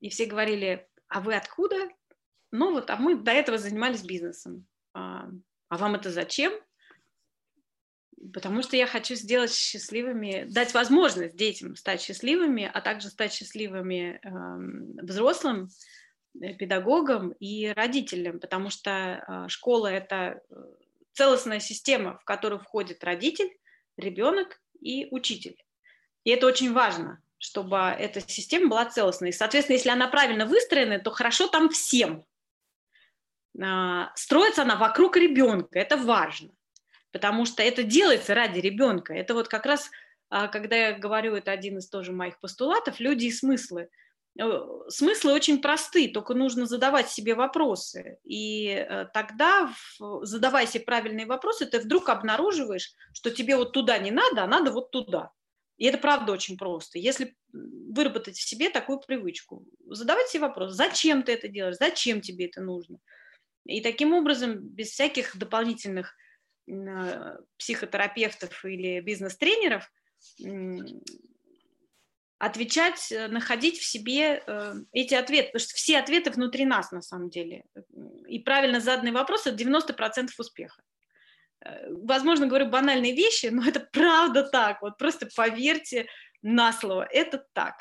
и 0.00 0.08
все 0.08 0.26
говорили, 0.26 0.88
а 1.08 1.20
вы 1.20 1.36
откуда? 1.36 1.76
Ну 2.50 2.72
вот, 2.72 2.90
а 2.90 2.96
мы 2.96 3.16
до 3.16 3.30
этого 3.30 3.58
занимались 3.58 4.02
бизнесом. 4.02 4.66
А 4.94 5.28
вам 5.68 5.94
это 5.94 6.10
зачем? 6.10 6.52
Потому 8.32 8.62
что 8.62 8.76
я 8.76 8.86
хочу 8.86 9.14
сделать 9.14 9.52
счастливыми, 9.52 10.44
дать 10.48 10.74
возможность 10.74 11.36
детям 11.36 11.76
стать 11.76 12.00
счастливыми, 12.00 12.70
а 12.72 12.80
также 12.80 13.08
стать 13.08 13.32
счастливыми 13.32 14.20
э, 14.22 15.02
взрослым, 15.02 15.68
педагогам 16.58 17.30
и 17.40 17.68
родителям, 17.68 18.40
потому 18.40 18.70
что 18.70 18.90
э, 18.90 19.48
школа 19.48 19.88
это 19.88 20.40
э, 20.50 20.54
целостная 21.12 21.60
система, 21.60 22.18
в 22.18 22.24
которую 22.24 22.60
входит 22.60 23.04
родитель, 23.04 23.50
ребенок 23.96 24.60
и 24.80 25.08
учитель. 25.10 25.56
И 26.24 26.30
это 26.30 26.46
очень 26.46 26.72
важно, 26.72 27.22
чтобы 27.38 27.76
эта 27.76 28.20
система 28.20 28.68
была 28.68 28.84
целостной. 28.86 29.32
Соответственно, 29.32 29.76
если 29.76 29.90
она 29.90 30.08
правильно 30.08 30.46
выстроена, 30.46 30.98
то 30.98 31.10
хорошо 31.10 31.48
там 31.48 31.68
всем. 31.70 32.24
Э, 33.58 34.06
строится 34.14 34.62
она 34.62 34.76
вокруг 34.76 35.16
ребенка, 35.16 35.78
это 35.78 35.96
важно 35.96 36.55
потому 37.16 37.46
что 37.46 37.62
это 37.62 37.82
делается 37.82 38.34
ради 38.34 38.58
ребенка. 38.60 39.14
Это 39.14 39.32
вот 39.32 39.48
как 39.48 39.64
раз, 39.64 39.90
а, 40.28 40.48
когда 40.48 40.76
я 40.76 40.98
говорю, 40.98 41.34
это 41.34 41.50
один 41.50 41.78
из 41.78 41.88
тоже 41.88 42.12
моих 42.12 42.38
постулатов, 42.40 43.00
люди 43.00 43.24
и 43.24 43.32
смыслы. 43.32 43.88
Э, 44.38 44.60
смыслы 44.88 45.32
очень 45.32 45.62
просты, 45.62 46.08
только 46.08 46.34
нужно 46.34 46.66
задавать 46.66 47.08
себе 47.08 47.34
вопросы. 47.34 48.18
И 48.22 48.66
э, 48.66 49.06
тогда, 49.14 49.72
задавая 49.98 50.66
себе 50.66 50.84
правильные 50.84 51.24
вопросы, 51.24 51.64
ты 51.64 51.80
вдруг 51.80 52.10
обнаруживаешь, 52.10 52.92
что 53.14 53.30
тебе 53.30 53.56
вот 53.56 53.72
туда 53.72 53.96
не 53.96 54.10
надо, 54.10 54.44
а 54.44 54.46
надо 54.46 54.72
вот 54.72 54.90
туда. 54.90 55.30
И 55.78 55.86
это 55.86 55.96
правда 55.96 56.32
очень 56.32 56.58
просто. 56.58 56.98
Если 56.98 57.34
выработать 57.50 58.36
в 58.36 58.46
себе 58.46 58.68
такую 58.68 59.00
привычку, 59.00 59.64
задавать 59.86 60.28
себе 60.28 60.42
вопрос, 60.42 60.74
зачем 60.74 61.22
ты 61.22 61.32
это 61.32 61.48
делаешь, 61.48 61.76
зачем 61.76 62.20
тебе 62.20 62.44
это 62.44 62.60
нужно. 62.60 62.98
И 63.64 63.80
таким 63.80 64.12
образом, 64.12 64.58
без 64.58 64.90
всяких 64.90 65.34
дополнительных 65.34 66.14
психотерапевтов 67.58 68.64
или 68.64 69.00
бизнес-тренеров, 69.00 69.90
отвечать, 72.38 73.10
э, 73.10 73.28
находить 73.28 73.78
в 73.78 73.84
себе 73.84 74.42
э, 74.46 74.74
эти 74.92 75.14
ответы, 75.14 75.48
потому 75.48 75.60
что 75.60 75.74
все 75.74 75.98
ответы 75.98 76.30
внутри 76.30 76.64
нас 76.64 76.92
на 76.92 77.00
самом 77.00 77.30
деле. 77.30 77.64
И 78.28 78.38
правильно 78.40 78.80
заданный 78.80 79.12
вопрос– 79.12 79.46
это 79.46 79.56
90% 79.56 80.28
успеха. 80.36 80.82
Э, 81.64 81.88
возможно, 81.88 82.46
говорю 82.46 82.66
банальные 82.66 83.14
вещи, 83.14 83.46
но 83.46 83.66
это 83.66 83.80
правда 83.92 84.42
так. 84.42 84.82
Вот 84.82 84.98
просто 84.98 85.28
поверьте 85.34 86.08
на 86.42 86.72
слово, 86.72 87.06
это 87.10 87.44
так. 87.54 87.76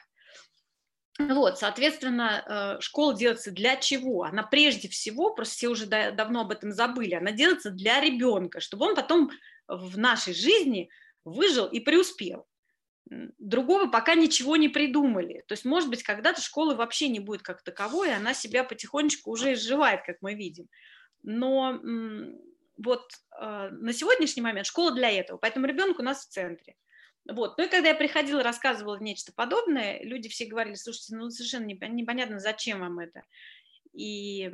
Вот, 1.17 1.59
соответственно, 1.59 2.77
школа 2.81 3.15
делается 3.15 3.51
для 3.51 3.77
чего? 3.77 4.23
Она 4.23 4.43
прежде 4.43 4.89
всего, 4.89 5.33
просто 5.33 5.55
все 5.55 5.67
уже 5.69 5.85
давно 5.85 6.41
об 6.41 6.51
этом 6.51 6.71
забыли, 6.71 7.15
она 7.15 7.31
делается 7.31 7.69
для 7.69 8.01
ребенка, 8.01 8.59
чтобы 8.59 8.87
он 8.87 8.95
потом 8.95 9.31
в 9.67 9.97
нашей 9.97 10.33
жизни 10.33 10.89
выжил 11.23 11.67
и 11.67 11.79
преуспел 11.79 12.45
другого 13.37 13.87
пока 13.87 14.15
ничего 14.15 14.57
не 14.57 14.69
придумали. 14.69 15.43
То 15.47 15.53
есть, 15.53 15.65
может 15.65 15.89
быть, 15.89 16.03
когда-то 16.03 16.41
школы 16.41 16.75
вообще 16.75 17.07
не 17.07 17.19
будет 17.19 17.41
как 17.41 17.61
таковой, 17.61 18.13
она 18.13 18.33
себя 18.33 18.63
потихонечку 18.63 19.31
уже 19.31 19.53
изживает, 19.53 20.01
как 20.05 20.17
мы 20.21 20.33
видим. 20.33 20.67
Но 21.23 21.79
вот 22.77 23.09
э, 23.39 23.69
на 23.71 23.93
сегодняшний 23.93 24.41
момент 24.41 24.67
школа 24.67 24.91
для 24.91 25.09
этого, 25.09 25.37
поэтому 25.37 25.65
ребенок 25.65 25.99
у 25.99 26.03
нас 26.03 26.25
в 26.25 26.29
центре. 26.29 26.75
Вот. 27.27 27.57
Ну 27.57 27.65
и 27.65 27.69
когда 27.69 27.89
я 27.89 27.95
приходила, 27.95 28.43
рассказывала 28.43 28.97
нечто 28.99 29.31
подобное, 29.33 30.01
люди 30.03 30.29
все 30.29 30.45
говорили, 30.45 30.75
слушайте, 30.75 31.15
ну 31.15 31.29
совершенно 31.29 31.65
непонятно, 31.65 32.39
зачем 32.39 32.79
вам 32.79 32.99
это. 32.99 33.23
И... 33.93 34.51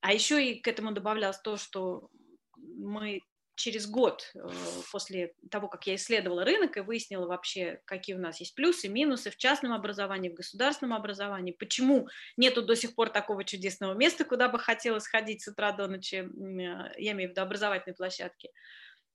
А 0.00 0.12
еще 0.12 0.44
и 0.44 0.60
к 0.60 0.68
этому 0.68 0.92
добавлялось 0.92 1.40
то, 1.40 1.56
что 1.56 2.10
мы 2.56 3.22
через 3.58 3.88
год 3.88 4.30
э, 4.34 4.48
после 4.92 5.34
того, 5.50 5.68
как 5.68 5.86
я 5.86 5.96
исследовала 5.96 6.44
рынок 6.44 6.76
и 6.76 6.80
выяснила 6.80 7.26
вообще, 7.26 7.82
какие 7.84 8.14
у 8.14 8.20
нас 8.20 8.38
есть 8.38 8.54
плюсы, 8.54 8.88
минусы 8.88 9.30
в 9.30 9.36
частном 9.36 9.72
образовании, 9.72 10.30
в 10.30 10.34
государственном 10.34 10.96
образовании, 10.96 11.52
почему 11.52 12.08
нету 12.36 12.62
до 12.62 12.76
сих 12.76 12.94
пор 12.94 13.10
такого 13.10 13.44
чудесного 13.44 13.94
места, 13.94 14.24
куда 14.24 14.48
бы 14.48 14.58
хотелось 14.60 15.08
ходить 15.08 15.42
с 15.42 15.48
утра 15.48 15.72
до 15.72 15.88
ночи, 15.88 16.16
э, 16.16 16.92
я 16.98 17.12
имею 17.12 17.30
в 17.30 17.32
виду 17.32 17.42
образовательной 17.42 17.96
площадки, 17.96 18.50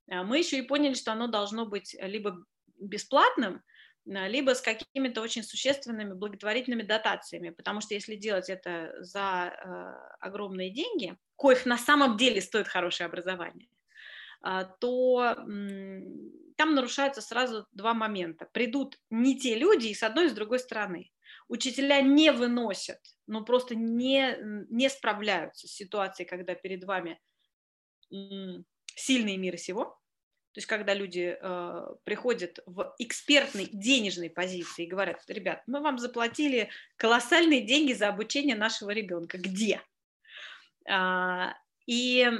мы 0.08 0.38
еще 0.38 0.58
и 0.58 0.62
поняли, 0.62 0.94
что 0.94 1.12
оно 1.12 1.26
должно 1.26 1.66
быть 1.66 1.96
либо 2.00 2.44
бесплатным, 2.78 3.62
э, 4.06 4.28
либо 4.28 4.54
с 4.54 4.60
какими-то 4.60 5.20
очень 5.20 5.42
существенными 5.42 6.12
благотворительными 6.12 6.82
дотациями, 6.82 7.50
потому 7.50 7.80
что 7.80 7.94
если 7.94 8.16
делать 8.16 8.50
это 8.50 8.94
за 9.00 9.54
э, 9.54 10.16
огромные 10.20 10.70
деньги, 10.70 11.16
коих 11.36 11.66
на 11.66 11.78
самом 11.78 12.16
деле 12.16 12.40
стоит 12.40 12.68
хорошее 12.68 13.06
образование, 13.06 13.68
а, 14.46 14.64
то 14.64 15.36
там 16.56 16.74
нарушаются 16.74 17.22
сразу 17.22 17.66
два 17.72 17.94
момента. 17.94 18.46
Придут 18.52 19.00
не 19.08 19.38
те 19.40 19.56
люди 19.56 19.86
и 19.86 19.94
с 19.94 20.02
одной, 20.02 20.26
и 20.26 20.28
с 20.28 20.34
другой 20.34 20.58
стороны. 20.58 21.10
Учителя 21.48 22.02
не 22.02 22.30
выносят, 22.30 23.00
ну 23.26 23.42
просто 23.42 23.74
не, 23.74 24.36
не 24.68 24.90
справляются 24.90 25.66
с 25.66 25.72
ситуацией, 25.72 26.28
когда 26.28 26.54
перед 26.54 26.84
вами 26.84 27.18
сильный 28.94 29.36
мир 29.36 29.58
сего, 29.58 29.84
то 30.54 30.58
есть 30.58 30.68
когда 30.68 30.94
люди 30.94 31.36
э, 31.40 31.86
приходят 32.04 32.60
в 32.64 32.94
экспертной 32.98 33.68
денежной 33.72 34.30
позиции 34.30 34.84
и 34.84 34.88
говорят, 34.88 35.20
ребят, 35.26 35.64
мы 35.66 35.80
вам 35.80 35.98
заплатили 35.98 36.70
колоссальные 36.96 37.62
деньги 37.62 37.92
за 37.92 38.08
обучение 38.08 38.54
нашего 38.54 38.90
ребенка, 38.90 39.36
где? 39.36 39.80
А, 40.88 41.54
и 41.86 42.30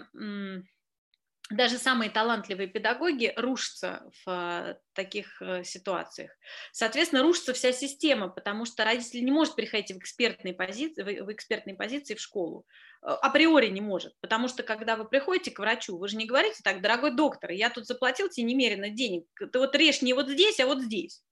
даже 1.54 1.78
самые 1.78 2.10
талантливые 2.10 2.68
педагоги 2.68 3.32
рушатся 3.36 4.10
в 4.24 4.30
э, 4.30 4.76
таких 4.92 5.40
э, 5.40 5.64
ситуациях. 5.64 6.30
Соответственно, 6.72 7.22
рушится 7.22 7.52
вся 7.52 7.72
система, 7.72 8.28
потому 8.28 8.64
что 8.64 8.84
родитель 8.84 9.24
не 9.24 9.30
может 9.30 9.54
приходить 9.54 9.94
в 9.94 9.98
экспертные 9.98 10.54
позиции, 10.54 11.02
в 11.02 11.32
экспертные 11.32 11.76
позиции 11.76 12.14
в 12.14 12.20
школу. 12.20 12.66
Э, 13.02 13.10
априори 13.22 13.68
не 13.68 13.80
может, 13.80 14.14
потому 14.20 14.48
что 14.48 14.62
когда 14.62 14.96
вы 14.96 15.06
приходите 15.06 15.50
к 15.50 15.58
врачу, 15.58 15.96
вы 15.96 16.08
же 16.08 16.16
не 16.16 16.26
говорите 16.26 16.60
так, 16.64 16.80
дорогой 16.80 17.14
доктор, 17.14 17.50
я 17.50 17.70
тут 17.70 17.86
заплатил 17.86 18.28
тебе 18.28 18.46
немерено 18.46 18.90
денег, 18.90 19.24
ты 19.34 19.58
вот 19.58 19.74
режь 19.76 20.02
не 20.02 20.12
вот 20.12 20.28
здесь, 20.28 20.60
а 20.60 20.66
вот 20.66 20.80
здесь. 20.82 21.22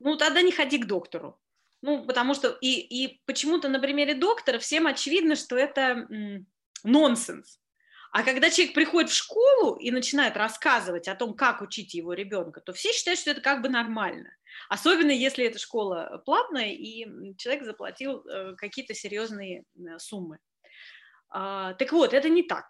Ну, 0.00 0.16
тогда 0.16 0.42
не 0.42 0.52
ходи 0.52 0.78
к 0.78 0.86
доктору. 0.86 1.40
Ну, 1.80 2.04
потому 2.04 2.34
что 2.34 2.48
и, 2.60 2.80
и 2.80 3.20
почему-то 3.26 3.68
на 3.68 3.78
примере 3.78 4.14
доктора 4.14 4.58
всем 4.58 4.86
очевидно, 4.86 5.36
что 5.36 5.56
это 5.56 6.08
нонсенс 6.82 7.60
а 8.14 8.22
когда 8.22 8.48
человек 8.48 8.76
приходит 8.76 9.10
в 9.10 9.16
школу 9.16 9.74
и 9.74 9.90
начинает 9.90 10.36
рассказывать 10.36 11.08
о 11.08 11.16
том, 11.16 11.34
как 11.34 11.62
учить 11.62 11.94
его 11.94 12.12
ребенка, 12.12 12.60
то 12.60 12.72
все 12.72 12.92
считают, 12.92 13.18
что 13.18 13.32
это 13.32 13.40
как 13.40 13.60
бы 13.60 13.68
нормально. 13.68 14.30
Особенно 14.68 15.10
если 15.10 15.44
эта 15.44 15.58
школа 15.58 16.22
платная, 16.24 16.70
и 16.70 17.34
человек 17.36 17.64
заплатил 17.64 18.24
э, 18.24 18.54
какие-то 18.54 18.94
серьезные 18.94 19.64
э, 19.74 19.98
суммы. 19.98 20.38
А, 21.28 21.74
так 21.74 21.90
вот, 21.90 22.14
это 22.14 22.28
не 22.28 22.44
так. 22.44 22.66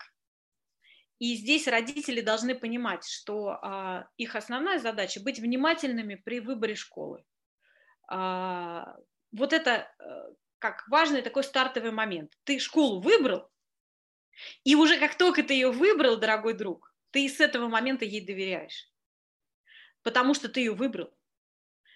И 1.19 1.35
здесь 1.37 1.69
родители 1.69 2.23
должны 2.23 2.55
понимать, 2.55 3.07
что 3.07 3.59
а, 3.61 4.09
их 4.17 4.37
основная 4.37 4.79
задача 4.79 5.21
быть 5.21 5.41
внимательными 5.41 6.15
при 6.15 6.41
выборе 6.41 6.75
школы. 6.75 7.23
А, 8.09 8.97
вот 9.31 9.53
это 9.53 9.93
э, 9.99 10.05
как 10.59 10.89
важный 10.89 11.21
такой 11.21 11.45
стартовый 11.45 11.91
момент. 11.91 12.33
Ты 12.45 12.59
школу 12.59 13.03
выбрал, 13.03 13.51
и 14.65 14.75
уже 14.75 14.99
как 14.99 15.17
только 15.17 15.43
ты 15.43 15.55
ее 15.55 15.71
выбрал, 15.71 16.17
дорогой 16.19 16.55
друг, 16.55 16.95
ты 17.11 17.29
с 17.29 17.41
этого 17.41 17.69
момента 17.69 18.05
ей 18.05 18.25
доверяешь. 18.25 18.91
Потому 20.03 20.35
что 20.35 20.49
ты 20.49 20.61
ее 20.61 20.73
выбрал. 20.73 21.11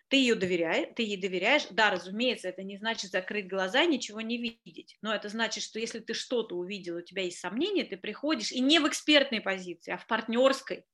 Ты 0.08 0.16
ее 0.18 0.36
доверяешь, 0.36 0.90
ты 0.96 1.02
ей 1.02 1.20
доверяешь. 1.20 1.66
Да, 1.70 1.90
разумеется, 1.90 2.48
это 2.48 2.62
не 2.62 2.78
значит 2.78 3.10
закрыть 3.12 3.48
глаза 3.48 3.82
и 3.82 3.88
ничего 3.88 4.20
не 4.22 4.38
видеть. 4.38 4.98
Но 5.02 5.14
это 5.14 5.28
значит, 5.28 5.64
что 5.64 5.80
если 5.80 6.00
ты 6.00 6.14
что-то 6.14 6.56
увидел, 6.56 6.96
у 6.98 7.02
тебя 7.02 7.22
есть 7.22 7.40
сомнения, 7.40 7.84
ты 7.84 7.96
приходишь 7.96 8.52
и 8.52 8.60
не 8.60 8.80
в 8.80 8.88
экспертной 8.88 9.40
позиции, 9.40 9.92
а 9.92 9.98
в 9.98 10.06
партнерской, 10.06 10.86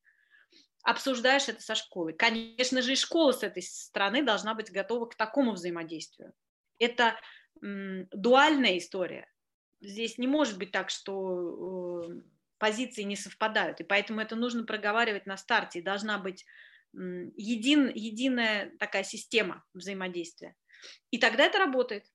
обсуждаешь 0.84 1.48
это 1.48 1.62
со 1.62 1.74
школой. 1.74 2.14
Конечно 2.14 2.82
же, 2.82 2.92
и 2.92 2.96
школа 2.96 3.32
с 3.32 3.42
этой 3.42 3.62
стороны 3.62 4.22
должна 4.24 4.54
быть 4.54 4.72
готова 4.72 5.06
к 5.06 5.16
такому 5.16 5.52
взаимодействию. 5.52 6.34
Это 6.78 7.20
м, 7.62 8.08
дуальная 8.12 8.78
история 8.78 9.28
здесь 9.84 10.18
не 10.18 10.26
может 10.26 10.58
быть 10.58 10.72
так, 10.72 10.90
что 10.90 12.04
э, 12.08 12.20
позиции 12.58 13.02
не 13.02 13.16
совпадают, 13.16 13.80
и 13.80 13.84
поэтому 13.84 14.20
это 14.20 14.36
нужно 14.36 14.64
проговаривать 14.64 15.26
на 15.26 15.36
старте, 15.36 15.78
и 15.78 15.82
должна 15.82 16.18
быть 16.18 16.44
един, 16.92 17.90
единая 17.92 18.70
такая 18.78 19.02
система 19.02 19.64
взаимодействия. 19.74 20.54
И 21.10 21.18
тогда 21.18 21.44
это 21.44 21.58
работает. 21.58 22.06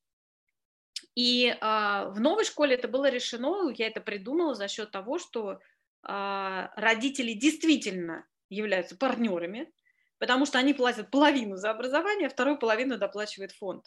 И 1.16 1.56
а, 1.60 2.10
в 2.10 2.20
новой 2.20 2.46
школе 2.46 2.76
это 2.76 2.88
было 2.88 3.10
решено, 3.10 3.70
я 3.72 3.88
это 3.88 4.00
придумала 4.00 4.56
за 4.56 4.68
счет 4.68 4.92
того, 4.92 5.20
что 5.20 5.60
а, 6.02 6.72
родители 6.76 7.34
действительно 7.34 8.26
являются 8.50 8.96
партнерами, 8.96 9.72
потому 10.18 10.46
что 10.46 10.60
они 10.60 10.74
платят 10.74 11.12
половину 11.12 11.58
за 11.58 11.72
образование, 11.72 12.28
а 12.28 12.30
вторую 12.32 12.58
половину 12.58 12.98
доплачивает 12.98 13.52
фонд. 13.52 13.86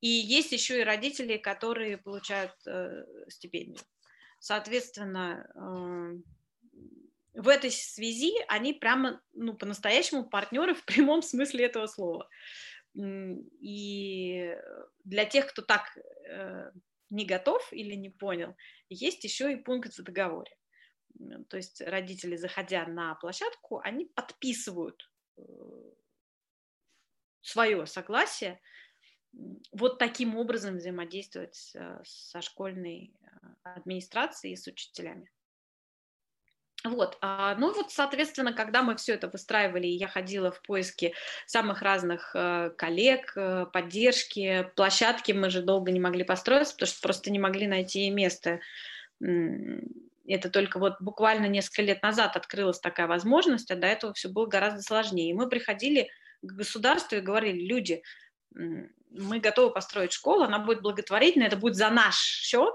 И 0.00 0.08
есть 0.08 0.52
еще 0.52 0.80
и 0.80 0.84
родители, 0.84 1.36
которые 1.36 1.98
получают 1.98 2.54
э, 2.66 3.04
стипендию. 3.28 3.84
Соответственно, 4.38 5.46
э, 5.54 6.20
в 7.34 7.48
этой 7.48 7.70
связи 7.70 8.32
они 8.48 8.72
прямо, 8.72 9.20
ну, 9.32 9.54
по-настоящему 9.54 10.24
партнеры 10.28 10.74
в 10.74 10.84
прямом 10.84 11.22
смысле 11.22 11.66
этого 11.66 11.86
слова. 11.86 12.28
И 12.94 14.56
для 15.04 15.24
тех, 15.24 15.46
кто 15.48 15.62
так 15.62 15.96
э, 15.96 16.72
не 17.10 17.24
готов 17.24 17.72
или 17.72 17.94
не 17.94 18.10
понял, 18.10 18.56
есть 18.88 19.22
еще 19.22 19.52
и 19.52 19.56
пункт 19.56 19.96
в 19.96 20.02
договоре. 20.02 20.56
То 21.48 21.56
есть 21.56 21.80
родители, 21.82 22.36
заходя 22.36 22.86
на 22.86 23.14
площадку, 23.16 23.80
они 23.80 24.06
подписывают 24.06 25.10
э, 25.36 25.42
свое 27.42 27.86
согласие 27.86 28.60
вот 29.72 29.98
таким 29.98 30.36
образом 30.36 30.76
взаимодействовать 30.76 31.72
э, 31.74 32.00
со 32.04 32.40
школьной 32.40 33.14
э, 33.22 33.26
администрацией 33.62 34.54
и 34.54 34.56
с 34.56 34.66
учителями. 34.66 35.30
Вот, 36.82 37.18
а, 37.20 37.56
ну 37.56 37.74
вот, 37.74 37.92
соответственно, 37.92 38.54
когда 38.54 38.82
мы 38.82 38.96
все 38.96 39.12
это 39.12 39.28
выстраивали, 39.28 39.86
я 39.86 40.08
ходила 40.08 40.50
в 40.50 40.62
поиске 40.62 41.12
самых 41.46 41.82
разных 41.82 42.34
э, 42.34 42.70
коллег, 42.76 43.36
поддержки, 43.72 44.70
площадки 44.76 45.32
мы 45.32 45.50
же 45.50 45.62
долго 45.62 45.92
не 45.92 46.00
могли 46.00 46.24
построиться, 46.24 46.74
потому 46.74 46.88
что 46.88 47.02
просто 47.02 47.30
не 47.30 47.38
могли 47.38 47.66
найти 47.66 48.08
место. 48.10 48.60
Это 50.26 50.48
только 50.48 50.78
вот 50.78 50.94
буквально 51.00 51.46
несколько 51.46 51.82
лет 51.82 52.02
назад 52.02 52.36
открылась 52.36 52.80
такая 52.80 53.06
возможность, 53.06 53.70
а 53.70 53.76
до 53.76 53.86
этого 53.86 54.14
все 54.14 54.30
было 54.30 54.46
гораздо 54.46 54.80
сложнее. 54.80 55.30
И 55.30 55.34
мы 55.34 55.50
приходили 55.50 56.08
к 56.40 56.52
государству 56.52 57.16
и 57.16 57.20
говорили, 57.20 57.66
люди, 57.66 58.02
мы 58.54 59.40
готовы 59.40 59.72
построить 59.72 60.12
школу, 60.12 60.44
она 60.44 60.58
будет 60.58 60.82
благотворительная, 60.82 61.48
это 61.48 61.56
будет 61.56 61.76
за 61.76 61.90
наш 61.90 62.16
счет, 62.16 62.74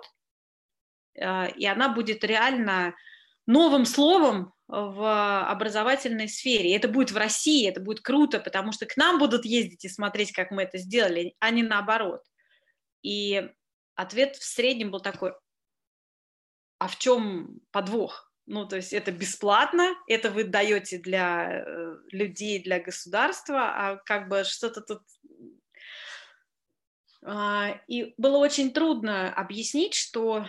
а, 1.20 1.48
и 1.48 1.66
она 1.66 1.90
будет 1.90 2.24
реально 2.24 2.96
новым 3.46 3.86
словом 3.86 4.54
в 4.68 5.44
образовательной 5.48 6.28
сфере. 6.28 6.76
Это 6.76 6.88
будет 6.88 7.12
в 7.12 7.18
России, 7.18 7.68
это 7.70 7.80
будет 7.80 8.02
круто, 8.02 8.40
потому 8.40 8.72
что 8.72 8.86
к 8.86 8.98
нам 8.98 9.20
будут 9.20 9.46
ездить 9.46 9.86
и 9.86 9.90
смотреть, 9.90 10.32
как 10.32 10.52
мы 10.52 10.64
это 10.64 10.78
сделали, 10.78 11.36
а 11.40 11.52
не 11.52 11.62
наоборот. 11.62 12.22
И 13.04 13.48
ответ 13.94 14.36
в 14.36 14.44
среднем 14.44 14.92
был 14.92 15.00
такой, 15.00 15.34
а 16.80 16.88
в 16.88 16.98
чем 16.98 17.60
подвох? 17.72 18.32
Ну, 18.48 18.68
то 18.68 18.76
есть 18.76 18.94
это 18.94 19.12
бесплатно, 19.12 19.96
это 20.08 20.30
вы 20.30 20.44
даете 20.44 21.00
для 21.00 21.64
э, 21.66 21.96
людей, 22.12 22.62
для 22.62 22.80
государства, 22.80 23.74
а 23.76 23.96
как 23.98 24.30
бы 24.30 24.44
что-то 24.44 24.82
тут... 24.82 25.02
А, 27.28 27.82
и 27.88 28.14
было 28.18 28.38
очень 28.38 28.72
трудно 28.72 29.34
объяснить, 29.34 29.96
что 29.96 30.46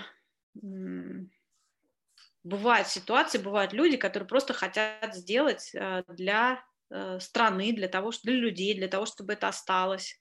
бывают 2.45 2.89
ситуации, 2.89 3.39
бывают 3.39 3.73
люди, 3.73 3.97
которые 3.97 4.29
просто 4.29 4.53
хотят 4.53 5.15
сделать 5.15 5.75
э, 5.75 6.05
для 6.09 6.63
э, 6.91 7.19
страны, 7.19 7.73
для 7.73 7.89
того, 7.89 8.13
для 8.23 8.35
людей, 8.35 8.75
для 8.75 8.89
того, 8.89 9.07
чтобы 9.07 9.33
это 9.33 9.49
осталось. 9.49 10.21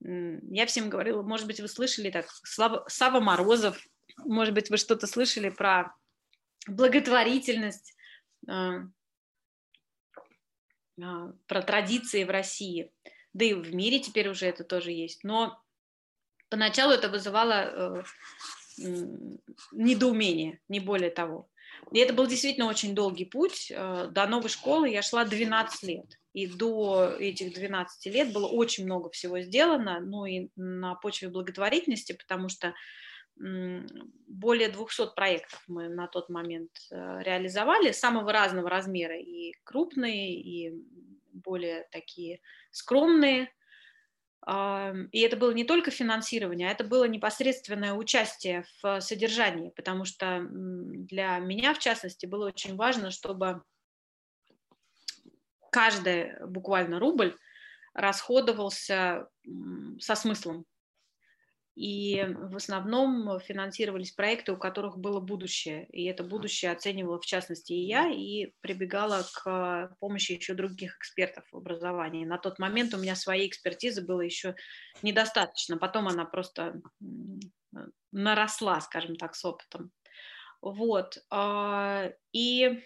Я 0.00 0.66
всем 0.66 0.90
говорила, 0.90 1.22
может 1.22 1.46
быть, 1.46 1.60
вы 1.60 1.68
слышали 1.68 2.10
так, 2.10 2.28
Сава 2.42 3.20
Морозов, 3.20 3.78
может 4.18 4.54
быть, 4.54 4.70
вы 4.70 4.78
что-то 4.78 5.06
слышали 5.06 5.50
про 5.50 5.94
благотворительность, 6.66 7.94
э, 8.48 8.80
про 10.96 11.62
традиции 11.62 12.24
в 12.24 12.30
России. 12.30 12.92
Да 13.32 13.44
и 13.44 13.52
в 13.52 13.74
мире 13.74 13.98
теперь 14.00 14.28
уже 14.28 14.46
это 14.46 14.64
тоже 14.64 14.92
есть. 14.92 15.24
Но 15.24 15.63
поначалу 16.54 16.92
это 16.92 17.08
вызывало 17.08 18.04
недоумение, 19.72 20.60
не 20.68 20.78
более 20.78 21.10
того. 21.10 21.48
И 21.90 21.98
это 21.98 22.14
был 22.14 22.28
действительно 22.28 22.68
очень 22.68 22.94
долгий 22.94 23.24
путь. 23.24 23.72
Э, 23.74 24.08
до 24.10 24.26
новой 24.26 24.48
школы 24.48 24.88
я 24.88 25.02
шла 25.02 25.24
12 25.24 25.82
лет. 25.82 26.18
И 26.32 26.46
до 26.46 27.16
этих 27.18 27.54
12 27.54 28.06
лет 28.06 28.32
было 28.32 28.46
очень 28.46 28.84
много 28.84 29.10
всего 29.10 29.40
сделано, 29.40 30.00
ну 30.00 30.26
и 30.26 30.48
на 30.56 30.94
почве 30.94 31.28
благотворительности, 31.28 32.12
потому 32.12 32.48
что 32.48 32.74
более 33.36 34.68
200 34.68 35.14
проектов 35.16 35.60
мы 35.66 35.88
на 35.88 36.06
тот 36.06 36.28
момент 36.28 36.70
э, 36.92 37.22
реализовали, 37.22 37.90
самого 37.90 38.32
разного 38.32 38.70
размера, 38.70 39.18
и 39.18 39.54
крупные, 39.64 40.40
и 40.40 40.72
более 41.32 41.88
такие 41.90 42.40
скромные– 42.70 43.52
и 44.46 45.20
это 45.20 45.36
было 45.36 45.52
не 45.52 45.64
только 45.64 45.90
финансирование, 45.90 46.68
а 46.68 46.72
это 46.72 46.84
было 46.84 47.04
непосредственное 47.04 47.94
участие 47.94 48.64
в 48.82 49.00
содержании, 49.00 49.70
потому 49.70 50.04
что 50.04 50.46
для 50.50 51.38
меня, 51.38 51.72
в 51.72 51.78
частности, 51.78 52.26
было 52.26 52.48
очень 52.48 52.76
важно, 52.76 53.10
чтобы 53.10 53.62
каждый 55.72 56.34
буквально 56.46 56.98
рубль 56.98 57.36
расходовался 57.94 59.28
со 59.98 60.14
смыслом, 60.14 60.66
и 61.74 62.24
в 62.28 62.56
основном 62.56 63.40
финансировались 63.40 64.12
проекты, 64.12 64.52
у 64.52 64.56
которых 64.56 64.96
было 64.96 65.20
будущее. 65.20 65.86
И 65.90 66.04
это 66.04 66.22
будущее 66.22 66.70
оценивала 66.70 67.20
в 67.20 67.26
частности 67.26 67.72
и 67.72 67.86
я, 67.86 68.08
и 68.08 68.52
прибегала 68.60 69.26
к 69.34 69.96
помощи 69.98 70.32
еще 70.32 70.54
других 70.54 70.96
экспертов 70.98 71.44
в 71.50 71.56
образовании. 71.56 72.24
На 72.24 72.38
тот 72.38 72.60
момент 72.60 72.94
у 72.94 72.98
меня 72.98 73.16
своей 73.16 73.48
экспертизы 73.48 74.04
было 74.04 74.20
еще 74.20 74.54
недостаточно. 75.02 75.76
Потом 75.76 76.06
она 76.06 76.24
просто 76.24 76.80
наросла, 78.12 78.80
скажем 78.80 79.16
так, 79.16 79.34
с 79.34 79.44
опытом. 79.44 79.90
Вот. 80.62 81.18
А, 81.30 82.10
и 82.32 82.82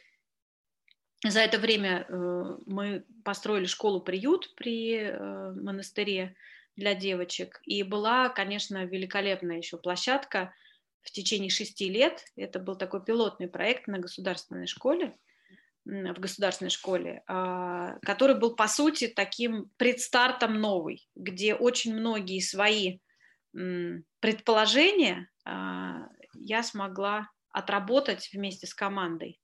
за 1.24 1.40
это 1.40 1.58
время 1.58 2.06
э, 2.08 2.56
мы 2.66 3.04
построили 3.24 3.66
школу-приют 3.66 4.54
при 4.54 4.94
э, 4.94 5.52
монастыре, 5.52 6.36
для 6.78 6.94
девочек. 6.94 7.60
И 7.64 7.82
была, 7.82 8.28
конечно, 8.28 8.84
великолепная 8.84 9.58
еще 9.58 9.76
площадка 9.76 10.54
в 11.02 11.10
течение 11.10 11.50
шести 11.50 11.90
лет. 11.90 12.24
Это 12.36 12.60
был 12.60 12.76
такой 12.76 13.04
пилотный 13.04 13.48
проект 13.48 13.88
на 13.88 13.98
государственной 13.98 14.68
школе, 14.68 15.18
в 15.84 16.14
государственной 16.20 16.70
школе, 16.70 17.22
а, 17.26 17.98
который 18.02 18.38
был, 18.38 18.54
по 18.54 18.68
сути, 18.68 19.08
таким 19.08 19.70
предстартом 19.76 20.60
новый, 20.60 21.08
где 21.16 21.54
очень 21.54 21.94
многие 21.94 22.40
свои 22.40 23.00
предположения 24.20 25.28
а, 25.44 26.08
я 26.34 26.62
смогла 26.62 27.28
отработать 27.50 28.30
вместе 28.32 28.66
с 28.68 28.74
командой 28.74 29.40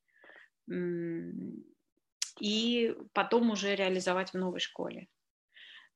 и 2.40 2.94
потом 3.12 3.51
уже 3.51 3.75
реализовать 3.75 4.31
в 4.31 4.35
новой 4.35 4.61
школе. 4.61 5.09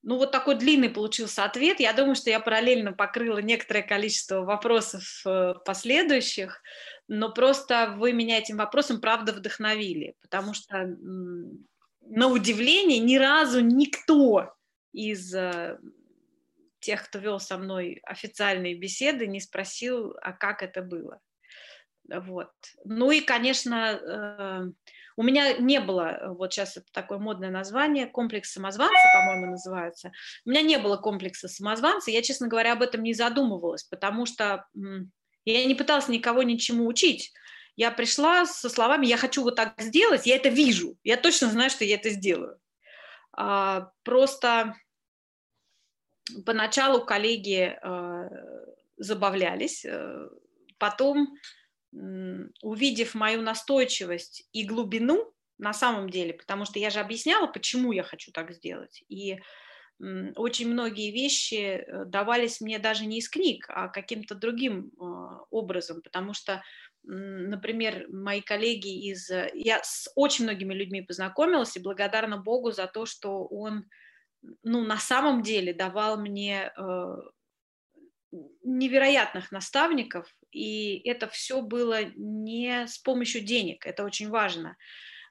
Ну, 0.08 0.16
вот 0.16 0.32
такой 0.32 0.54
длинный 0.54 0.88
получился 0.88 1.44
ответ. 1.44 1.80
Я 1.80 1.92
думаю, 1.92 2.14
что 2.14 2.30
я 2.30 2.40
параллельно 2.40 2.94
покрыла 2.94 3.40
некоторое 3.40 3.82
количество 3.82 4.40
вопросов 4.40 5.20
э, 5.26 5.52
последующих, 5.66 6.62
но 7.08 7.30
просто 7.30 7.94
вы 7.94 8.14
меня 8.14 8.38
этим 8.38 8.56
вопросом, 8.56 9.02
правда, 9.02 9.34
вдохновили, 9.34 10.14
потому 10.22 10.54
что, 10.54 10.86
на 10.86 12.28
удивление, 12.28 13.00
ни 13.00 13.16
разу 13.16 13.60
никто 13.60 14.54
из 14.94 15.34
э, 15.34 15.78
тех, 16.80 17.04
кто 17.04 17.18
вел 17.18 17.38
со 17.38 17.58
мной 17.58 18.00
официальные 18.02 18.76
беседы, 18.76 19.26
не 19.26 19.42
спросил, 19.42 20.16
а 20.22 20.32
как 20.32 20.62
это 20.62 20.80
было. 20.80 21.20
Вот. 22.08 22.52
Ну 22.86 23.10
и, 23.10 23.20
конечно, 23.20 24.00
э, 24.00 24.72
у 25.18 25.24
меня 25.24 25.54
не 25.54 25.80
было, 25.80 26.10
э, 26.12 26.28
вот 26.28 26.52
сейчас 26.52 26.76
это 26.76 26.86
такое 26.92 27.18
модное 27.18 27.50
название, 27.50 28.06
комплекс 28.06 28.52
самозванца, 28.52 28.94
по-моему, 29.12 29.50
называется. 29.50 30.12
У 30.44 30.50
меня 30.50 30.62
не 30.62 30.78
было 30.78 30.96
комплекса 30.96 31.48
самозванца, 31.48 32.12
я, 32.12 32.22
честно 32.22 32.46
говоря, 32.46 32.74
об 32.74 32.82
этом 32.82 33.02
не 33.02 33.14
задумывалась, 33.14 33.82
потому 33.82 34.26
что 34.26 34.64
я 35.44 35.64
не 35.64 35.74
пыталась 35.74 36.06
никого 36.06 36.44
ничему 36.44 36.86
учить. 36.86 37.32
Я 37.74 37.90
пришла 37.90 38.46
со 38.46 38.68
словами 38.68 39.06
«я 39.06 39.16
хочу 39.16 39.42
вот 39.42 39.56
так 39.56 39.74
сделать», 39.80 40.24
я 40.24 40.36
это 40.36 40.50
вижу, 40.50 40.96
я 41.02 41.16
точно 41.16 41.48
знаю, 41.50 41.70
что 41.70 41.84
я 41.84 41.96
это 41.96 42.10
сделаю. 42.10 42.56
А, 43.32 43.90
просто 44.04 44.76
поначалу 46.46 47.04
коллеги 47.04 47.76
э, 47.82 48.28
забавлялись, 48.98 49.84
э, 49.84 50.28
потом 50.78 51.36
увидев 51.92 53.14
мою 53.14 53.42
настойчивость 53.42 54.48
и 54.52 54.64
глубину 54.64 55.32
на 55.58 55.72
самом 55.72 56.10
деле, 56.10 56.34
потому 56.34 56.64
что 56.64 56.78
я 56.78 56.90
же 56.90 57.00
объясняла, 57.00 57.46
почему 57.46 57.92
я 57.92 58.02
хочу 58.02 58.30
так 58.30 58.52
сделать. 58.52 59.02
И 59.08 59.38
очень 60.36 60.68
многие 60.68 61.10
вещи 61.10 61.54
э, 61.54 62.04
давались 62.04 62.60
мне 62.60 62.78
даже 62.78 63.04
не 63.04 63.18
из 63.18 63.28
книг, 63.28 63.66
а 63.68 63.88
каким-то 63.88 64.36
другим 64.36 64.92
а, 65.00 65.40
образом, 65.50 66.02
потому 66.02 66.34
что, 66.34 66.62
например, 67.02 68.06
мои 68.08 68.40
коллеги 68.40 69.10
из... 69.10 69.28
Э, 69.28 69.50
я 69.54 69.80
с 69.82 70.08
очень 70.14 70.44
многими 70.44 70.72
людьми 70.72 71.02
познакомилась 71.02 71.76
и 71.76 71.82
благодарна 71.82 72.36
Богу 72.36 72.70
за 72.70 72.86
то, 72.86 73.06
что 73.06 73.44
он 73.46 73.86
ну, 74.62 74.84
на 74.84 74.98
самом 74.98 75.42
деле 75.42 75.74
давал 75.74 76.16
мне 76.16 76.72
э, 76.76 77.16
невероятных 78.62 79.50
наставников, 79.50 80.32
и 80.50 81.00
это 81.08 81.28
все 81.28 81.62
было 81.62 82.04
не 82.16 82.86
с 82.86 82.98
помощью 82.98 83.42
денег, 83.42 83.86
это 83.86 84.04
очень 84.04 84.28
важно. 84.28 84.76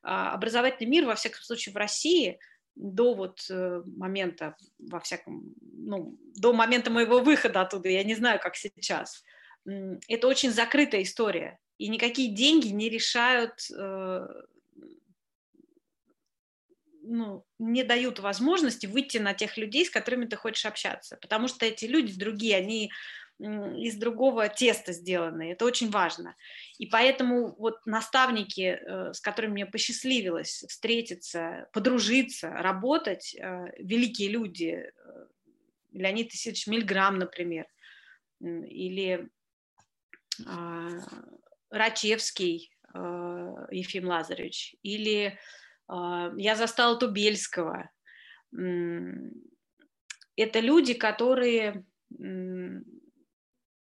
А, 0.03 0.33
образовательный 0.33 0.89
мир, 0.89 1.05
во 1.05 1.15
всяком 1.15 1.41
случае, 1.41 1.73
в 1.73 1.77
России 1.77 2.39
до 2.75 3.13
вот 3.13 3.45
э, 3.49 3.81
момента, 3.85 4.55
во 4.77 4.99
всяком, 4.99 5.53
ну, 5.61 6.17
до 6.35 6.53
момента 6.53 6.91
моего 6.91 7.19
выхода 7.19 7.61
оттуда, 7.61 7.89
я 7.89 8.03
не 8.03 8.15
знаю, 8.15 8.39
как 8.39 8.55
сейчас, 8.55 9.23
это 9.65 10.27
очень 10.27 10.51
закрытая 10.51 11.01
история, 11.01 11.59
и 11.77 11.89
никакие 11.89 12.33
деньги 12.33 12.67
не 12.67 12.89
решают, 12.89 13.69
э, 13.75 14.27
ну, 17.01 17.45
не 17.57 17.83
дают 17.83 18.19
возможности 18.19 18.85
выйти 18.85 19.17
на 19.17 19.33
тех 19.33 19.57
людей, 19.57 19.85
с 19.85 19.89
которыми 19.89 20.25
ты 20.25 20.35
хочешь 20.35 20.65
общаться, 20.65 21.17
потому 21.17 21.47
что 21.47 21.65
эти 21.65 21.85
люди 21.85 22.17
другие, 22.17 22.57
они 22.57 22.91
из 23.39 23.95
другого 23.97 24.49
теста 24.49 24.93
сделанные. 24.93 25.53
Это 25.53 25.65
очень 25.65 25.91
важно. 25.91 26.35
И 26.79 26.87
поэтому 26.87 27.55
вот 27.57 27.85
наставники, 27.85 28.79
э, 28.79 29.13
с 29.13 29.21
которыми 29.21 29.51
мне 29.51 29.65
посчастливилось 29.67 30.65
встретиться, 30.67 31.67
подружиться, 31.71 32.49
работать, 32.49 33.35
э, 33.35 33.67
великие 33.77 34.29
люди, 34.29 34.85
э, 34.85 34.91
Леонид 35.91 36.33
Исидович 36.33 36.67
Мильграм, 36.67 37.17
например, 37.17 37.67
или 38.39 39.29
а, 40.45 40.89
Рачевский 41.71 42.71
Ефим 42.93 44.07
Лазаревич, 44.07 44.75
или 44.83 45.25
э, 45.27 45.33
я 46.37 46.55
застала 46.55 46.99
Тубельского. 46.99 47.89
Это 50.35 50.59
люди, 50.59 50.93
которые... 50.93 51.85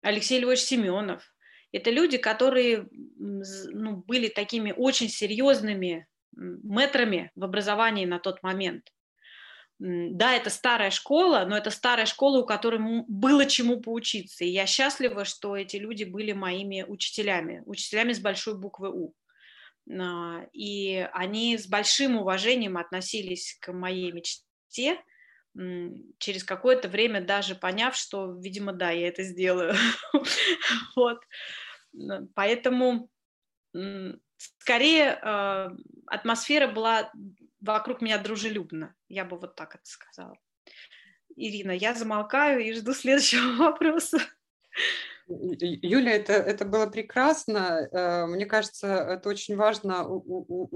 Алексей 0.07 0.38
Львович 0.38 0.61
Семенов. 0.61 1.34
Это 1.72 1.90
люди, 1.90 2.16
которые 2.16 2.88
ну, 3.18 3.96
были 3.96 4.28
такими 4.28 4.72
очень 4.76 5.09
серьезными 5.09 6.07
метрами 6.32 7.32
в 7.34 7.42
образовании 7.42 8.07
на 8.07 8.20
тот 8.20 8.42
момент. 8.44 8.88
Да, 9.78 10.34
это 10.34 10.48
старая 10.48 10.90
школа, 10.90 11.44
но 11.46 11.57
это 11.57 11.70
старая 11.70 12.07
школа, 12.07 12.38
у 12.38 12.46
которой 12.46 12.80
было 13.09 13.46
чему 13.46 13.80
поучиться. 13.80 14.44
И 14.44 14.48
я 14.48 14.64
счастлива, 14.64 15.24
что 15.24 15.57
эти 15.57 15.76
люди 15.76 16.04
были 16.04 16.32
моими 16.32 16.84
учителями, 16.86 17.62
учителями 17.66 18.12
с 18.12 18.20
большой 18.20 18.57
буквы 18.57 18.90
У. 18.90 19.12
А, 20.00 20.46
и 20.52 21.09
они 21.12 21.59
с 21.59 21.66
большим 21.66 22.16
уважением 22.16 22.76
относились 22.78 23.59
к 23.61 23.72
моей 23.72 24.12
мечте, 24.12 25.00
через 26.18 26.44
какое-то 26.44 26.88
время 26.88 27.20
даже 27.20 27.54
поняв, 27.54 27.96
что, 27.96 28.32
видимо, 28.32 28.72
да, 28.72 28.90
я 28.90 29.09
это 29.09 29.22
сделаю. 29.22 29.74
вот. 30.96 31.20
Поэтому 32.34 33.11
скорее 34.36 35.18
а, 35.22 35.72
атмосфера 36.07 36.68
была 36.68 37.11
вокруг 37.61 38.00
меня 38.00 38.18
дружелюбно. 38.18 38.94
Я 39.09 39.24
бы 39.24 39.38
вот 39.38 39.57
так 39.57 39.74
это 39.74 39.84
сказала. 39.84 40.36
Ирина, 41.36 41.72
я 41.72 41.94
замолкаю 41.94 42.61
и 42.61 42.72
жду 42.72 42.94
следующего 42.94 43.57
вопроса. 43.57 44.18
Юля, 45.28 46.12
это, 46.14 46.34
это 46.34 46.64
было 46.64 46.86
прекрасно. 46.86 47.88
Э, 47.90 48.26
мне 48.26 48.46
кажется, 48.46 48.86
это 48.86 49.28
очень 49.28 49.57
важно 49.57 50.07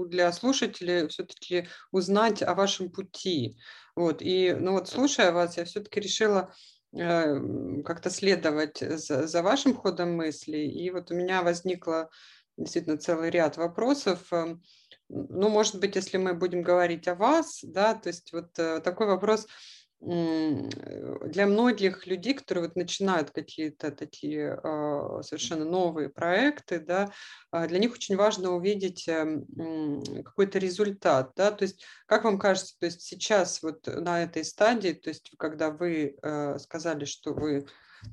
для 0.09 0.31
слушателей 0.33 1.07
все-таки 1.07 1.69
узнать 1.91 2.43
о 2.43 2.53
вашем 2.53 2.91
пути. 2.91 3.57
Вот. 3.95 4.21
И, 4.21 4.53
ну 4.53 4.73
вот, 4.73 4.89
слушая 4.89 5.31
вас, 5.31 5.57
я 5.57 5.65
все-таки 5.65 5.99
решила 5.99 6.53
э, 6.93 7.81
как-то 7.83 8.09
следовать 8.09 8.79
за, 8.79 9.27
за 9.27 9.43
вашим 9.43 9.75
ходом 9.75 10.15
мысли. 10.15 10.57
И 10.57 10.89
вот 10.91 11.11
у 11.11 11.15
меня 11.15 11.41
возникло 11.41 12.09
действительно 12.57 12.97
целый 12.97 13.29
ряд 13.29 13.57
вопросов. 13.57 14.31
Эм, 14.31 14.61
ну, 15.09 15.49
может 15.49 15.79
быть, 15.79 15.95
если 15.95 16.17
мы 16.17 16.33
будем 16.33 16.61
говорить 16.61 17.07
о 17.07 17.15
вас, 17.15 17.59
да, 17.63 17.95
то 17.95 18.07
есть 18.07 18.31
вот 18.31 18.57
э, 18.57 18.79
такой 18.79 19.07
вопрос 19.07 19.47
для 20.01 21.45
многих 21.45 22.07
людей, 22.07 22.33
которые 22.33 22.65
вот 22.65 22.75
начинают 22.75 23.29
какие-то 23.29 23.91
такие 23.91 24.59
а, 24.63 25.21
совершенно 25.21 25.63
новые 25.63 26.09
проекты, 26.09 26.79
да, 26.79 27.11
а, 27.51 27.67
для 27.67 27.77
них 27.77 27.93
очень 27.93 28.15
важно 28.15 28.51
увидеть 28.51 29.07
эм, 29.07 29.45
какой-то 30.23 30.57
результат, 30.57 31.33
да, 31.35 31.51
то 31.51 31.63
есть 31.63 31.83
как 32.07 32.23
вам 32.23 32.39
кажется, 32.39 32.75
то 32.79 32.87
есть 32.87 33.01
сейчас 33.01 33.61
вот 33.61 33.85
на 33.85 34.23
этой 34.23 34.43
стадии, 34.43 34.93
то 34.93 35.09
есть 35.09 35.31
когда 35.37 35.69
вы 35.69 36.17
э, 36.21 36.57
сказали, 36.57 37.05
что 37.05 37.33
вы 37.33 37.67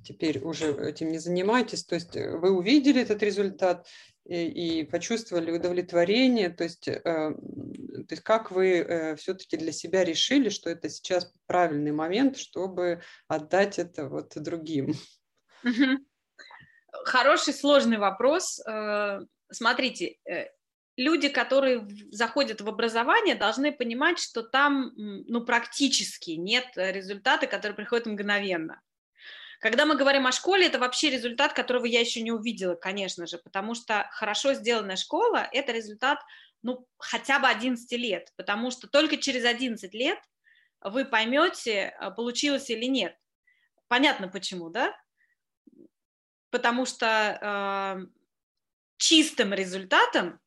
теперь 0.05 0.41
уже 0.41 0.73
этим 0.73 1.11
не 1.11 1.19
занимаетесь, 1.19 1.85
то 1.85 1.95
есть 1.95 2.15
э, 2.17 2.37
вы 2.37 2.51
увидели 2.51 3.01
этот 3.01 3.23
результат, 3.23 3.87
и, 4.29 4.85
почувствовали 4.85 5.51
удовлетворение, 5.51 6.51
то 6.51 6.65
есть, 6.65 6.87
э, 6.87 7.01
то 7.03 8.07
есть 8.11 8.23
как 8.23 8.51
вы 8.51 8.79
э, 8.79 9.17
все-таки 9.17 9.57
для 9.57 9.73
себя 9.73 10.05
решили, 10.05 10.51
что 10.51 10.69
это 10.69 10.91
сейчас 10.91 11.33
правильный 11.47 11.93
момент, 11.93 12.37
чтобы 12.37 13.03
отдать 13.27 13.79
это 13.79 14.07
вот 14.09 14.33
другим? 14.37 14.95
Хороший, 17.05 17.55
сложный 17.55 17.97
вопрос. 17.97 18.61
Э, 18.67 19.21
смотрите, 19.51 20.19
люди, 20.97 21.31
которые 21.31 21.89
заходят 22.11 22.61
в 22.61 22.69
образование, 22.69 23.35
должны 23.35 23.73
понимать, 23.73 24.19
что 24.19 24.43
там 24.43 24.93
ну, 24.97 25.43
практически 25.45 26.33
нет 26.33 26.67
результата, 26.77 27.47
который 27.47 27.73
приходит 27.73 28.07
мгновенно. 28.07 28.83
Когда 29.59 29.87
мы 29.87 29.97
говорим 29.97 30.27
о 30.27 30.33
школе, 30.33 30.67
это 30.67 30.79
вообще 30.79 31.11
результат, 31.11 31.53
которого 31.53 31.85
я 31.85 32.01
еще 32.01 32.23
не 32.23 32.31
увидела, 32.31 32.77
конечно 32.77 33.27
же, 33.27 33.39
потому 33.39 33.75
что 33.75 34.09
хорошо 34.13 34.55
сделанная 34.55 34.97
школа– 34.97 35.49
это 35.53 35.73
результат 35.73 36.21
ну, 36.63 36.87
хотя 36.99 37.39
бы 37.39 37.49
11 37.49 37.91
лет, 37.93 38.33
потому 38.37 38.71
что 38.71 38.89
только 38.89 39.17
через 39.17 39.45
11 39.45 39.93
лет 39.95 40.19
вы 40.81 41.05
поймете, 41.05 41.95
а, 41.99 42.11
получилось 42.11 42.71
или 42.71 42.87
нет. 42.87 43.17
Понятно 43.89 44.29
почему, 44.29 44.69
да? 44.69 44.95
Потому 46.51 46.87
что 46.87 47.07
э, 47.41 48.07
чистым 48.97 49.53
результатом 49.53 50.41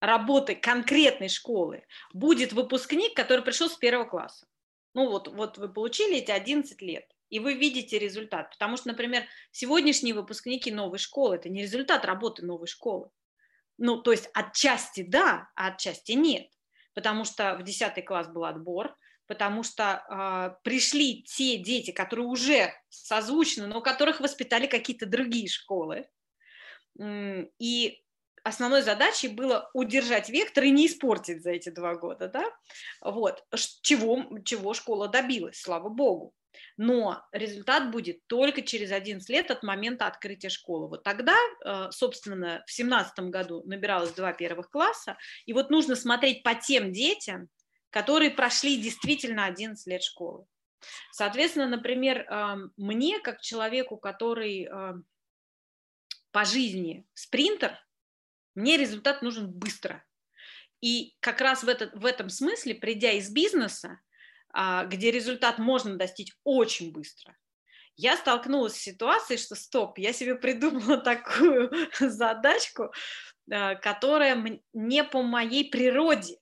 работы 0.00 0.54
конкретной 0.54 1.28
школы 1.28 1.86
будет 2.12 2.52
выпускник, 2.52 3.14
который 3.14 3.44
пришел 3.44 3.68
с 3.68 3.76
первого 3.76 4.04
класса. 4.04 4.46
Ну 4.94 5.08
вот, 5.08 5.28
вот 5.28 5.58
вы 5.58 5.72
получили 5.72 6.18
эти 6.18 6.30
11 6.30 6.80
лет 6.82 7.11
и 7.32 7.38
вы 7.38 7.54
видите 7.54 7.98
результат. 7.98 8.50
Потому 8.50 8.76
что, 8.76 8.88
например, 8.88 9.24
сегодняшние 9.52 10.14
выпускники 10.14 10.70
новой 10.70 10.98
школы– 10.98 11.34
это 11.36 11.48
не 11.48 11.62
результат 11.62 12.04
работы 12.04 12.44
новой 12.44 12.66
школы. 12.66 13.08
Ну, 13.78 14.02
то 14.02 14.12
есть 14.12 14.28
отчасти 14.34 15.02
да, 15.02 15.48
а 15.56 15.68
отчасти 15.68 16.12
нет. 16.12 16.48
Потому 16.92 17.24
что 17.24 17.56
в 17.56 17.62
10 17.62 18.04
класс 18.04 18.28
был 18.28 18.44
отбор, 18.44 18.94
потому 19.26 19.62
что 19.62 20.04
э, 20.10 20.62
пришли 20.62 21.22
те 21.22 21.56
дети, 21.56 21.90
которые 21.90 22.26
уже 22.26 22.74
созвучны, 22.90 23.66
но 23.66 23.80
которых 23.80 24.20
воспитали 24.20 24.66
какие-то 24.66 25.06
другие 25.06 25.48
школы. 25.48 26.06
И 27.00 28.04
основной 28.44 28.82
задачей 28.82 29.28
было 29.28 29.70
удержать 29.72 30.28
вектор 30.28 30.64
и 30.64 30.70
не 30.70 30.86
испортить 30.86 31.42
за 31.42 31.52
эти 31.52 31.70
два 31.70 31.94
года, 31.94 32.28
да, 32.28 32.44
вот, 33.00 33.42
чего, 33.80 34.38
чего 34.44 34.74
школа 34.74 35.08
добилась, 35.08 35.58
слава 35.58 35.88
богу 35.88 36.34
но 36.76 37.24
результат 37.32 37.90
будет 37.90 38.26
только 38.26 38.62
через 38.62 38.92
11 38.92 39.28
лет 39.28 39.50
от 39.50 39.62
момента 39.62 40.06
открытия 40.06 40.48
школы. 40.48 40.88
Вот 40.88 41.02
тогда, 41.02 41.36
э, 41.64 41.88
собственно, 41.90 42.62
в 42.66 42.72
2017 42.72 43.30
году 43.30 43.62
набиралось 43.64 44.12
два 44.12 44.32
первых 44.32 44.70
класса, 44.70 45.16
и 45.46 45.52
вот 45.52 45.70
нужно 45.70 45.96
смотреть 45.96 46.42
по 46.42 46.54
тем 46.54 46.92
детям, 46.92 47.48
которые 47.90 48.30
прошли 48.30 48.80
действительно 48.80 49.44
11 49.44 49.86
лет 49.86 50.02
школы. 50.02 50.46
Соответственно, 51.12 51.68
например, 51.68 52.26
эм, 52.28 52.72
мне, 52.76 53.20
как 53.20 53.40
человеку, 53.40 53.96
который 53.96 54.64
эм, 54.64 55.04
по 56.32 56.44
жизни 56.44 57.06
спринтер, 57.14 57.78
мне 58.54 58.76
результат 58.76 59.22
нужен 59.22 59.50
быстро. 59.50 60.04
И 60.80 61.14
как 61.20 61.40
раз 61.40 61.62
в, 61.62 61.68
этот, 61.68 61.94
в 61.94 62.04
этом 62.04 62.28
смысле, 62.28 62.74
придя 62.74 63.12
из 63.12 63.30
бизнеса, 63.30 64.00
где 64.54 65.10
результат 65.10 65.58
можно 65.58 65.96
достичь 65.96 66.32
очень 66.44 66.92
быстро, 66.92 67.34
я 67.96 68.16
столкнулась 68.16 68.74
с 68.74 68.82
ситуацией, 68.82 69.38
что 69.38 69.54
стоп, 69.54 69.98
я 69.98 70.12
себе 70.12 70.34
придумала 70.34 70.96
такую 70.98 71.70
задачку, 72.00 72.92
а, 73.50 73.74
которая 73.76 74.60
не 74.72 75.04
по 75.04 75.22
моей 75.22 75.70
природе. 75.70 76.38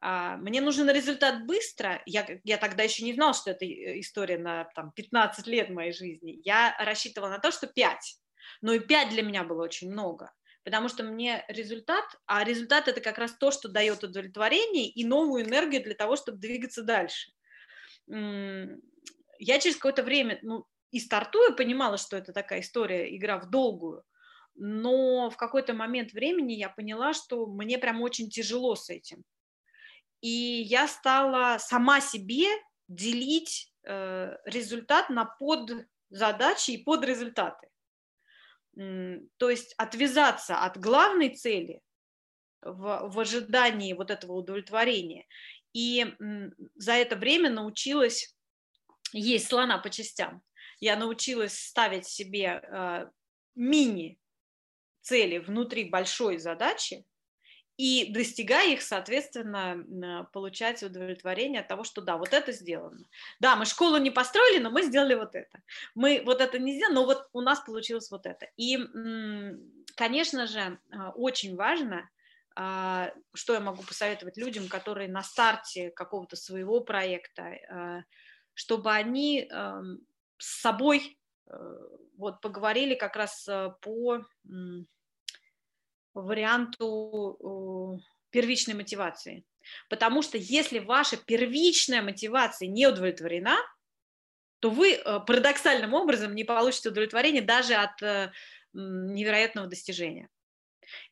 А, 0.00 0.36
мне 0.36 0.60
нужен 0.60 0.88
результат 0.90 1.46
быстро. 1.46 2.02
Я, 2.06 2.26
я 2.44 2.58
тогда 2.58 2.84
еще 2.84 3.04
не 3.04 3.14
знала, 3.14 3.34
что 3.34 3.50
это 3.50 3.64
э, 3.64 4.00
история 4.00 4.38
на 4.38 4.64
там, 4.74 4.92
15 4.92 5.46
лет 5.46 5.70
моей 5.70 5.92
жизни. 5.92 6.40
Я 6.44 6.76
рассчитывала 6.78 7.30
на 7.30 7.38
то, 7.38 7.50
что 7.50 7.66
5. 7.66 8.18
Но 8.62 8.72
и 8.72 8.80
5 8.80 9.10
для 9.10 9.22
меня 9.22 9.44
было 9.44 9.62
очень 9.62 9.90
много 9.90 10.32
потому 10.64 10.88
что 10.88 11.02
мне 11.02 11.44
результат, 11.48 12.04
а 12.26 12.44
результат 12.44 12.88
это 12.88 13.00
как 13.00 13.18
раз 13.18 13.36
то, 13.36 13.50
что 13.50 13.68
дает 13.68 14.04
удовлетворение 14.04 14.88
и 14.88 15.04
новую 15.04 15.44
энергию 15.44 15.82
для 15.82 15.94
того, 15.94 16.16
чтобы 16.16 16.38
двигаться 16.38 16.82
дальше. 16.82 17.32
Я 18.06 19.58
через 19.58 19.76
какое-то 19.76 20.02
время, 20.02 20.38
ну, 20.42 20.66
и 20.90 21.00
стартуя, 21.00 21.52
понимала, 21.52 21.96
что 21.96 22.16
это 22.16 22.32
такая 22.32 22.60
история, 22.60 23.14
игра 23.16 23.38
в 23.38 23.50
долгую, 23.50 24.04
но 24.54 25.30
в 25.30 25.36
какой-то 25.36 25.72
момент 25.72 26.12
времени 26.12 26.52
я 26.52 26.68
поняла, 26.68 27.14
что 27.14 27.46
мне 27.46 27.78
прям 27.78 28.02
очень 28.02 28.28
тяжело 28.28 28.76
с 28.76 28.90
этим. 28.90 29.24
И 30.20 30.28
я 30.28 30.86
стала 30.86 31.58
сама 31.58 32.00
себе 32.00 32.46
делить 32.86 33.72
э, 33.84 34.36
результат 34.44 35.08
на 35.08 35.24
подзадачи 35.24 36.72
и 36.72 36.84
подрезультаты 36.84 37.71
то 38.74 39.50
есть 39.50 39.74
отвязаться 39.76 40.58
от 40.58 40.78
главной 40.78 41.30
цели 41.30 41.80
в, 42.62 43.08
в 43.08 43.18
ожидании 43.18 43.92
вот 43.92 44.10
этого 44.10 44.32
удовлетворения. 44.32 45.26
И 45.72 46.06
за 46.76 46.92
это 46.92 47.16
время 47.16 47.50
научилась 47.50 48.34
есть 49.12 49.48
слона 49.48 49.78
по 49.78 49.90
частям. 49.90 50.42
Я 50.80 50.96
научилась 50.96 51.58
ставить 51.58 52.06
себе 52.06 52.62
э, 52.62 53.06
мини 53.54 54.18
цели 55.00 55.38
внутри 55.38 55.88
большой 55.88 56.38
задачи, 56.38 57.04
и 57.82 58.12
достигая 58.12 58.74
их, 58.74 58.80
соответственно, 58.80 60.28
получать 60.32 60.84
удовлетворение 60.84 61.62
от 61.62 61.68
того, 61.68 61.82
что 61.82 62.00
да, 62.00 62.16
вот 62.16 62.32
это 62.32 62.52
сделано. 62.52 63.04
Да, 63.40 63.56
мы 63.56 63.64
школу 63.66 63.96
не 63.96 64.12
построили, 64.12 64.62
но 64.62 64.70
мы 64.70 64.82
сделали 64.82 65.14
вот 65.14 65.34
это. 65.34 65.60
Мы 65.96 66.22
вот 66.24 66.40
это 66.40 66.60
не 66.60 66.76
сделали, 66.76 66.94
но 66.94 67.04
вот 67.04 67.28
у 67.32 67.40
нас 67.40 67.58
получилось 67.58 68.08
вот 68.12 68.24
это. 68.24 68.46
И 68.56 68.78
конечно 69.96 70.46
же, 70.46 70.78
очень 71.16 71.56
важно, 71.56 72.08
что 72.54 73.52
я 73.52 73.58
могу 73.58 73.82
посоветовать 73.82 74.36
людям, 74.36 74.68
которые 74.68 75.08
на 75.08 75.24
старте 75.24 75.90
какого-то 75.90 76.36
своего 76.36 76.82
проекта, 76.82 78.04
чтобы 78.54 78.92
они 78.92 79.50
с 80.38 80.60
собой 80.60 81.18
вот 82.16 82.40
поговорили 82.40 82.94
как 82.94 83.16
раз 83.16 83.48
по 83.80 84.24
варианту 86.14 88.00
первичной 88.30 88.74
мотивации. 88.74 89.44
Потому 89.88 90.22
что 90.22 90.38
если 90.38 90.78
ваша 90.78 91.16
первичная 91.16 92.02
мотивация 92.02 92.68
не 92.68 92.86
удовлетворена, 92.86 93.56
то 94.60 94.70
вы 94.70 94.92
э, 94.92 95.20
парадоксальным 95.26 95.94
образом 95.94 96.34
не 96.34 96.44
получите 96.44 96.88
удовлетворение 96.88 97.42
даже 97.42 97.74
от 97.74 98.00
э, 98.02 98.32
невероятного 98.72 99.68
достижения. 99.68 100.28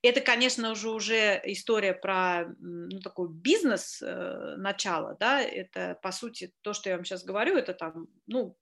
Это, 0.03 0.21
конечно 0.21 0.75
же, 0.75 0.91
уже 0.91 1.41
история 1.45 1.95
про 1.95 2.45
ну, 2.59 3.01
такой 3.01 3.29
бизнес 3.29 4.03
э, 4.03 4.55
начало, 4.57 5.17
да, 5.19 5.41
это, 5.41 5.99
по 6.03 6.13
сути, 6.13 6.53
то, 6.61 6.75
что 6.75 6.91
я 6.91 6.97
вам 6.97 7.05
сейчас 7.05 7.25
говорю, 7.25 7.57
это 7.57 7.75
там, 7.75 8.09
ну, 8.27 8.57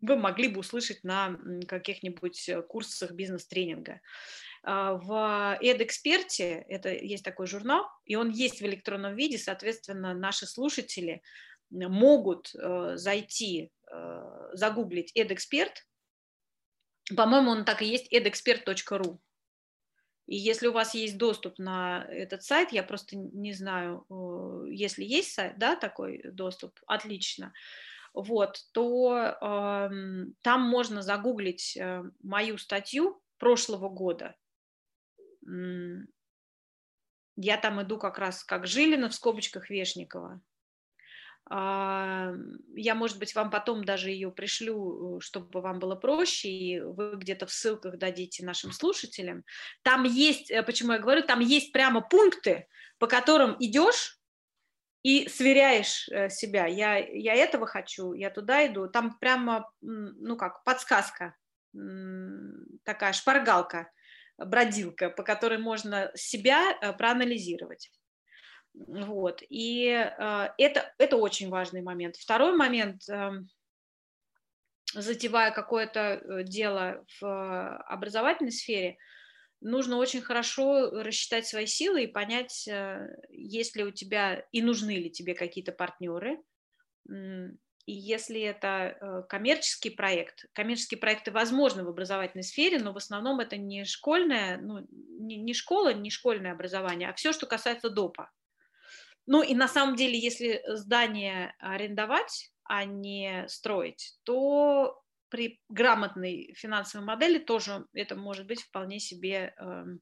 вы 0.00 0.16
могли 0.16 0.48
бы 0.48 0.60
услышать 0.60 1.02
на 1.04 1.38
каких-нибудь 1.66 2.50
курсах 2.68 3.12
бизнес-тренинга. 3.12 3.92
А, 3.92 3.98
в 4.66 5.58
EdExpert, 5.62 6.64
это 6.68 6.92
есть 6.92 7.24
такой 7.24 7.46
журнал, 7.46 7.86
и 8.04 8.16
он 8.16 8.30
есть 8.30 8.60
в 8.60 8.66
электронном 8.66 9.14
виде, 9.14 9.38
соответственно, 9.38 10.12
наши 10.12 10.46
слушатели 10.46 11.22
могут 11.70 12.54
э, 12.54 12.96
зайти, 12.96 13.70
э, 13.90 14.50
загуглить 14.52 15.12
EdExpert, 15.16 15.72
по-моему, 17.16 17.50
он 17.52 17.64
так 17.64 17.82
и 17.82 17.86
есть, 17.86 18.12
edexpert.ru. 18.12 19.18
И 20.26 20.36
если 20.36 20.66
у 20.66 20.72
вас 20.72 20.94
есть 20.94 21.18
доступ 21.18 21.56
на 21.58 22.04
этот 22.10 22.42
сайт, 22.42 22.72
я 22.72 22.82
просто 22.82 23.16
не 23.16 23.52
знаю, 23.52 24.04
э, 24.10 24.72
если 24.72 25.04
есть 25.04 25.32
сайт, 25.32 25.58
да, 25.58 25.76
такой 25.76 26.22
доступ, 26.24 26.78
отлично, 26.86 27.52
вот, 28.12 28.58
то 28.72 29.16
э, 29.16 29.90
там 30.42 30.62
можно 30.62 31.02
загуглить 31.02 31.78
мою 32.22 32.58
статью 32.58 33.22
прошлого 33.38 33.88
года, 33.88 34.34
я 37.36 37.56
там 37.58 37.82
иду 37.82 37.98
как 37.98 38.18
раз 38.18 38.42
как 38.44 38.66
Жилина 38.66 39.08
в 39.08 39.14
скобочках 39.14 39.70
Вешникова. 39.70 40.40
А, 41.48 42.32
я, 42.74 42.94
может 42.96 43.18
быть, 43.18 43.34
вам 43.34 43.50
потом 43.50 43.84
даже 43.84 44.10
ее 44.10 44.32
пришлю, 44.32 45.20
чтобы 45.20 45.60
вам 45.60 45.78
было 45.78 45.94
проще, 45.94 46.48
и 46.48 46.80
вы 46.80 47.16
где-то 47.16 47.46
в 47.46 47.52
ссылках 47.52 47.98
дадите 47.98 48.44
нашим 48.44 48.72
слушателям. 48.72 49.44
Там 49.82 50.02
есть, 50.04 50.50
э, 50.50 50.62
почему 50.64 50.92
я 50.92 50.98
говорю, 50.98 51.22
там 51.22 51.38
есть 51.38 51.72
прямо 51.72 52.00
пункты, 52.00 52.66
по 52.98 53.06
которым 53.06 53.54
идешь 53.60 54.18
и 55.04 55.28
сверяешь 55.28 56.08
э, 56.08 56.30
себя. 56.30 56.66
Я, 56.66 56.96
я 56.96 57.34
этого 57.34 57.68
хочу, 57.68 58.12
я 58.12 58.30
туда 58.30 58.66
иду. 58.66 58.88
Там 58.88 59.16
прямо, 59.20 59.70
ну 59.80 60.36
как, 60.36 60.64
подсказка, 60.64 61.36
такая 62.82 63.12
шпаргалка 63.12 63.88
бродилка, 64.38 65.10
по 65.10 65.22
которой 65.22 65.58
можно 65.58 66.10
себя 66.14 66.76
э, 66.80 66.92
проанализировать. 66.92 67.90
Вот. 68.74 69.42
И 69.48 69.86
э, 69.88 70.48
это, 70.58 70.94
это 70.98 71.16
очень 71.16 71.48
важный 71.48 71.82
момент. 71.82 72.16
Второй 72.16 72.54
момент, 72.54 73.08
эм, 73.08 73.48
затевая 74.92 75.52
какое-то 75.52 76.00
э, 76.00 76.44
дело 76.44 77.04
в 77.20 77.76
образовательной 77.86 78.52
сфере, 78.52 78.98
нужно 79.62 79.96
очень 79.96 80.20
хорошо 80.20 80.90
рассчитать 80.90 81.46
свои 81.46 81.66
силы 81.66 82.04
и 82.04 82.12
понять, 82.12 82.68
есть 83.30 83.74
ли 83.74 83.84
у 83.84 83.90
тебя 83.90 84.44
и 84.52 84.60
нужны 84.60 84.96
ли 84.98 85.10
тебе 85.10 85.34
какие-то 85.34 85.72
партнеры, 85.72 86.38
и 87.86 87.92
если 87.92 88.40
это 88.40 88.96
э, 89.00 89.22
коммерческий 89.28 89.90
проект, 89.90 90.46
коммерческие 90.52 90.98
проекты 90.98 91.30
возможны 91.30 91.84
в 91.84 91.88
образовательной 91.88 92.42
сфере, 92.42 92.80
но 92.80 92.92
в 92.92 92.96
основном 92.96 93.38
это 93.38 93.56
не 93.56 93.84
школьное, 93.84 94.58
ну, 94.58 94.84
не, 94.90 95.36
не 95.36 95.54
школа, 95.54 95.94
не 95.94 96.10
школьное 96.10 96.52
образование, 96.52 97.08
а 97.08 97.14
все, 97.14 97.32
что 97.32 97.46
касается 97.46 97.88
допа. 97.88 98.32
Ну 99.26 99.42
и 99.42 99.54
на 99.54 99.68
самом 99.68 99.94
деле, 99.94 100.18
если 100.18 100.62
здание 100.66 101.54
арендовать, 101.60 102.50
а 102.64 102.84
не 102.84 103.44
строить, 103.48 104.18
то 104.24 105.00
при 105.28 105.60
грамотной 105.68 106.54
финансовой 106.56 107.06
модели 107.06 107.38
тоже 107.38 107.86
это 107.92 108.16
может 108.16 108.46
быть 108.46 108.62
вполне 108.62 108.98
себе, 108.98 109.54
эм, 109.58 110.00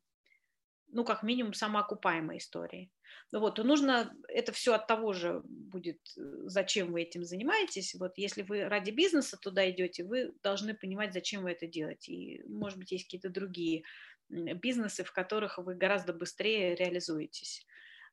ну, 0.88 1.04
как 1.04 1.22
минимум, 1.22 1.52
самоокупаемой 1.52 2.38
историей. 2.38 2.90
Ну 3.32 3.40
вот, 3.40 3.56
то 3.56 3.64
нужно, 3.64 4.14
это 4.28 4.52
все 4.52 4.74
от 4.74 4.86
того 4.86 5.12
же 5.12 5.42
будет, 5.44 5.98
э, 6.16 6.20
зачем 6.46 6.92
вы 6.92 7.02
этим 7.02 7.24
занимаетесь. 7.24 7.94
Вот 7.94 8.16
если 8.18 8.42
вы 8.42 8.68
ради 8.68 8.90
бизнеса 8.90 9.36
туда 9.36 9.68
идете, 9.70 10.04
вы 10.04 10.32
должны 10.42 10.74
понимать, 10.74 11.12
зачем 11.12 11.42
вы 11.42 11.52
это 11.52 11.66
делаете. 11.66 12.12
И, 12.12 12.42
может 12.48 12.78
быть, 12.78 12.92
есть 12.92 13.04
какие-то 13.04 13.30
другие 13.30 13.84
бизнесы, 14.28 15.04
в 15.04 15.12
которых 15.12 15.58
вы 15.58 15.74
гораздо 15.74 16.12
быстрее 16.12 16.74
реализуетесь. 16.74 17.66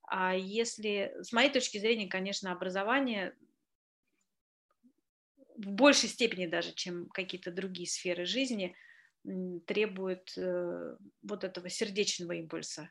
А 0.03 0.35
если, 0.35 1.15
с 1.21 1.31
моей 1.31 1.51
точки 1.51 1.77
зрения, 1.77 2.07
конечно, 2.07 2.51
образование 2.51 3.35
в 5.55 5.71
большей 5.71 6.09
степени 6.09 6.47
даже, 6.47 6.73
чем 6.73 7.07
какие-то 7.09 7.51
другие 7.51 7.87
сферы 7.87 8.25
жизни, 8.25 8.75
требует 9.67 10.33
э, 10.35 10.97
вот 11.21 11.43
этого 11.43 11.69
сердечного 11.69 12.31
импульса 12.33 12.89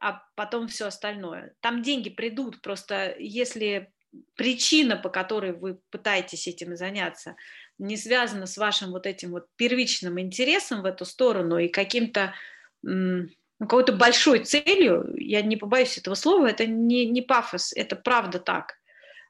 а 0.00 0.22
потом 0.34 0.68
все 0.68 0.86
остальное. 0.86 1.54
Там 1.60 1.82
деньги 1.82 2.10
придут, 2.10 2.60
просто 2.60 3.14
если 3.18 3.92
причина, 4.34 4.96
по 4.96 5.08
которой 5.08 5.52
вы 5.52 5.80
пытаетесь 5.90 6.46
этим 6.46 6.76
заняться, 6.76 7.36
не 7.78 7.96
связана 7.96 8.46
с 8.46 8.56
вашим 8.56 8.92
вот 8.92 9.06
этим 9.06 9.32
вот 9.32 9.46
первичным 9.56 10.18
интересом 10.20 10.82
в 10.82 10.86
эту 10.86 11.04
сторону 11.04 11.58
и 11.58 11.68
каким-то 11.68 12.34
ну, 12.82 13.28
какой-то 13.58 13.92
большой 13.92 14.44
целью, 14.44 15.14
я 15.16 15.42
не 15.42 15.56
побоюсь 15.56 15.98
этого 15.98 16.14
слова, 16.14 16.46
это 16.46 16.66
не, 16.66 17.06
не 17.06 17.22
пафос, 17.22 17.72
это 17.74 17.96
правда 17.96 18.38
так. 18.38 18.74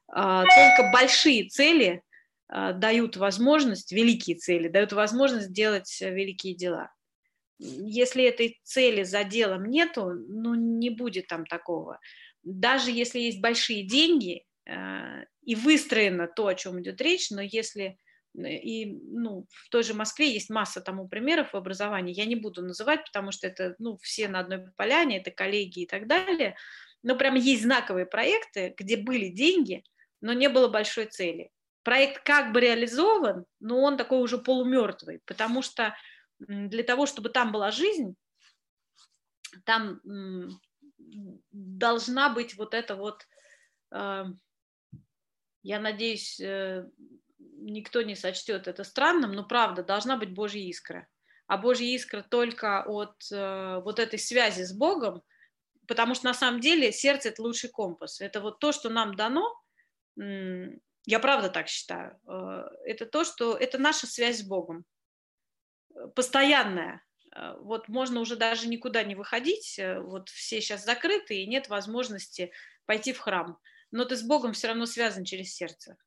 А, 0.09 0.43
только 0.43 0.91
большие 0.91 1.49
цели 1.49 2.01
а, 2.47 2.73
дают 2.73 3.17
возможность, 3.17 3.91
великие 3.91 4.37
цели, 4.37 4.67
дают 4.67 4.93
возможность 4.93 5.51
делать 5.51 5.97
великие 6.01 6.55
дела 6.55 6.91
если 7.59 8.23
этой 8.23 8.59
цели 8.63 9.03
за 9.03 9.23
делом 9.23 9.65
нету, 9.65 10.11
ну, 10.13 10.55
не 10.55 10.89
будет 10.89 11.27
там 11.27 11.45
такого. 11.45 11.99
Даже 12.43 12.91
если 12.91 13.19
есть 13.19 13.41
большие 13.41 13.83
деньги 13.83 14.45
э, 14.65 15.25
и 15.43 15.55
выстроено 15.55 16.27
то, 16.27 16.47
о 16.47 16.55
чем 16.55 16.81
идет 16.81 17.01
речь, 17.01 17.31
но 17.31 17.41
если 17.41 17.97
и 18.45 18.99
ну, 19.09 19.47
в 19.49 19.69
той 19.69 19.83
же 19.83 19.93
Москве 19.93 20.31
есть 20.31 20.49
масса 20.49 20.81
тому 20.81 21.07
примеров 21.07 21.53
в 21.53 21.57
образовании, 21.57 22.13
я 22.13 22.25
не 22.25 22.35
буду 22.35 22.61
называть, 22.61 23.03
потому 23.05 23.31
что 23.31 23.47
это 23.47 23.75
ну, 23.79 23.97
все 24.01 24.27
на 24.27 24.39
одной 24.39 24.71
поляне, 24.75 25.19
это 25.19 25.31
коллеги 25.31 25.81
и 25.81 25.87
так 25.87 26.07
далее, 26.07 26.55
но 27.03 27.15
прям 27.15 27.35
есть 27.35 27.63
знаковые 27.63 28.05
проекты, 28.05 28.75
где 28.77 28.97
были 28.97 29.29
деньги, 29.29 29.83
но 30.21 30.33
не 30.33 30.49
было 30.49 30.67
большой 30.67 31.05
цели. 31.05 31.49
Проект 31.83 32.23
как 32.23 32.51
бы 32.51 32.59
реализован, 32.59 33.45
но 33.59 33.81
он 33.81 33.97
такой 33.97 34.19
уже 34.19 34.37
полумертвый, 34.37 35.21
потому 35.25 35.61
что 35.61 35.95
для 36.39 36.83
того, 36.83 37.05
чтобы 37.05 37.29
там 37.29 37.51
была 37.51 37.71
жизнь, 37.71 38.15
там 39.65 40.01
должна 41.51 42.29
быть 42.29 42.57
вот 42.57 42.73
эта 42.73 42.95
вот, 42.95 43.27
э, 43.91 44.25
я 45.63 45.79
надеюсь, 45.79 46.39
э, 46.39 46.85
никто 47.37 48.01
не 48.01 48.15
сочтет 48.15 48.67
это 48.67 48.83
странным, 48.83 49.31
но 49.31 49.45
правда, 49.45 49.83
должна 49.83 50.17
быть 50.17 50.33
Божья 50.33 50.61
искра. 50.61 51.07
А 51.47 51.57
Божья 51.57 51.85
искра 51.85 52.23
только 52.23 52.83
от 52.83 53.15
э, 53.31 53.81
вот 53.83 53.99
этой 53.99 54.19
связи 54.19 54.63
с 54.63 54.73
Богом, 54.73 55.23
потому 55.87 56.13
что 56.13 56.25
на 56.25 56.33
самом 56.33 56.59
деле 56.59 56.91
сердце– 56.91 57.29
это 57.29 57.41
лучший 57.41 57.69
компас. 57.69 58.19
Это 58.19 58.41
вот 58.41 58.59
то, 58.59 58.71
что 58.71 58.89
нам 58.89 59.15
дано, 59.15 59.57
я 60.17 61.19
правда 61.21 61.49
так 61.49 61.67
считаю, 61.69 62.19
это 62.83 63.05
то, 63.05 63.23
что 63.23 63.55
это 63.55 63.77
наша 63.77 64.07
связь 64.07 64.39
с 64.39 64.43
Богом 64.43 64.83
постоянная. 66.15 67.03
Э, 67.35 67.55
вот 67.59 67.87
можно 67.87 68.19
уже 68.19 68.35
даже 68.35 68.67
никуда 68.67 69.03
не 69.03 69.15
выходить, 69.15 69.77
э, 69.79 69.99
вот 69.99 70.29
все 70.29 70.61
сейчас 70.61 70.85
закрыты, 70.85 71.41
и 71.41 71.47
нет 71.47 71.69
возможности 71.69 72.51
пойти 72.85 73.13
в 73.13 73.19
храм. 73.19 73.57
Но 73.91 74.05
ты 74.05 74.15
с 74.15 74.23
Богом 74.23 74.53
все 74.53 74.67
равно 74.67 74.85
связан 74.85 75.23
через 75.23 75.53
сердце. 75.53 75.97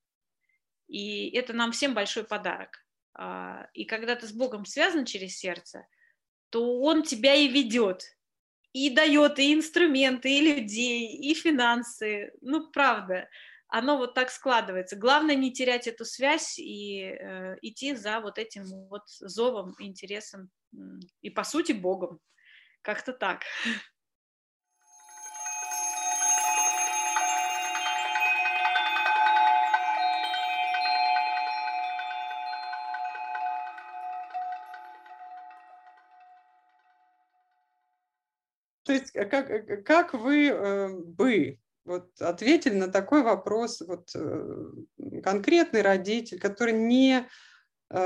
И 0.89 1.31
это 1.31 1.53
нам 1.53 1.73
всем 1.73 1.95
большой 1.95 2.25
подарок. 2.25 2.85
А, 3.15 3.69
и 3.75 3.85
когда 3.85 4.17
ты 4.17 4.27
с 4.27 4.33
Богом 4.33 4.65
связан 4.65 5.05
через 5.05 5.39
сердце, 5.39 5.87
то 6.51 6.81
Он 6.81 7.03
тебя 7.03 7.35
и 7.35 7.49
ведет, 7.49 8.17
и 8.73 8.91
дает 8.91 9.39
и 9.39 9.55
инструменты, 9.55 10.31
и 10.31 10.55
людей, 10.55 11.17
и 11.17 11.35
финансы. 11.35 12.33
Ну, 12.41 12.71
правда 12.71 13.29
оно 13.71 13.97
вот 13.97 14.15
так 14.15 14.31
складывается. 14.31 14.97
Главное 14.97 15.37
не 15.37 15.53
терять 15.53 15.87
эту 15.87 16.05
связь 16.05 16.59
и 16.59 17.03
э, 17.03 17.57
идти 17.63 17.95
за 17.95 18.21
вот 18.21 18.39
этим 18.39 18.65
вот 18.89 19.09
зовом, 19.09 19.75
интересом 19.79 20.51
и, 21.21 21.31
по 21.31 21.45
сути, 21.45 21.73
Богом. 21.73 22.21
Как-то 22.83 23.13
так. 23.13 23.43
То 38.91 38.95
есть 38.95 39.15
э, 39.15 39.25
как, 39.27 39.49
э, 39.49 39.77
как 39.83 40.15
вы 40.15 40.49
э, 40.49 40.89
бы 40.89 41.61
вот 41.91 42.23
ответили 42.23 42.75
на 42.75 42.89
такой 42.89 43.23
вопрос 43.23 43.81
вот, 43.81 44.11
э, 44.15 45.21
конкретный 45.23 45.83
родитель, 45.83 46.39
который 46.39 46.73
не 46.73 47.29
э, 47.91 47.97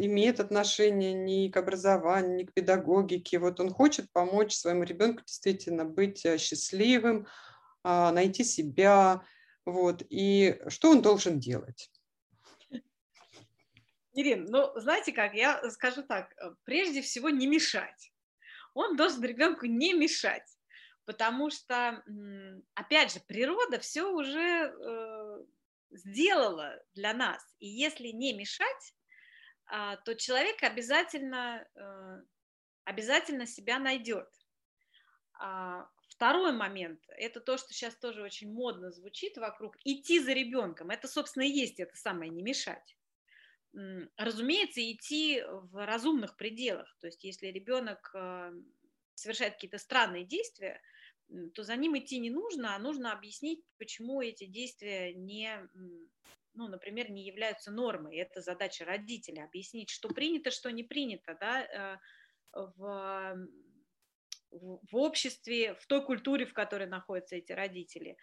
имеет 0.00 0.40
отношения 0.40 1.14
ни 1.14 1.48
к 1.48 1.56
образованию, 1.56 2.36
ни 2.36 2.44
к 2.44 2.52
педагогике. 2.52 3.38
Вот 3.38 3.60
он 3.60 3.70
хочет 3.70 4.10
помочь 4.12 4.54
своему 4.54 4.82
ребенку 4.82 5.22
действительно 5.24 5.84
быть 5.84 6.26
э, 6.26 6.36
счастливым, 6.38 7.26
э, 7.84 8.10
найти 8.10 8.44
себя. 8.44 9.22
Вот. 9.64 10.02
И 10.10 10.60
что 10.68 10.90
он 10.90 11.00
должен 11.00 11.38
делать? 11.38 11.90
Ирина, 14.14 14.46
ну, 14.48 14.80
знаете 14.80 15.12
как, 15.12 15.34
я 15.34 15.70
скажу 15.70 16.02
так, 16.02 16.34
прежде 16.64 17.02
всего 17.02 17.30
не 17.30 17.46
мешать 17.46 18.10
он 18.78 18.96
должен 18.96 19.24
ребенку 19.24 19.66
не 19.66 19.92
мешать, 19.92 20.56
потому 21.08 21.48
что, 21.48 22.04
опять 22.74 23.14
же, 23.14 23.20
природа 23.20 23.78
все 23.78 24.12
уже 24.12 24.38
э, 24.68 25.44
сделала 25.90 26.78
для 26.92 27.14
нас, 27.14 27.42
и 27.60 27.66
если 27.66 28.08
не 28.08 28.34
мешать, 28.34 28.94
э, 29.72 29.96
то 30.04 30.14
человек 30.14 30.62
обязательно, 30.62 31.66
э, 31.74 32.22
обязательно 32.84 33.46
себя 33.46 33.78
найдет. 33.78 34.28
А 35.40 35.88
второй 36.10 36.52
момент, 36.52 37.00
это 37.16 37.40
то, 37.40 37.56
что 37.56 37.72
сейчас 37.72 37.96
тоже 37.96 38.22
очень 38.22 38.52
модно 38.52 38.90
звучит 38.90 39.38
вокруг, 39.38 39.78
идти 39.84 40.20
за 40.20 40.34
ребенком, 40.34 40.90
это, 40.90 41.08
собственно, 41.08 41.44
и 41.44 41.50
есть 41.50 41.80
это 41.80 41.96
самое 41.96 42.30
не 42.30 42.42
мешать 42.42 42.96
разумеется, 44.16 44.80
идти 44.80 45.42
в 45.46 45.86
разумных 45.86 46.36
пределах. 46.36 46.96
То 47.00 47.06
есть, 47.06 47.22
если 47.22 47.48
ребенок 47.48 48.10
э, 48.14 48.50
совершает 49.14 49.54
какие-то 49.54 49.78
странные 49.78 50.24
действия, 50.24 50.80
то 51.54 51.62
за 51.62 51.76
ним 51.76 51.98
идти 51.98 52.18
не 52.18 52.30
нужно, 52.30 52.74
а 52.74 52.78
нужно 52.78 53.12
объяснить, 53.12 53.64
почему 53.78 54.20
эти 54.22 54.46
действия 54.46 55.14
не, 55.14 55.68
ну, 56.54 56.68
например, 56.68 57.10
не 57.10 57.24
являются 57.26 57.70
нормой. 57.70 58.16
Это 58.16 58.40
задача 58.40 58.84
родителя, 58.84 59.44
объяснить, 59.44 59.90
что 59.90 60.08
принято, 60.08 60.50
что 60.50 60.70
не 60.70 60.84
принято, 60.84 61.36
да, 61.40 61.62
э, 61.62 61.98
в, 62.76 63.48
в 64.50 64.96
обществе, 64.96 65.74
в 65.74 65.86
той 65.86 66.04
культуре, 66.04 66.46
в 66.46 66.54
которой 66.54 66.86
находятся 66.86 67.36
эти 67.36 67.52
родители 67.52 68.16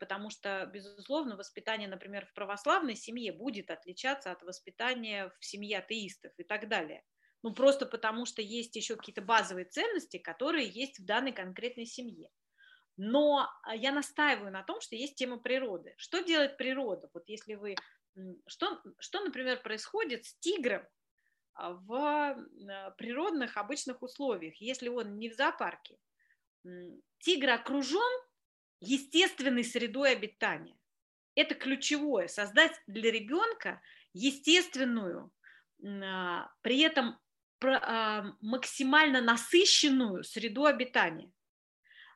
потому 0.00 0.30
что, 0.30 0.68
безусловно, 0.72 1.36
воспитание, 1.36 1.88
например, 1.88 2.26
в 2.26 2.34
православной 2.34 2.96
семье 2.96 3.32
будет 3.32 3.70
отличаться 3.70 4.32
от 4.32 4.42
воспитания 4.42 5.32
в 5.38 5.44
семье 5.44 5.78
атеистов 5.78 6.32
и 6.36 6.44
так 6.44 6.68
далее. 6.68 7.04
Ну, 7.42 7.52
просто 7.52 7.86
потому 7.86 8.24
что 8.24 8.40
есть 8.40 8.76
еще 8.76 8.96
какие-то 8.96 9.22
базовые 9.22 9.64
ценности, 9.64 10.18
которые 10.18 10.68
есть 10.68 11.00
в 11.00 11.04
данной 11.04 11.32
конкретной 11.32 11.86
семье. 11.86 12.30
Но 12.96 13.50
а, 13.62 13.74
я 13.74 13.90
настаиваю 13.90 14.52
на 14.52 14.62
том, 14.62 14.80
что 14.80 14.94
есть 14.94 15.16
тема 15.16 15.38
природы. 15.38 15.94
Что 15.96 16.20
делает 16.22 16.56
природа? 16.56 17.10
Вот 17.12 17.28
если 17.28 17.54
вы... 17.54 17.74
Что, 18.46 18.80
что 18.98 19.24
например, 19.24 19.60
происходит 19.62 20.26
с 20.26 20.34
тигром 20.36 20.86
а, 21.54 21.72
в 21.72 21.94
а, 21.94 22.90
природных 22.92 23.56
обычных 23.56 24.02
условиях, 24.02 24.56
если 24.60 24.88
он 24.88 25.18
не 25.18 25.28
в 25.28 25.34
зоопарке? 25.34 25.98
Тигр 27.18 27.50
окружен 27.50 28.22
естественной 28.78 29.64
средой 29.64 30.12
обитания. 30.12 30.78
Это 31.34 31.54
ключевое, 31.56 32.28
создать 32.28 32.80
для 32.86 33.10
ребенка 33.10 33.80
естественную, 34.12 35.32
при 35.80 36.80
этом 36.80 37.18
максимально 38.40 39.20
насыщенную 39.20 40.24
среду 40.24 40.66
обитания. 40.66 41.30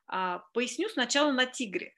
А, 0.07 0.39
поясню 0.53 0.89
сначала 0.89 1.31
на 1.31 1.45
тигре. 1.45 1.93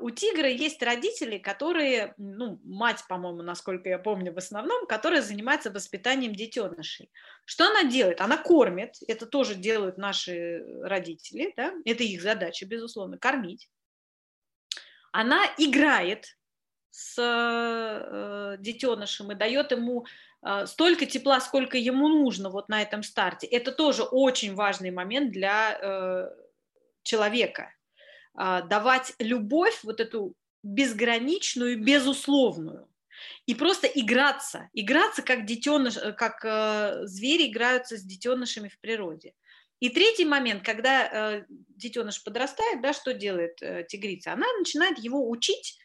У 0.00 0.10
тигра 0.10 0.48
есть 0.48 0.82
родители, 0.82 1.36
которые, 1.38 2.14
ну, 2.16 2.58
мать, 2.64 3.04
по-моему, 3.06 3.42
насколько 3.42 3.88
я 3.90 3.98
помню, 3.98 4.32
в 4.32 4.38
основном, 4.38 4.86
которая 4.86 5.20
занимается 5.20 5.70
воспитанием 5.70 6.34
детенышей. 6.34 7.12
Что 7.44 7.66
она 7.66 7.84
делает? 7.84 8.22
Она 8.22 8.38
кормит, 8.38 8.94
это 9.06 9.26
тоже 9.26 9.54
делают 9.54 9.98
наши 9.98 10.64
родители, 10.82 11.52
да? 11.54 11.74
это 11.84 12.02
их 12.02 12.22
задача, 12.22 12.64
безусловно, 12.64 13.18
кормить. 13.18 13.68
Она 15.12 15.44
играет 15.58 16.38
с 16.90 17.16
э, 17.18 18.56
детенышем 18.58 19.30
и 19.32 19.34
дает 19.34 19.70
ему 19.70 20.06
столько 20.66 21.06
тепла, 21.06 21.40
сколько 21.40 21.76
ему 21.76 22.08
нужно 22.08 22.50
вот 22.50 22.68
на 22.68 22.80
этом 22.82 23.02
старте. 23.02 23.46
Это 23.46 23.72
тоже 23.72 24.02
очень 24.04 24.54
важный 24.54 24.90
момент 24.90 25.32
для 25.32 25.78
э, 25.80 26.30
человека. 27.02 27.72
Э, 28.38 28.62
давать 28.68 29.14
любовь, 29.18 29.80
вот 29.82 30.00
эту 30.00 30.34
безграничную, 30.62 31.82
безусловную. 31.82 32.88
И 33.46 33.54
просто 33.54 33.86
играться, 33.86 34.68
играться 34.72 35.22
как 35.22 35.44
детеныш, 35.44 35.96
как 36.16 36.44
э, 36.44 37.06
звери 37.06 37.50
играются 37.50 37.96
с 37.96 38.02
детенышами 38.02 38.68
в 38.68 38.78
природе. 38.80 39.34
И 39.80 39.90
третий 39.90 40.24
момент, 40.24 40.64
когда 40.64 41.06
э, 41.06 41.44
детеныш 41.48 42.22
подрастает, 42.22 42.82
да, 42.82 42.92
что 42.92 43.14
делает 43.14 43.62
э, 43.62 43.84
тигрица? 43.88 44.32
Она 44.32 44.46
начинает 44.58 44.98
его 44.98 45.28
учить 45.28 45.78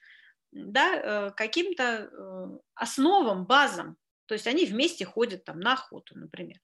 да, 0.52 0.96
э, 0.96 1.32
каким-то 1.32 2.10
э, 2.12 2.58
основам, 2.76 3.46
базам. 3.46 3.98
То 4.26 4.34
есть 4.34 4.48
они 4.48 4.66
вместе 4.66 5.06
ходят 5.06 5.44
там 5.44 5.60
на 5.60 5.74
охоту, 5.74 6.18
например. 6.18 6.60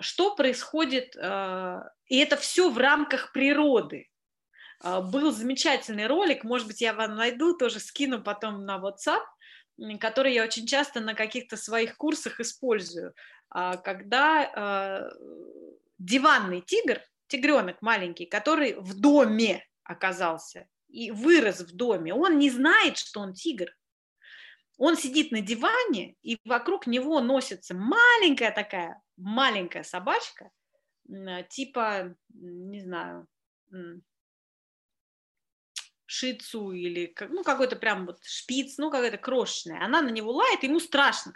Что 0.00 0.34
происходит? 0.34 1.16
Э, 1.16 1.80
и 2.06 2.18
это 2.18 2.36
все 2.36 2.70
в 2.70 2.78
рамках 2.78 3.32
природы. 3.32 4.08
Э, 4.82 5.00
был 5.00 5.30
замечательный 5.30 6.06
ролик, 6.06 6.44
может 6.44 6.66
быть, 6.66 6.80
я 6.80 6.92
вам 6.92 7.16
найду, 7.16 7.56
тоже 7.56 7.80
скину 7.80 8.22
потом 8.22 8.64
на 8.64 8.78
WhatsApp, 8.78 9.22
который 9.98 10.34
я 10.34 10.44
очень 10.44 10.66
часто 10.66 11.00
на 11.00 11.14
каких-то 11.14 11.56
своих 11.56 11.96
курсах 11.96 12.40
использую, 12.40 13.14
э, 13.54 13.72
когда 13.84 14.44
э, 14.44 15.10
диванный 15.98 16.60
тигр, 16.60 17.00
тигренок 17.28 17.80
маленький, 17.80 18.26
который 18.26 18.74
в 18.74 18.98
доме 18.98 19.64
оказался 19.84 20.68
и 20.88 21.10
вырос 21.10 21.60
в 21.60 21.74
доме, 21.74 22.12
он 22.12 22.38
не 22.38 22.50
знает, 22.50 22.98
что 22.98 23.20
он 23.20 23.32
тигр. 23.32 23.74
Он 24.78 24.96
сидит 24.96 25.32
на 25.32 25.40
диване, 25.40 26.16
и 26.22 26.38
вокруг 26.44 26.86
него 26.86 27.20
носится 27.20 27.74
маленькая 27.74 28.50
такая, 28.50 29.00
маленькая 29.16 29.82
собачка, 29.84 30.50
типа, 31.50 32.16
не 32.30 32.80
знаю, 32.80 33.28
шицу 36.06 36.72
или 36.72 37.14
ну, 37.30 37.42
какой-то 37.42 37.76
прям 37.76 38.06
вот 38.06 38.22
шпиц, 38.22 38.76
ну, 38.78 38.90
какая-то 38.90 39.18
крошечная. 39.18 39.82
Она 39.82 40.02
на 40.02 40.10
него 40.10 40.30
лает, 40.32 40.62
ему 40.62 40.78
страшно. 40.78 41.32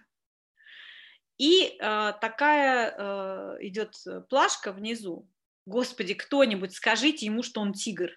И 1.38 1.76
э, 1.78 2.12
такая 2.20 2.94
э, 2.96 3.56
идет 3.60 3.94
плашка 4.28 4.72
внизу. 4.72 5.28
Господи, 5.66 6.14
кто-нибудь 6.14 6.74
скажите 6.74 7.26
ему, 7.26 7.42
что 7.42 7.60
он 7.60 7.72
тигр. 7.72 8.10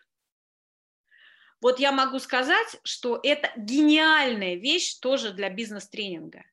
Вот 1.62 1.80
я 1.80 1.92
могу 1.92 2.20
сказать, 2.20 2.80
что 2.84 3.20
это 3.22 3.52
гениальная 3.58 4.56
вещь 4.56 4.96
тоже 5.00 5.32
для 5.32 5.50
бизнес-тренинга. 5.50 6.44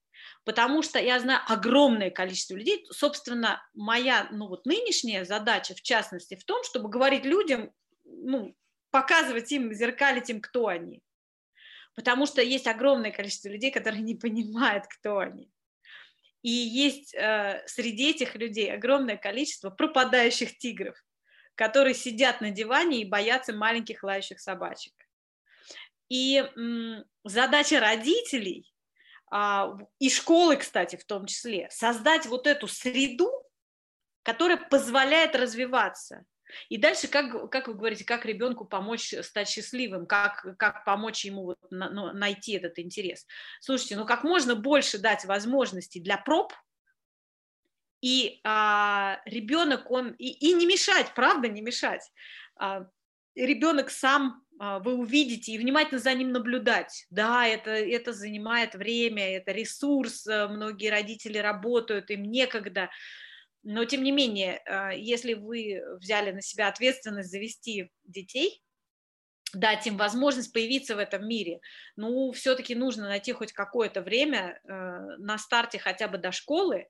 Потому 0.44 0.82
что 0.82 1.00
я 1.00 1.18
знаю 1.18 1.40
огромное 1.48 2.10
количество 2.10 2.54
людей. 2.54 2.86
Собственно, 2.90 3.64
моя 3.74 4.28
ну, 4.30 4.48
вот 4.48 4.64
нынешняя 4.64 5.24
задача, 5.24 5.74
в 5.74 5.82
частности, 5.82 6.36
в 6.36 6.44
том, 6.44 6.62
чтобы 6.64 6.88
говорить 6.88 7.24
людям, 7.24 7.72
ну, 8.04 8.56
показывать 8.90 9.50
им, 9.52 9.72
зеркалить 9.72 10.30
им, 10.30 10.40
кто 10.40 10.68
они. 10.68 11.02
Потому 11.94 12.26
что 12.26 12.42
есть 12.42 12.66
огромное 12.66 13.10
количество 13.10 13.48
людей, 13.48 13.70
которые 13.70 14.02
не 14.02 14.14
понимают, 14.14 14.86
кто 14.86 15.18
они. 15.18 15.50
И 16.42 16.50
есть 16.50 17.14
э, 17.14 17.64
среди 17.66 18.10
этих 18.10 18.36
людей 18.36 18.72
огромное 18.72 19.16
количество 19.16 19.70
пропадающих 19.70 20.58
тигров, 20.58 20.96
которые 21.56 21.94
сидят 21.94 22.40
на 22.40 22.50
диване 22.50 23.00
и 23.00 23.08
боятся 23.08 23.52
маленьких 23.52 24.02
лающих 24.02 24.40
собачек. 24.40 24.94
И 26.08 26.44
задача 27.24 27.80
родителей 27.80 28.72
а, 29.28 29.76
и 29.98 30.08
школы, 30.08 30.56
кстати, 30.56 30.94
в 30.94 31.04
том 31.04 31.26
числе, 31.26 31.68
создать 31.70 32.26
вот 32.26 32.46
эту 32.46 32.68
среду, 32.68 33.30
которая 34.22 34.56
позволяет 34.56 35.34
развиваться 35.34 36.24
и 36.68 36.78
дальше, 36.78 37.08
как, 37.08 37.50
как 37.50 37.68
вы 37.68 37.74
говорите, 37.74 38.04
как 38.04 38.24
ребенку 38.24 38.64
помочь 38.64 39.14
стать 39.22 39.48
счастливым, 39.48 40.06
как, 40.06 40.46
как 40.58 40.84
помочь 40.84 41.24
ему 41.24 41.44
вот 41.44 41.58
на, 41.70 41.90
ну, 41.90 42.12
найти 42.12 42.52
этот 42.52 42.78
интерес. 42.78 43.26
Слушайте, 43.60 43.96
ну 43.96 44.06
как 44.06 44.24
можно 44.24 44.54
больше 44.54 44.98
дать 44.98 45.24
возможностей 45.24 46.00
для 46.00 46.18
проб, 46.18 46.52
И 48.00 48.40
а, 48.44 49.20
ребенок, 49.24 49.90
он 49.90 50.12
и, 50.12 50.28
и 50.28 50.52
не 50.52 50.66
мешать, 50.66 51.12
правда, 51.14 51.48
не 51.48 51.62
мешать. 51.62 52.10
А, 52.56 52.86
ребенок 53.34 53.90
сам 53.90 54.46
а, 54.58 54.78
вы 54.78 54.94
увидите 54.94 55.52
и 55.52 55.58
внимательно 55.58 56.00
за 56.00 56.14
ним 56.14 56.32
наблюдать. 56.32 57.06
Да, 57.10 57.46
это, 57.46 57.70
это 57.70 58.12
занимает 58.12 58.74
время, 58.74 59.36
это 59.36 59.52
ресурс, 59.52 60.26
э, 60.26 60.48
многие 60.48 60.88
родители 60.88 61.38
работают, 61.38 62.10
им 62.10 62.22
некогда. 62.22 62.90
Но, 63.62 63.84
тем 63.84 64.02
не 64.02 64.12
менее, 64.12 64.62
а, 64.66 64.90
если 64.92 65.34
вы 65.34 65.82
взяли 66.00 66.32
на 66.32 66.40
себя 66.40 66.68
ответственность 66.68 67.30
завести 67.30 67.90
детей, 68.04 68.62
дать 69.52 69.86
им 69.86 69.96
возможность 69.96 70.52
появиться 70.52 70.96
в 70.96 70.98
этом 70.98 71.26
мире, 71.26 71.60
ну, 71.96 72.32
все-таки 72.32 72.74
нужно 72.74 73.04
найти 73.04 73.32
хоть 73.32 73.52
какое-то 73.52 74.02
время 74.02 74.60
э, 74.64 74.72
на 75.18 75.38
старте 75.38 75.78
хотя 75.78 76.08
бы 76.08 76.18
до 76.18 76.32
школы, 76.32 76.88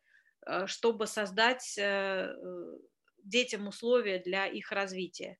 чтобы 0.66 1.06
создать 1.06 1.78
детям 3.26 3.66
условия 3.66 4.18
для 4.18 4.46
их 4.46 4.72
развития. 4.72 5.38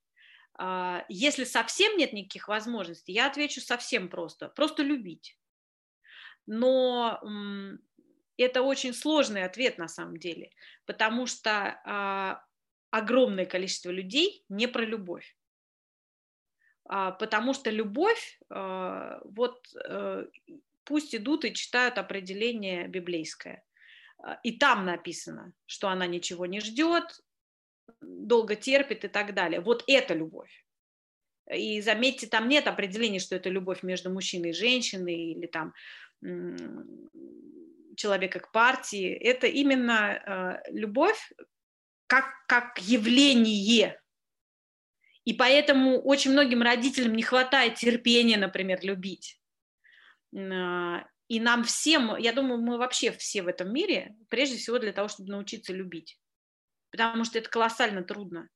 А, 0.59 1.05
если 1.09 1.45
совсем 1.45 1.97
нет 1.97 2.13
никаких 2.13 2.49
возможностей, 2.49 3.13
я 3.13 3.27
отвечу 3.27 3.61
совсем 3.61 4.09
просто. 4.09 4.49
Просто 4.49 4.83
любить. 4.83 5.39
Но 6.47 7.21
это 8.37 8.63
очень 8.63 8.95
сложный 8.95 9.45
ответ 9.45 9.79
на 9.79 9.89
самом 9.89 10.17
деле, 10.19 10.53
потому 10.85 11.27
что 11.27 11.81
а, 11.85 12.45
огромное 12.91 13.47
количество 13.47 13.91
людей 13.91 14.45
не 14.49 14.67
про 14.67 14.85
любовь. 14.85 15.37
А, 16.85 17.13
потому 17.13 17.53
что 17.53 17.71
любовь, 17.71 18.39
вот 18.49 19.67
э, 19.75 20.27
пусть 20.85 21.15
идут 21.17 21.45
и 21.45 21.53
читают 21.53 21.99
определение 21.99 22.87
библейское. 22.87 23.66
И 24.43 24.53
там 24.59 24.87
написано, 24.87 25.53
что 25.67 25.89
она 25.89 26.07
ничего 26.07 26.47
не 26.47 26.61
ждет, 26.61 27.21
долго 28.01 28.57
терпит 28.57 29.05
и 29.05 29.09
так 29.09 29.35
далее. 29.35 29.61
Вот 29.61 29.85
это 29.87 30.15
любовь. 30.15 30.65
И 31.53 31.81
заметьте, 31.81 32.27
там 32.27 32.49
нет 32.49 32.67
определения, 32.67 33.21
что 33.21 33.37
это 33.37 33.49
любовь 33.49 33.83
между 33.83 34.13
мужчиной 34.13 34.51
и 34.51 34.55
женщиной 34.55 35.33
или 35.33 35.47
там 35.47 35.75
человека 37.97 38.41
к 38.41 38.51
партии. 38.53 39.13
Это 39.13 39.47
именно 39.47 40.63
э, 40.67 40.73
любовь 40.73 41.33
как, 42.07 42.27
как 42.47 42.79
явление. 42.79 44.01
И 45.25 45.35
поэтому 45.35 46.01
очень 46.01 46.33
многим 46.33 46.63
родителям 46.63 47.15
не 47.15 47.23
хватает 47.23 47.75
терпения, 47.75 48.37
например, 48.37 48.81
любить. 48.83 49.41
И 51.29 51.41
нам 51.41 51.65
всем, 51.65 52.17
я 52.17 52.33
думаю, 52.33 52.61
мы 52.61 52.79
вообще 52.79 53.11
все 53.13 53.43
в 53.43 53.49
этом 53.49 53.73
мире, 53.73 54.17
прежде 54.29 54.57
всего 54.57 54.79
для 54.79 54.93
того, 54.93 55.09
чтобы 55.09 55.31
научиться 55.31 55.73
любить 55.73 56.19
потому 56.97 57.25
что 57.25 57.39
это 57.39 57.51
колоссально 57.51 58.03
трудно. 58.03 58.49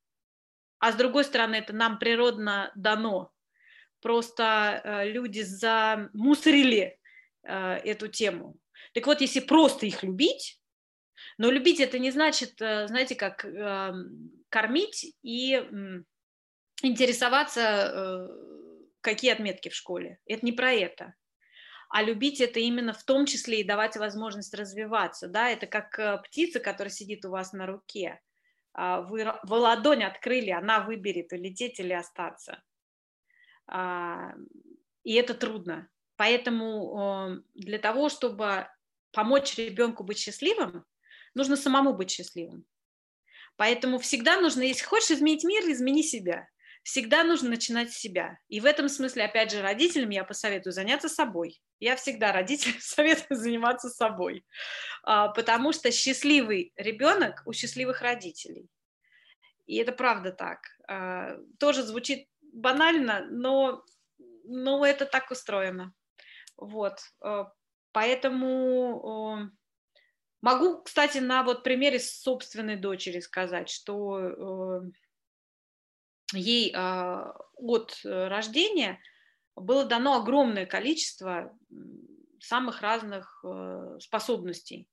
А 0.79 0.93
с 0.93 0.97
другой 0.97 1.25
стороны, 1.25 1.57
это 1.57 1.75
нам 1.75 1.99
природно 1.99 2.73
дано. 2.75 3.33
Просто 4.01 4.81
э, 4.83 5.11
люди 5.11 5.43
замусорили 5.43 6.99
э, 7.43 7.75
эту 7.85 8.09
тему. 8.09 8.57
Так 8.95 9.07
вот, 9.07 9.21
если 9.21 9.41
просто 9.41 9.85
их 9.85 10.03
любить, 10.03 10.59
но 11.37 11.51
любить 11.51 11.81
это 11.81 11.99
не 11.99 12.11
значит, 12.11 12.61
э, 12.63 12.89
знаете, 12.89 13.15
как 13.15 13.45
э, 13.45 13.93
кормить 14.49 15.15
и 15.23 15.55
интересоваться, 16.83 18.27
какие 19.03 19.33
отметки 19.33 19.69
в 19.69 19.75
школе. 19.75 20.19
Это 20.25 20.47
не 20.47 20.53
про 20.53 20.73
это. 20.73 21.15
А 21.91 22.03
любить 22.03 22.41
это 22.41 22.61
именно 22.61 22.93
в 22.93 23.03
том 23.03 23.27
числе 23.27 23.61
и 23.61 23.65
давать 23.65 23.97
возможность 23.97 24.55
развиваться. 24.55 25.27
Да? 25.27 25.51
Это 25.51 25.67
как 25.67 25.99
э, 25.99 26.19
птица, 26.25 26.61
которая 26.61 26.93
сидит 26.93 27.25
у 27.25 27.31
вас 27.31 27.53
на 27.53 27.67
руке. 27.67 28.21
А, 28.73 29.03
вы, 29.03 29.25
вы 29.43 29.57
ладонь 29.57 30.05
открыли, 30.05 30.51
она 30.51 30.81
выберет, 30.81 31.33
улететь 31.33 31.81
или 31.81 31.93
остаться. 31.93 32.63
А, 33.67 34.35
и 35.03 35.15
это 35.15 35.35
трудно. 35.35 35.89
Поэтому 36.15 37.43
для 37.55 37.79
того, 37.79 38.09
чтобы 38.11 38.69
помочь 39.11 39.57
ребенку 39.57 40.05
быть 40.05 40.19
счастливым, 40.19 40.85
нужно 41.35 41.57
самому 41.57 41.95
быть 41.95 42.11
счастливым. 42.11 42.67
Поэтому 43.57 43.99
всегда 43.99 44.39
нужно, 44.41 44.63
если 44.63 44.85
хочешь 44.85 45.11
изменить 45.11 45.45
мир, 45.45 45.63
измени 45.65 46.03
себя. 46.03 46.47
Всегда 46.83 47.25
нужно 47.25 47.51
начинать 47.51 47.93
с 47.93 47.99
себя. 47.99 48.39
И 48.49 48.61
в 48.61 48.65
этом 48.65 48.89
смысле, 48.89 49.25
опять 49.25 49.51
же, 49.51 49.61
родителям 49.61 50.11
я 50.11 50.25
посоветую 50.25 50.73
заняться 50.73 51.09
собой. 51.09 51.61
Я 51.79 51.97
всегда 51.97 52.33
родителям 52.33 52.77
советую 52.81 53.39
заниматься 53.39 53.91
собой, 53.91 54.45
а, 55.03 55.29
потому 55.29 55.73
что 55.73 55.91
счастливый 55.91 56.73
ребенок 56.77 57.43
у 57.45 57.53
счастливых 57.53 58.01
родителей. 58.01 58.69
И 59.67 59.77
это 59.77 59.93
правда 59.93 60.33
так. 60.33 60.61
А, 60.89 61.37
тоже 61.59 61.83
звучит 61.83 62.29
банально, 62.41 63.27
но, 63.31 63.85
но 64.45 64.85
это 64.85 65.05
так 65.05 65.31
устроено. 65.31 65.93
Вот. 66.57 66.99
А, 67.21 67.53
поэтому 67.93 69.51
могу, 70.41 70.83
кстати, 70.83 71.19
на 71.19 71.43
вот 71.43 71.63
примере 71.63 72.01
собственной 72.01 72.77
дочери 72.77 73.21
сказать, 73.21 73.69
что 73.69 74.83
ей 76.33 76.75
от 76.75 78.01
рождения 78.05 79.01
было 79.57 79.85
дано 79.85 80.17
огромное 80.17 80.67
количество 80.67 81.57
самых 82.41 82.81
разных 82.81 83.41
э, 83.45 83.99
способностей. 84.01 84.89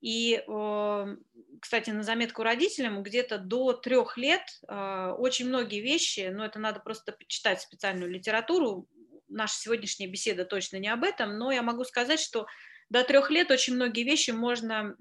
И, 0.00 0.42
э, 0.46 1.16
кстати, 1.60 1.90
на 1.90 2.02
заметку 2.02 2.42
родителям, 2.42 3.02
где-то 3.02 3.38
до 3.38 3.72
трех 3.72 4.18
лет 4.18 4.42
э, 4.68 5.14
очень 5.18 5.48
многие 5.48 5.80
вещи, 5.80 6.30
ну 6.32 6.42
это 6.42 6.58
надо 6.58 6.80
просто 6.80 7.12
почитать 7.12 7.62
специальную 7.62 8.10
литературу, 8.10 8.88
наша 9.28 9.58
сегодняшняя 9.58 10.06
беседа 10.06 10.44
точно 10.44 10.76
не 10.76 10.88
об 10.88 11.04
этом, 11.04 11.38
но 11.38 11.52
я 11.52 11.62
могу 11.62 11.84
сказать, 11.84 12.20
что 12.20 12.46
до 12.90 13.02
трех 13.02 13.30
лет 13.30 13.50
очень 13.50 13.74
многие 13.74 14.02
вещи 14.02 14.30
можно 14.30 14.94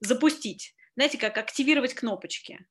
запустить. 0.00 0.74
Знаете, 0.96 1.18
как 1.18 1.36
активировать 1.36 1.94
кнопочки. 1.94 2.66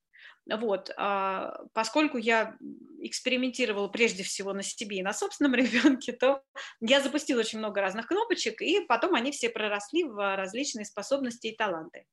Вот, 0.58 0.92
а, 0.98 1.62
поскольку 1.74 2.18
я 2.18 2.58
экспериментировала 3.02 3.88
прежде 3.88 4.24
всего 4.24 4.54
на 4.54 4.64
себе 4.64 4.98
и 4.98 5.04
на 5.04 5.14
собственном 5.14 5.54
ребенке, 5.56 6.12
то 6.12 6.42
я 6.82 7.02
запустила 7.02 7.42
очень 7.42 7.60
много 7.60 7.82
разных 7.82 8.08
кнопочек, 8.08 8.62
и 8.62 8.86
потом 8.86 9.16
они 9.16 9.32
все 9.32 9.50
проросли 9.50 10.04
в 10.04 10.36
различные 10.36 10.86
способности 10.86 11.48
и 11.48 11.56
таланты. 11.56 12.06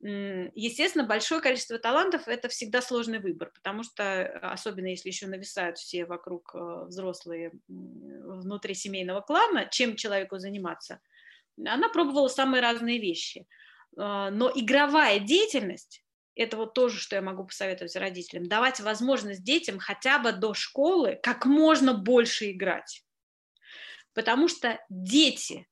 Естественно, 0.00 1.04
большое 1.04 1.40
количество 1.40 1.76
талантов– 1.76 2.22
это 2.28 2.48
всегда 2.48 2.80
сложный 2.80 3.18
выбор, 3.18 3.50
потому 3.52 3.82
что, 3.82 4.26
особенно 4.42 4.86
если 4.86 5.08
еще 5.08 5.26
нависают 5.26 5.76
все 5.76 6.04
вокруг 6.04 6.54
э, 6.54 6.84
взрослые 6.86 7.50
внутри 7.66 8.74
семейного 8.74 9.22
клана, 9.22 9.66
чем 9.68 9.96
человеку 9.96 10.38
заниматься, 10.38 11.00
она 11.66 11.88
пробовала 11.88 12.28
самые 12.28 12.62
разные 12.62 13.00
вещи. 13.00 13.48
А, 13.96 14.30
но 14.30 14.52
игровая 14.54 15.18
деятельность 15.18 16.04
это 16.38 16.56
вот 16.56 16.72
тоже, 16.72 16.98
что 16.98 17.16
я 17.16 17.22
могу 17.22 17.44
посоветовать 17.44 17.96
родителям, 17.96 18.46
давать 18.46 18.78
возможность 18.80 19.42
детям 19.42 19.78
хотя 19.78 20.20
бы 20.20 20.32
до 20.32 20.54
школы 20.54 21.18
как 21.22 21.44
можно 21.46 21.94
больше 21.94 22.52
играть. 22.52 23.04
Потому 24.14 24.46
что 24.46 24.78
дети, 24.88 25.66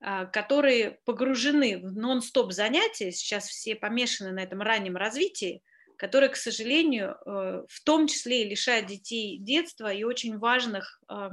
а, 0.00 0.24
которые 0.24 0.98
погружены 1.04 1.78
в 1.78 1.92
нон-стоп 1.94 2.52
занятия, 2.52 3.12
сейчас 3.12 3.48
все 3.48 3.76
помешаны 3.76 4.32
на 4.32 4.40
этом 4.40 4.62
раннем 4.62 4.96
развитии, 4.96 5.62
которые, 5.96 6.30
к 6.30 6.36
сожалению, 6.36 7.16
э, 7.26 7.64
в 7.68 7.84
том 7.84 8.06
числе 8.06 8.44
и 8.44 8.48
лишают 8.48 8.86
детей 8.86 9.36
детства 9.38 9.92
и 9.92 10.04
очень 10.04 10.38
важных 10.38 11.02
а, 11.08 11.32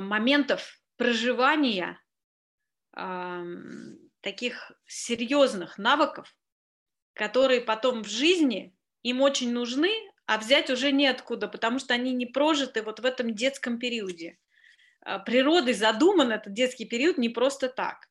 моментов 0.00 0.80
проживания 0.96 2.00
таких 4.20 4.72
серьезных 4.86 5.78
навыков, 5.78 6.34
которые 7.14 7.60
потом 7.60 8.02
в 8.02 8.08
жизни 8.08 8.74
им 9.02 9.22
очень 9.22 9.52
нужны, 9.52 9.90
а 10.26 10.38
взять 10.38 10.70
уже 10.70 10.92
неоткуда, 10.92 11.48
потому 11.48 11.78
что 11.78 11.94
они 11.94 12.12
не 12.12 12.26
прожиты 12.26 12.82
вот 12.82 13.00
в 13.00 13.04
этом 13.04 13.34
детском 13.34 13.78
периоде. 13.78 14.38
А, 15.00 15.20
природой 15.20 15.74
задуман 15.74 16.32
этот 16.32 16.52
детский 16.52 16.84
период 16.84 17.16
не 17.16 17.28
просто 17.28 17.68
так. 17.68 18.08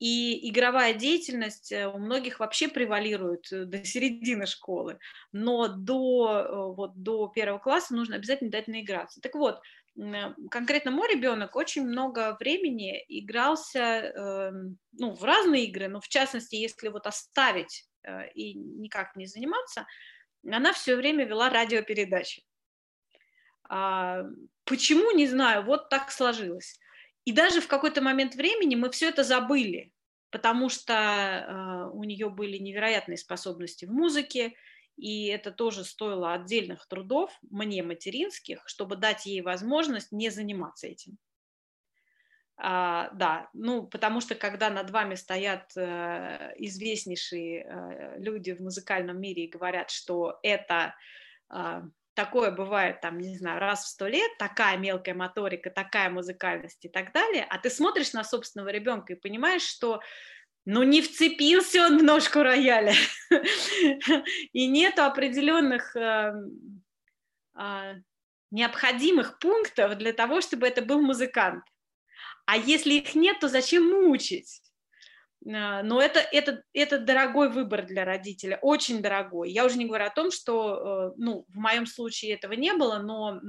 И 0.00 0.48
игровая 0.48 0.94
деятельность 0.94 1.70
э, 1.72 1.86
у 1.86 1.98
многих 1.98 2.40
вообще 2.40 2.68
превалирует 2.68 3.52
э, 3.52 3.66
до 3.66 3.84
середины 3.84 4.46
школы, 4.46 4.98
но 5.30 5.68
до, 5.68 6.30
э, 6.30 6.74
вот, 6.74 7.02
до 7.02 7.28
первого 7.28 7.58
класса 7.58 7.94
нужно 7.94 8.16
обязательно 8.16 8.50
дать 8.50 8.66
наиграться. 8.66 9.20
Так 9.20 9.34
вот, 9.34 9.60
конкретно 10.50 10.90
мой 10.90 11.12
ребенок 11.12 11.56
очень 11.56 11.86
много 11.86 12.36
времени 12.40 13.04
игрался 13.08 13.78
э, 13.78 14.52
ну, 14.92 15.12
в 15.12 15.22
разные 15.24 15.66
игры, 15.66 15.88
но 15.88 16.00
в 16.00 16.08
частности, 16.08 16.56
если 16.56 16.88
вот 16.88 17.06
оставить 17.06 17.88
э, 18.02 18.30
и 18.32 18.54
никак 18.54 19.16
не 19.16 19.26
заниматься, 19.26 19.86
она 20.46 20.72
все 20.72 20.96
время 20.96 21.24
вела 21.24 21.50
радиопередачи. 21.50 22.42
А, 23.68 24.24
почему, 24.64 25.10
не 25.12 25.26
знаю, 25.26 25.64
вот 25.64 25.90
так 25.90 26.10
сложилось. 26.10 26.78
И 27.24 27.32
даже 27.32 27.60
в 27.60 27.68
какой-то 27.68 28.00
момент 28.00 28.34
времени 28.34 28.74
мы 28.74 28.90
все 28.90 29.08
это 29.08 29.22
забыли. 29.22 29.92
потому 30.30 30.68
что 30.68 31.90
у 31.92 32.04
нее 32.04 32.30
были 32.30 32.56
невероятные 32.56 33.18
способности 33.18 33.84
в 33.84 33.90
музыке, 33.90 34.54
и 35.00 35.26
это 35.28 35.50
тоже 35.50 35.84
стоило 35.84 36.34
отдельных 36.34 36.86
трудов, 36.86 37.32
мне 37.42 37.82
материнских, 37.82 38.62
чтобы 38.66 38.96
дать 38.96 39.24
ей 39.24 39.40
возможность 39.40 40.12
не 40.12 40.28
заниматься 40.28 40.86
этим. 40.88 41.16
А, 42.58 43.08
да, 43.14 43.48
ну, 43.54 43.86
потому 43.86 44.20
что 44.20 44.34
когда 44.34 44.68
над 44.68 44.90
вами 44.90 45.14
стоят 45.14 45.72
э, 45.74 46.52
известнейшие 46.58 47.64
э, 47.64 48.18
люди 48.18 48.52
в 48.52 48.60
музыкальном 48.60 49.18
мире 49.18 49.44
и 49.44 49.50
говорят, 49.50 49.90
что 49.90 50.38
это 50.42 50.94
э, 51.50 51.82
такое 52.12 52.50
бывает, 52.50 53.00
там, 53.00 53.16
не 53.16 53.38
знаю, 53.38 53.58
раз 53.58 53.84
в 53.84 53.88
сто 53.88 54.06
лет, 54.06 54.30
такая 54.38 54.76
мелкая 54.76 55.14
моторика, 55.14 55.70
такая 55.70 56.10
музыкальность 56.10 56.84
и 56.84 56.90
так 56.90 57.14
далее, 57.14 57.46
а 57.48 57.56
ты 57.56 57.70
смотришь 57.70 58.12
на 58.12 58.22
собственного 58.22 58.68
ребенка 58.68 59.14
и 59.14 59.16
понимаешь, 59.16 59.62
что 59.62 60.02
ну, 60.72 60.84
не 60.84 61.02
вцепился 61.02 61.84
он 61.86 61.98
в 61.98 62.02
ножку 62.04 62.42
рояля, 62.42 62.94
и 64.52 64.68
нету 64.68 65.02
определенных 65.02 65.96
э, 65.96 66.32
э, 67.58 67.94
необходимых 68.52 69.40
пунктов 69.40 69.98
для 69.98 70.12
того, 70.12 70.40
чтобы 70.40 70.68
это 70.68 70.82
был 70.82 71.00
музыкант. 71.00 71.64
А 72.46 72.56
если 72.56 72.94
их 72.94 73.16
нет, 73.16 73.40
то 73.40 73.48
зачем 73.48 73.90
мучить? 73.90 74.62
А, 75.44 75.82
но 75.82 76.00
это, 76.00 76.20
это, 76.20 76.62
это 76.72 76.98
дорогой 77.00 77.50
выбор 77.50 77.84
для 77.84 78.04
родителя, 78.04 78.58
очень 78.62 79.02
дорогой. 79.02 79.50
Я 79.50 79.64
уже 79.64 79.76
не 79.76 79.86
говорю 79.86 80.04
о 80.04 80.14
том, 80.14 80.30
что, 80.30 81.10
э, 81.10 81.14
ну, 81.16 81.46
в 81.48 81.56
моем 81.56 81.86
случае 81.86 82.34
этого 82.34 82.52
не 82.52 82.72
было, 82.74 82.98
но 82.98 83.40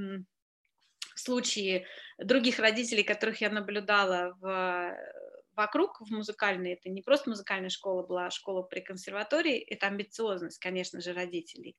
в 1.13 1.19
случае 1.19 1.85
других 2.17 2.57
родителей, 2.57 3.03
которых 3.03 3.41
я 3.41 3.51
наблюдала 3.51 4.35
в, 4.39 4.97
вокруг 5.55 5.99
в 6.01 6.11
музыкальной, 6.11 6.73
это 6.73 6.89
не 6.89 7.01
просто 7.01 7.29
музыкальная 7.29 7.69
школа 7.69 8.03
была, 8.03 8.27
а 8.27 8.31
школа 8.31 8.61
при 8.61 8.81
консерватории, 8.81 9.57
это 9.57 9.87
амбициозность, 9.87 10.59
конечно 10.59 11.01
же, 11.01 11.13
родителей. 11.13 11.75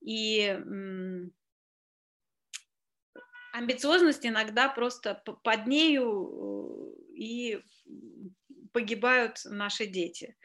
И 0.00 0.58
амбициозность 3.52 4.26
иногда 4.26 4.68
просто 4.68 5.22
под 5.24 5.66
нею 5.66 6.96
э, 7.06 7.14
и 7.14 7.62
погибают 8.72 9.42
наши 9.44 9.86
дети. 9.86 10.36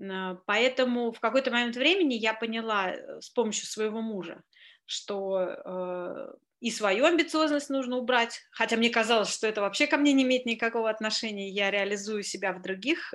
Э, 0.00 0.36
поэтому 0.46 1.12
в 1.12 1.20
какой-то 1.20 1.50
момент 1.50 1.76
времени 1.76 2.14
я 2.14 2.34
поняла 2.34 2.92
э, 2.92 3.20
с 3.20 3.30
помощью 3.30 3.66
своего 3.66 4.00
мужа, 4.00 4.42
что 4.86 6.38
и 6.60 6.70
свою 6.70 7.04
амбициозность 7.04 7.70
нужно 7.70 7.96
убрать, 7.96 8.42
хотя 8.50 8.76
мне 8.76 8.90
казалось, 8.90 9.32
что 9.32 9.46
это 9.46 9.60
вообще 9.60 9.86
ко 9.86 9.96
мне 9.96 10.12
не 10.12 10.22
имеет 10.22 10.46
никакого 10.46 10.88
отношения, 10.88 11.50
я 11.50 11.70
реализую 11.70 12.22
себя 12.22 12.52
в 12.52 12.62
других 12.62 13.12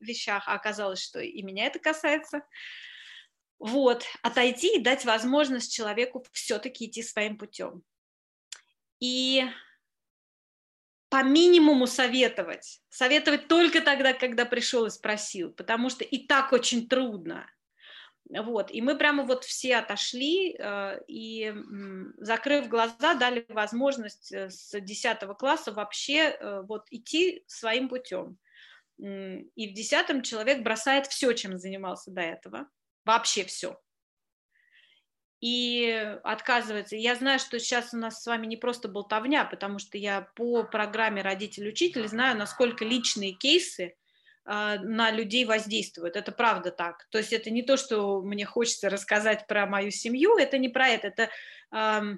вещах, 0.00 0.48
а 0.48 0.54
оказалось, 0.54 1.02
что 1.02 1.20
и 1.20 1.42
меня 1.42 1.66
это 1.66 1.78
касается. 1.78 2.42
Вот, 3.58 4.04
отойти 4.22 4.76
и 4.76 4.80
дать 4.80 5.04
возможность 5.04 5.72
человеку 5.72 6.24
все-таки 6.32 6.86
идти 6.86 7.02
своим 7.02 7.36
путем 7.36 7.82
и 9.00 9.44
по 11.08 11.22
минимуму 11.24 11.86
советовать. 11.86 12.80
Советовать 12.88 13.48
только 13.48 13.80
тогда, 13.80 14.12
когда 14.12 14.44
пришел 14.44 14.86
и 14.86 14.90
спросил, 14.90 15.52
потому 15.52 15.90
что 15.90 16.04
и 16.04 16.26
так 16.26 16.52
очень 16.52 16.88
трудно. 16.88 17.50
Вот, 18.32 18.70
и 18.70 18.80
мы 18.80 18.96
прямо 18.96 19.24
вот 19.24 19.44
все 19.44 19.76
отошли 19.76 20.54
э, 20.56 21.00
и, 21.08 21.52
закрыв 22.18 22.68
глаза, 22.68 23.14
дали 23.14 23.44
возможность 23.48 24.30
э, 24.32 24.50
с 24.50 24.78
10 24.78 25.18
класса 25.36 25.72
вообще 25.72 26.36
э, 26.38 26.62
вот 26.62 26.86
идти 26.90 27.42
своим 27.48 27.88
путем. 27.88 28.38
И 28.98 29.68
в 29.68 29.74
10 29.74 30.24
человек 30.24 30.62
бросает 30.62 31.06
все, 31.06 31.32
чем 31.32 31.58
занимался 31.58 32.10
до 32.12 32.20
этого, 32.20 32.68
вообще 33.04 33.44
все 33.44 33.80
и 35.40 36.18
отказывается. 36.22 36.96
Я 36.96 37.14
знаю, 37.14 37.38
что 37.38 37.58
сейчас 37.58 37.94
у 37.94 37.96
нас 37.96 38.22
с 38.22 38.26
вами 38.26 38.46
не 38.46 38.58
просто 38.58 38.88
болтовня, 38.88 39.46
потому 39.46 39.78
что 39.78 39.96
я 39.96 40.28
по 40.36 40.64
программе 40.64 41.22
«Родитель-учитель» 41.22 42.06
знаю, 42.08 42.36
насколько 42.36 42.84
личные 42.84 43.32
кейсы 43.32 43.94
на 44.44 45.10
людей 45.10 45.44
воздействуют. 45.44 46.16
Это 46.16 46.32
правда 46.32 46.70
так. 46.70 47.06
То 47.10 47.18
есть 47.18 47.32
это 47.32 47.50
не 47.50 47.62
то, 47.62 47.76
что 47.76 48.22
мне 48.22 48.44
хочется 48.44 48.88
рассказать 48.88 49.46
про 49.46 49.66
мою 49.66 49.90
семью, 49.90 50.36
это 50.36 50.58
не 50.58 50.68
про 50.68 50.88
это. 50.88 51.08
Это, 51.08 52.16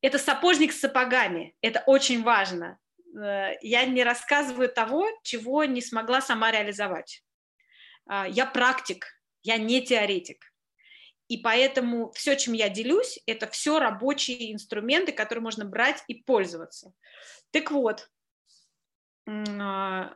это 0.00 0.18
сапожник 0.18 0.72
с 0.72 0.80
сапогами. 0.80 1.54
Это 1.62 1.82
очень 1.86 2.22
важно. 2.22 2.78
Э, 3.14 3.56
я 3.60 3.84
не 3.84 4.04
рассказываю 4.04 4.68
того, 4.68 5.08
чего 5.22 5.64
не 5.64 5.80
смогла 5.80 6.20
сама 6.20 6.50
реализовать. 6.50 7.24
Э, 8.10 8.24
я 8.28 8.46
практик, 8.46 9.06
я 9.42 9.58
не 9.58 9.82
теоретик. 9.82 10.52
И 11.28 11.38
поэтому 11.38 12.10
все, 12.12 12.36
чем 12.36 12.52
я 12.54 12.68
делюсь, 12.68 13.18
это 13.26 13.46
все 13.46 13.78
рабочие 13.78 14.52
инструменты, 14.52 15.12
которые 15.12 15.42
можно 15.42 15.64
брать 15.64 16.02
и 16.08 16.14
пользоваться. 16.14 16.92
Так 17.52 17.70
вот, 17.70 18.10
а, 19.26 20.14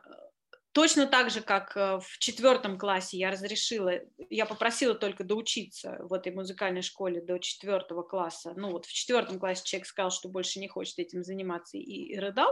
точно 0.77 1.07
так 1.07 1.31
же, 1.31 1.41
как 1.41 1.75
э, 1.75 1.99
в 1.99 2.19
четвертом 2.19 2.77
классе 2.77 3.17
я 3.17 3.31
разрешила, 3.31 3.93
я 4.29 4.45
попросила 4.45 4.93
только 4.93 5.23
доучиться 5.23 5.97
в 6.01 6.13
этой 6.13 6.31
музыкальной 6.31 6.83
школе 6.83 7.19
до 7.19 7.39
четвертого 7.39 8.03
класса. 8.03 8.53
Ну 8.55 8.69
вот 8.69 8.85
в 8.85 8.93
четвертом 8.93 9.39
классе 9.39 9.63
человек 9.65 9.87
сказал, 9.87 10.11
что 10.11 10.29
больше 10.29 10.59
не 10.59 10.67
хочет 10.67 10.99
этим 10.99 11.23
заниматься 11.23 11.79
и, 11.79 12.15
рыдал. 12.19 12.51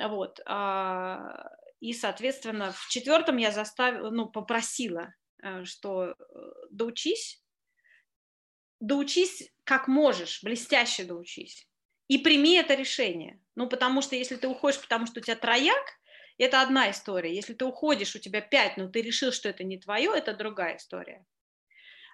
Вот. 0.00 0.38
А, 0.46 1.50
и, 1.80 1.92
соответственно, 1.92 2.70
в 2.70 2.88
четвертом 2.88 3.36
я 3.38 3.50
заставила, 3.50 4.10
ну, 4.10 4.28
попросила, 4.28 5.12
э, 5.42 5.64
что 5.64 6.10
э, 6.10 6.14
доучись, 6.70 7.42
доучись 8.78 9.50
как 9.64 9.88
можешь, 9.88 10.40
блестяще 10.44 11.02
доучись. 11.02 11.68
И 12.06 12.18
прими 12.18 12.54
это 12.54 12.74
решение. 12.74 13.42
Ну, 13.56 13.68
потому 13.68 14.02
что 14.02 14.14
если 14.14 14.36
ты 14.36 14.46
уходишь, 14.46 14.80
потому 14.80 15.06
что 15.06 15.18
у 15.18 15.22
тебя 15.24 15.34
трояк, 15.34 15.84
это 16.38 16.62
одна 16.62 16.90
история. 16.90 17.34
Если 17.34 17.54
ты 17.54 17.64
уходишь, 17.64 18.16
у 18.16 18.18
тебя 18.18 18.40
пять, 18.40 18.76
но 18.76 18.88
ты 18.88 19.02
решил, 19.02 19.32
что 19.32 19.48
это 19.48 19.64
не 19.64 19.78
твое, 19.78 20.12
это 20.14 20.34
другая 20.34 20.76
история. 20.76 21.24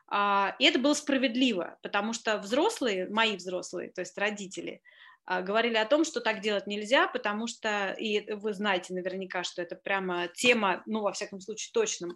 А, 0.08 0.56
и 0.58 0.64
это 0.64 0.78
было 0.78 0.94
справедливо, 0.94 1.78
потому 1.82 2.12
что 2.12 2.38
взрослые, 2.38 3.08
мои 3.08 3.36
взрослые, 3.36 3.90
то 3.92 4.00
есть 4.00 4.18
родители, 4.18 4.82
а, 5.24 5.42
говорили 5.42 5.76
о 5.76 5.86
том, 5.86 6.04
что 6.04 6.20
так 6.20 6.40
делать 6.40 6.66
нельзя, 6.66 7.06
потому 7.06 7.46
что, 7.46 7.92
и 7.92 8.32
вы 8.32 8.52
знаете 8.52 8.92
наверняка, 8.92 9.44
что 9.44 9.62
это 9.62 9.76
прямо 9.76 10.28
тема, 10.28 10.82
ну, 10.86 11.02
во 11.02 11.12
всяком 11.12 11.40
случае, 11.40 11.70
точно 11.72 12.08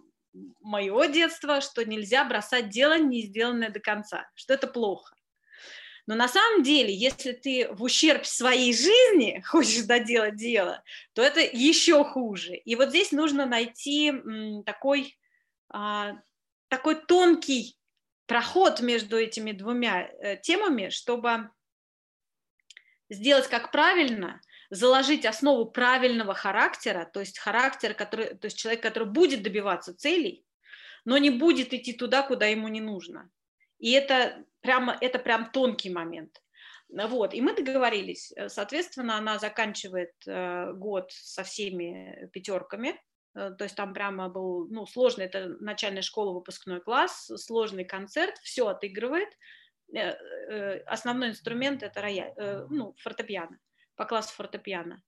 моего 0.61 1.05
детства, 1.05 1.61
что 1.61 1.85
нельзя 1.85 2.25
бросать 2.25 2.69
дело, 2.69 2.97
не 2.99 3.21
сделанное 3.21 3.69
до 3.69 3.79
конца, 3.79 4.29
что 4.35 4.53
это 4.53 4.67
плохо. 4.67 5.14
Но 6.07 6.15
на 6.15 6.27
самом 6.27 6.61
деле, 6.61 6.93
если 6.93 7.31
ты 7.31 7.67
в 7.71 7.81
ущерб 7.81 8.25
своей 8.25 8.73
жизни 8.73 9.41
хочешь 9.47 9.83
доделать 9.83 10.35
дело, 10.35 10.83
то 11.13 11.21
это 11.21 11.39
еще 11.39 12.03
хуже. 12.03 12.55
И 12.55 12.75
вот 12.75 12.89
здесь 12.89 13.11
нужно 13.11 13.45
найти 13.45 14.13
такой, 14.65 15.17
а, 15.69 16.13
такой 16.67 16.95
тонкий 16.95 17.77
проход 18.27 18.81
между 18.81 19.17
этими 19.17 19.51
двумя 19.51 20.07
э, 20.07 20.37
темами, 20.37 20.89
чтобы 20.89 21.49
сделать 23.09 23.47
как 23.47 23.71
правильно, 23.71 24.41
заложить 24.69 25.25
основу 25.25 25.65
правильного 25.65 26.33
характера, 26.33 27.09
то 27.11 27.19
есть 27.19 27.37
характер, 27.37 27.93
который, 27.93 28.35
то 28.35 28.45
есть 28.45 28.57
человек, 28.57 28.81
который 28.81 29.07
будет 29.07 29.43
добиваться 29.43 29.95
целей, 29.95 30.43
но 31.05 31.17
не 31.17 31.29
будет 31.29 31.73
идти 31.73 31.93
туда, 31.93 32.23
куда 32.23 32.47
ему 32.47 32.67
не 32.67 32.81
нужно. 32.81 33.29
И 33.79 33.91
это 33.91 34.43
прямо, 34.61 34.97
это 35.01 35.19
прям 35.19 35.51
тонкий 35.51 35.89
момент. 35.89 36.41
Вот, 36.89 37.33
и 37.33 37.41
мы 37.41 37.55
договорились. 37.55 38.31
Соответственно, 38.47 39.17
она 39.17 39.39
заканчивает 39.39 40.13
э, 40.27 40.71
год 40.73 41.11
со 41.11 41.43
всеми 41.43 42.29
пятерками, 42.31 42.99
э, 43.35 43.51
то 43.57 43.63
есть 43.63 43.75
там 43.75 43.93
прямо 43.93 44.29
был, 44.29 44.67
ну, 44.69 44.85
сложный, 44.85 45.25
это 45.25 45.49
начальная 45.59 46.03
школа, 46.03 46.33
выпускной 46.33 46.79
класс, 46.81 47.31
сложный 47.37 47.85
концерт, 47.85 48.37
все 48.43 48.67
отыгрывает. 48.67 49.29
Э, 49.93 50.77
основной 50.85 51.29
инструмент 51.29 51.81
это 51.81 52.01
рояль, 52.01 52.33
ну, 52.69 52.93
фортепиано 52.99 53.59
по 53.95 54.05
классу 54.05 54.33
фортепиано, 54.35 55.01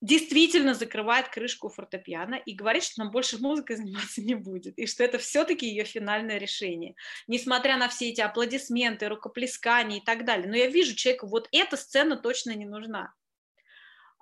действительно 0.00 0.74
закрывает 0.74 1.28
крышку 1.28 1.68
фортепиано 1.68 2.36
и 2.36 2.54
говорит, 2.54 2.84
что 2.84 3.02
нам 3.02 3.10
больше 3.10 3.38
музыкой 3.38 3.76
заниматься 3.76 4.22
не 4.22 4.34
будет, 4.34 4.78
и 4.78 4.86
что 4.86 5.04
это 5.04 5.18
все-таки 5.18 5.66
ее 5.66 5.84
финальное 5.84 6.38
решение. 6.38 6.94
Несмотря 7.26 7.76
на 7.76 7.88
все 7.88 8.10
эти 8.10 8.20
аплодисменты, 8.20 9.08
рукоплескания 9.08 9.98
и 9.98 10.04
так 10.04 10.24
далее. 10.24 10.48
Но 10.48 10.56
я 10.56 10.68
вижу 10.68 10.94
человеку, 10.94 11.26
вот 11.26 11.48
эта 11.52 11.76
сцена 11.76 12.16
точно 12.16 12.54
не 12.54 12.66
нужна. 12.66 13.12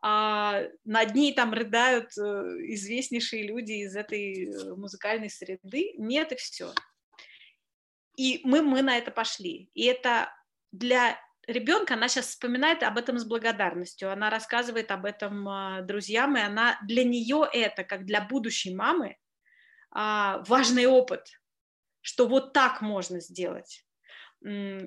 А 0.03 0.63
над 0.85 1.15
ней 1.15 1.35
там 1.35 1.53
рыдают 1.53 2.17
э, 2.17 2.23
известнейшие 2.75 3.43
люди 3.43 3.73
из 3.73 3.97
этой 3.97 4.45
э, 4.45 4.75
музыкальной 4.75 5.31
среды. 5.31 5.95
Нет, 5.97 6.33
и 6.33 6.37
все. 6.37 6.73
И 8.17 8.41
мы, 8.45 8.63
мы 8.63 8.83
на 8.83 8.99
это 8.99 9.11
пошли. 9.11 9.71
И 9.75 9.85
это 9.85 10.33
для 10.71 11.19
ребенка, 11.47 11.95
она 11.95 12.09
сейчас 12.09 12.27
вспоминает 12.27 12.83
об 12.83 12.99
этом 12.99 13.19
с 13.19 13.25
благодарностью, 13.25 14.11
она 14.11 14.31
рассказывает 14.31 14.91
об 14.91 15.05
этом 15.05 15.49
а, 15.49 15.83
друзьям, 15.83 16.37
и 16.37 16.41
она 16.41 16.79
для 16.83 17.05
нее 17.05 17.49
это, 17.53 17.85
как 17.85 18.05
для 18.05 18.21
будущей 18.21 18.75
мамы, 18.75 19.17
а, 19.91 20.43
важный 20.47 20.87
опыт, 20.87 21.41
что 22.01 22.27
вот 22.27 22.53
так 22.53 22.81
можно 22.81 23.21
сделать. 23.21 23.85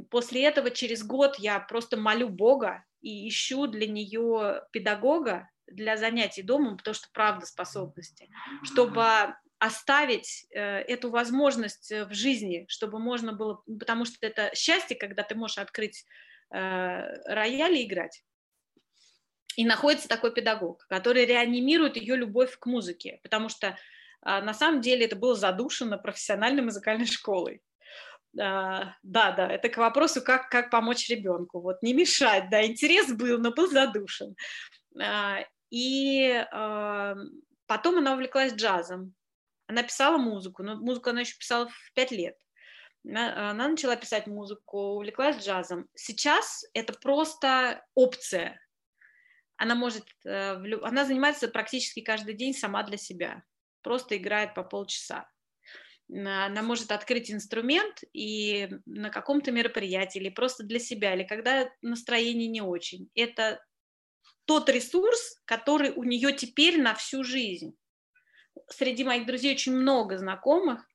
После 0.10 0.44
этого 0.44 0.72
через 0.72 1.04
год 1.04 1.38
я 1.40 1.60
просто 1.60 1.98
молю 1.98 2.30
Бога 2.30 2.86
и 3.02 3.28
ищу 3.28 3.68
для 3.68 3.88
нее 3.88 4.64
педагога 4.72 5.50
для 5.66 5.98
занятий 5.98 6.44
домом, 6.44 6.78
потому 6.78 6.94
что 6.94 7.08
правда 7.14 7.46
способности, 7.46 8.30
чтобы 8.64 9.34
оставить 9.60 10.48
э, 10.52 10.60
эту 10.60 11.10
возможность 11.10 11.92
э, 11.92 12.06
в 12.06 12.14
жизни, 12.14 12.66
чтобы 12.70 12.98
можно 12.98 13.34
было, 13.34 13.62
потому 13.80 14.06
что 14.06 14.16
это 14.22 14.52
счастье, 14.56 14.96
когда 14.96 15.22
ты 15.22 15.36
можешь 15.36 15.58
открыть 15.58 16.06
рояле 16.50 17.84
играть. 17.84 18.24
И 19.56 19.66
находится 19.66 20.08
такой 20.08 20.34
педагог, 20.34 20.86
который 20.88 21.26
реанимирует 21.26 21.98
ее 21.98 22.16
любовь 22.16 22.58
к 22.58 22.66
музыке, 22.66 23.20
потому 23.24 23.50
что 23.50 23.78
а, 24.22 24.42
на 24.42 24.54
самом 24.54 24.82
деле 24.82 25.06
это 25.06 25.16
было 25.16 25.36
задушено 25.36 25.98
профессиональной 25.98 26.62
музыкальной 26.62 27.06
школой. 27.08 27.62
А, 28.40 28.94
да, 29.04 29.32
да, 29.32 29.52
это 29.52 29.70
к 29.70 29.78
вопросу, 29.78 30.22
как, 30.22 30.50
как 30.50 30.70
помочь 30.70 31.10
ребенку. 31.10 31.60
Вот 31.60 31.82
не 31.82 31.94
мешать, 31.94 32.50
да, 32.50 32.66
интерес 32.66 33.12
был, 33.12 33.38
но 33.40 33.52
был 33.52 33.70
задушен. 33.70 34.36
А, 35.02 35.40
и 35.72 36.46
потом 37.68 37.98
она 37.98 38.14
увлеклась 38.14 38.54
джазом. 38.54 39.14
Она 39.68 39.84
писала 39.84 40.18
музыку, 40.18 40.64
но 40.64 40.76
музыку 40.76 41.12
она 41.12 41.22
еще 41.22 41.38
писала 41.38 41.68
в 41.68 41.94
пять 41.94 42.12
лет 42.12 42.36
она 43.06 43.68
начала 43.68 43.96
писать 43.96 44.28
музыку, 44.28 44.96
увлеклась 44.96 45.38
джазом. 45.38 45.88
Сейчас 45.96 46.66
это 46.74 46.94
просто 46.94 47.86
опция. 47.96 48.60
Она 49.58 49.76
может, 49.76 50.06
э, 50.26 50.56
она 50.84 51.06
занимается 51.06 51.48
практически 51.48 52.02
каждый 52.02 52.34
день 52.34 52.54
сама 52.54 52.84
для 52.84 52.98
себя, 52.98 53.44
просто 53.82 54.18
играет 54.18 54.54
по 54.54 54.64
полчаса. 54.64 55.30
Она 56.12 56.64
может 56.64 56.92
открыть 56.92 57.30
инструмент 57.30 58.02
и 58.14 58.70
на 58.86 59.10
каком-то 59.10 59.52
мероприятии, 59.52 60.20
или 60.20 60.30
просто 60.30 60.64
для 60.64 60.80
себя, 60.80 61.14
или 61.14 61.24
когда 61.24 61.70
настроение 61.82 62.48
не 62.48 62.62
очень. 62.62 63.10
Это 63.14 63.64
тот 64.46 64.70
ресурс, 64.70 65.40
который 65.46 65.92
у 65.92 66.04
нее 66.04 66.34
теперь 66.34 66.82
на 66.82 66.96
всю 66.96 67.24
жизнь. 67.24 67.78
Среди 68.70 69.04
моих 69.04 69.28
друзей 69.28 69.54
очень 69.54 69.76
много 69.76 70.18
знакомых, 70.18 70.89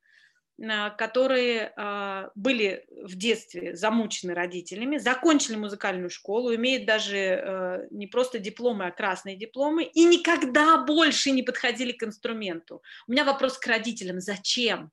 которые 0.97 1.73
а, 1.77 2.31
были 2.37 2.87
в 2.89 3.17
детстве 3.17 3.75
замучены 3.75 4.35
родителями, 4.35 4.99
закончили 4.99 5.57
музыкальную 5.57 6.11
школу, 6.11 6.55
имеют 6.55 6.87
даже 6.87 7.17
э, 7.17 7.89
не 7.91 8.07
просто 8.07 8.39
дипломы, 8.39 8.87
а 8.87 8.93
красные 8.93 9.37
дипломы, 9.37 9.83
и 9.83 10.05
никогда 10.05 10.79
больше 10.79 11.33
не 11.33 11.43
подходили 11.43 11.91
к 11.93 12.05
инструменту. 12.05 12.83
У 13.09 13.13
меня 13.13 13.25
вопрос 13.25 13.59
к 13.59 13.67
родителям, 13.67 14.21
зачем? 14.21 14.91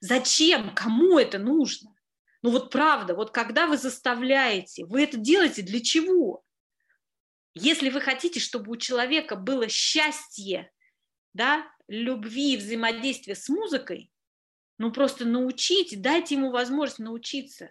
Зачем? 0.00 0.74
Кому 0.74 1.18
это 1.18 1.38
нужно? 1.38 1.94
Ну 2.42 2.50
вот 2.50 2.70
правда, 2.70 3.14
вот 3.14 3.30
когда 3.30 3.66
вы 3.66 3.78
заставляете, 3.78 4.84
вы 4.84 5.02
это 5.02 5.16
делаете 5.16 5.62
для 5.62 5.80
чего? 5.80 6.42
Если 7.54 7.90
вы 7.90 8.00
хотите, 8.00 8.38
чтобы 8.38 8.72
у 8.72 8.76
человека 8.76 9.36
было 9.36 9.68
счастье, 9.68 10.70
да, 11.32 11.64
любви, 11.88 12.56
взаимодействие 12.56 13.34
с 13.34 13.48
музыкой, 13.48 14.10
ну 14.80 14.90
просто 14.90 15.26
научите, 15.26 15.94
дайте 15.98 16.36
ему 16.36 16.50
возможность 16.50 17.00
научиться. 17.00 17.70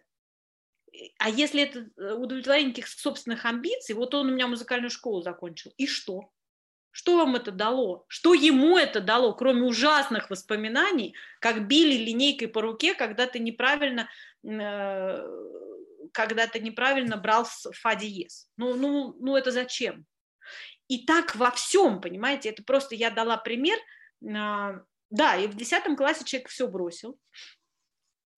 А 1.17 1.27
если 1.27 1.63
это 1.63 1.89
э, 1.97 2.13
удовлетворение 2.13 2.71
каких-то 2.71 3.01
собственных 3.01 3.45
амбиций, 3.45 3.95
вот 3.95 4.13
он 4.13 4.27
у 4.27 4.31
меня 4.31 4.45
музыкальную 4.45 4.91
школу 4.91 5.23
закончил, 5.23 5.73
и 5.77 5.87
что? 5.87 6.29
Что 6.91 7.17
вам 7.17 7.35
это 7.35 7.51
дало? 7.51 8.05
Что 8.09 8.35
ему 8.35 8.77
это 8.77 9.01
дало, 9.01 9.33
кроме 9.33 9.63
ужасных 9.63 10.29
воспоминаний, 10.29 11.15
как 11.39 11.67
били 11.67 11.97
линейкой 11.97 12.47
по 12.47 12.61
руке, 12.61 12.93
когда 12.93 13.25
ты 13.25 13.39
неправильно, 13.39 14.07
э, 14.43 15.27
когда 16.13 16.45
ты 16.45 16.59
неправильно 16.59 17.17
брал 17.17 17.45
фа 17.45 17.95
диез? 17.95 18.51
Ну, 18.55 18.75
ну, 18.75 19.15
ну 19.19 19.35
это 19.35 19.49
зачем? 19.49 20.05
И 20.87 21.07
так 21.07 21.35
во 21.35 21.49
всем, 21.49 22.01
понимаете, 22.01 22.49
это 22.49 22.61
просто 22.61 22.93
я 22.93 23.09
дала 23.09 23.37
пример, 23.37 23.79
а, 24.23 24.83
да, 25.09 25.35
и 25.35 25.47
в 25.47 25.55
10 25.55 25.95
классе 25.97 26.23
человек 26.25 26.49
все 26.49 26.67
бросил, 26.67 27.17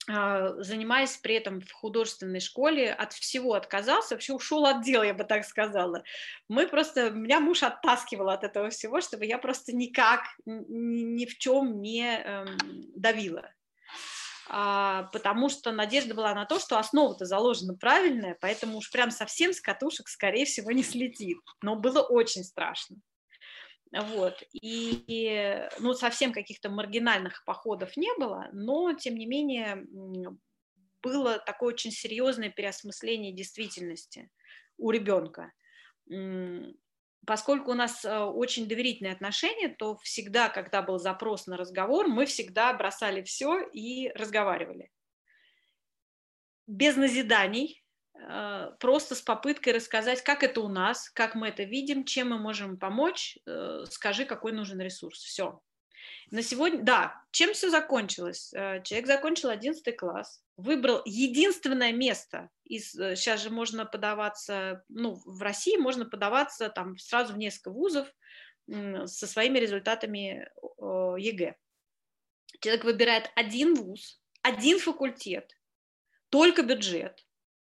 а, 0.10 0.56
занимаясь 0.64 1.18
при 1.18 1.36
этом 1.36 1.62
в 1.62 1.72
художественной 1.72 2.40
школе, 2.40 2.92
от 2.92 3.14
всего 3.14 3.54
отказался, 3.54 4.16
вообще 4.16 4.34
ушел 4.34 4.66
от 4.66 4.84
дела, 4.84 5.04
я 5.04 5.14
бы 5.14 5.24
так 5.24 5.46
сказала. 5.46 6.04
Мы 6.48 6.68
просто, 6.68 7.12
меня 7.12 7.40
муж 7.40 7.62
оттаскивал 7.64 8.30
от 8.30 8.44
этого 8.44 8.70
всего, 8.70 9.02
чтобы 9.02 9.26
я 9.26 9.38
просто 9.38 9.76
никак, 9.76 10.22
ни, 10.46 11.02
ни 11.02 11.26
в 11.26 11.38
чем 11.38 11.82
не 11.82 12.18
эм, 12.18 12.58
давила. 12.96 13.54
А, 14.50 15.04
потому 15.14 15.50
что 15.50 15.72
надежда 15.72 16.16
была 16.16 16.34
на 16.34 16.46
то, 16.46 16.60
что 16.60 16.80
основа-то 16.80 17.26
заложена 17.26 17.76
правильная, 17.76 18.36
поэтому 18.42 18.78
уж 18.78 18.92
прям 18.92 19.12
совсем 19.12 19.54
с 19.54 19.62
катушек, 19.62 20.10
скорее 20.10 20.46
всего, 20.46 20.72
не 20.72 20.84
слетит. 20.84 21.38
Но 21.62 21.76
было 21.76 22.02
очень 22.02 22.44
страшно. 22.44 22.98
Вот. 23.92 24.42
И, 24.54 25.68
ну, 25.80 25.94
совсем 25.94 26.32
каких-то 26.32 26.70
маргинальных 26.70 27.44
походов 27.46 27.98
не 27.98 28.14
было, 28.18 28.48
но, 28.54 28.94
тем 28.94 29.16
не 29.16 29.26
менее, 29.26 29.86
было 31.02 31.40
такое 31.40 31.74
очень 31.74 31.92
серьезное 31.92 32.50
переосмысление 32.50 33.34
действительности 33.34 34.30
у 34.78 34.92
ребенка. 34.92 35.52
Поскольку 37.28 37.72
у 37.72 37.76
нас 37.76 38.04
э, 38.04 38.20
очень 38.20 38.68
доверительные 38.68 39.14
отношения, 39.14 39.70
то 39.70 39.96
всегда, 39.98 40.50
когда 40.50 40.82
был 40.82 40.98
запрос 40.98 41.46
на 41.46 41.56
разговор, 41.56 42.08
мы 42.08 42.26
всегда 42.26 42.74
бросали 42.74 43.22
все 43.22 43.62
и 43.62 44.10
разговаривали. 44.16 44.90
Без 46.66 46.96
назиданий, 46.96 47.81
просто 48.80 49.16
с 49.16 49.22
попыткой 49.22 49.74
рассказать, 49.74 50.24
как 50.24 50.44
это 50.44 50.62
у 50.62 50.68
нас, 50.68 51.10
как 51.10 51.36
мы 51.36 51.48
это 51.48 51.64
видим, 51.64 52.04
чем 52.04 52.30
мы 52.30 52.38
можем 52.38 52.78
помочь, 52.78 53.38
э, 53.46 53.84
скажи, 53.90 54.26
какой 54.26 54.52
нужен 54.52 54.80
ресурс. 54.80 55.20
Все. 55.24 55.62
На 56.30 56.42
сегодня, 56.42 56.82
да, 56.82 57.24
чем 57.32 57.54
все 57.54 57.70
закончилось? 57.70 58.54
Э, 58.54 58.82
человек 58.84 59.08
закончил 59.08 59.50
11 59.50 59.96
класс, 59.96 60.44
выбрал 60.58 61.02
единственное 61.06 61.92
место, 61.92 62.50
из, 62.64 62.92
сейчас 62.92 63.42
же 63.42 63.50
можно 63.50 63.86
подаваться, 63.86 64.84
ну, 64.90 65.22
в 65.26 65.42
России 65.42 65.78
можно 65.78 66.06
подаваться 66.06 66.70
там 66.70 66.98
сразу 66.98 67.34
в 67.34 67.38
несколько 67.38 67.72
вузов 67.72 68.08
со 68.68 69.28
своими 69.28 69.60
результатами 69.60 70.48
ЕГЭ. 70.80 71.56
Человек 72.62 72.84
выбирает 72.86 73.32
один 73.36 73.74
вуз, 73.74 74.22
один 74.44 74.80
факультет, 74.80 75.58
только 76.30 76.64
бюджет, 76.64 77.26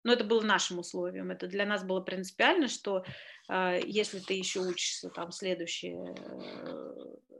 но 0.05 0.13
это 0.13 0.23
было 0.23 0.43
нашим 0.43 0.79
условием. 0.79 1.31
Это 1.31 1.47
для 1.49 1.67
нас 1.67 1.83
было 1.83 2.01
принципиально, 2.01 2.69
что 2.69 3.05
э, 3.49 3.81
если 3.85 4.21
ты 4.21 4.35
еще 4.35 4.61
учишься 4.61 5.09
там 5.09 5.33
следующие 5.33 6.15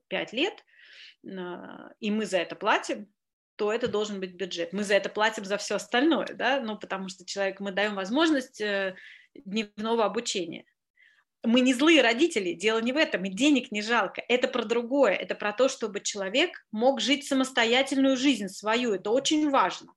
пять 0.09 0.33
э, 0.33 0.37
лет, 0.37 0.65
э, 1.25 1.91
и 2.01 2.11
мы 2.11 2.27
за 2.27 2.39
это 2.39 2.57
платим, 2.57 3.12
то 3.57 3.73
это 3.73 3.87
должен 3.87 4.19
быть 4.19 4.35
бюджет. 4.35 4.73
Мы 4.73 4.83
за 4.83 4.95
это 4.95 5.09
платим 5.09 5.45
за 5.45 5.59
все 5.59 5.77
остальное, 5.77 6.29
да, 6.35 6.61
ну, 6.61 6.77
потому 6.77 7.09
что 7.09 7.25
человек, 7.25 7.61
мы 7.61 7.71
даем 7.71 7.95
возможность 7.95 8.61
э, 8.61 8.97
дневного 9.35 10.07
обучения. 10.07 10.65
Мы 11.43 11.61
не 11.61 11.75
злые 11.75 12.01
родители, 12.01 12.55
дело 12.55 12.81
не 12.81 12.93
в 12.93 12.97
этом, 12.97 13.23
и 13.27 13.29
денег 13.29 13.71
не 13.71 13.83
жалко. 13.83 14.23
Это 14.29 14.49
про 14.49 14.65
другое, 14.65 15.12
это 15.12 15.35
про 15.35 15.53
то, 15.53 15.69
чтобы 15.69 16.01
человек 16.01 16.67
мог 16.73 17.03
жить 17.03 17.27
самостоятельную 17.27 18.17
жизнь 18.17 18.49
свою, 18.49 18.95
это 18.95 19.11
очень 19.11 19.51
важно. 19.51 19.93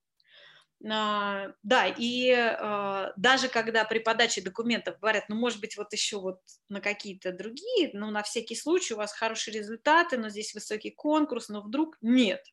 А, 0.86 1.54
да, 1.64 1.88
и 1.88 2.32
а, 2.32 3.12
даже 3.18 3.48
когда 3.48 3.84
при 3.84 4.00
подаче 4.00 4.42
документов 4.42 5.00
говорят, 5.00 5.26
ну, 5.28 5.36
может 5.36 5.60
быть, 5.60 5.76
вот 5.76 5.92
еще 5.92 6.20
вот 6.20 6.40
на 6.70 6.82
какие-то 6.82 7.32
другие, 7.32 7.90
ну, 7.94 8.12
на 8.12 8.22
всякий 8.22 8.56
случай 8.56 8.94
у 8.94 8.98
вас 8.98 9.12
хорошие 9.12 9.56
результаты, 9.56 10.18
но 10.18 10.30
здесь 10.30 10.54
высокий 10.54 10.92
конкурс, 10.92 11.50
но 11.50 11.62
вдруг 11.62 11.98
нет. 12.02 12.46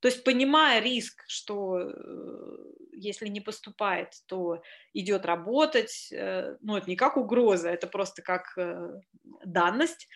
То 0.00 0.08
есть, 0.08 0.24
понимая 0.24 0.80
риск, 0.80 1.22
что 1.28 1.78
э, 1.78 2.56
если 2.92 3.28
не 3.28 3.40
поступает, 3.40 4.08
то 4.26 4.60
идет 4.92 5.24
работать, 5.24 6.08
э, 6.10 6.56
ну, 6.60 6.76
это 6.76 6.90
не 6.90 6.96
как 6.96 7.16
угроза, 7.16 7.70
это 7.70 7.86
просто 7.86 8.20
как 8.20 8.52
э, 8.58 9.00
данность, 9.44 10.08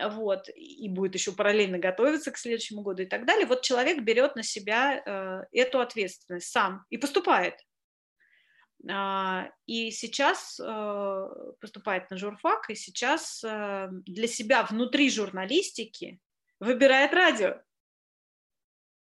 вот, 0.00 0.48
и 0.54 0.88
будет 0.88 1.14
еще 1.14 1.32
параллельно 1.32 1.78
готовиться 1.78 2.30
к 2.30 2.38
следующему 2.38 2.82
году 2.82 3.02
и 3.02 3.06
так 3.06 3.26
далее, 3.26 3.46
вот 3.46 3.62
человек 3.62 4.00
берет 4.02 4.36
на 4.36 4.42
себя 4.42 5.02
э, 5.04 5.44
эту 5.52 5.80
ответственность 5.80 6.50
сам 6.50 6.84
и 6.88 6.96
поступает. 6.96 7.54
А, 8.90 9.50
и 9.66 9.90
сейчас 9.90 10.58
э, 10.58 11.28
поступает 11.60 12.10
на 12.10 12.16
журфак, 12.16 12.70
и 12.70 12.74
сейчас 12.74 13.44
э, 13.44 13.88
для 14.06 14.26
себя 14.26 14.64
внутри 14.64 15.10
журналистики 15.10 16.20
выбирает 16.58 17.12
радио 17.12 17.60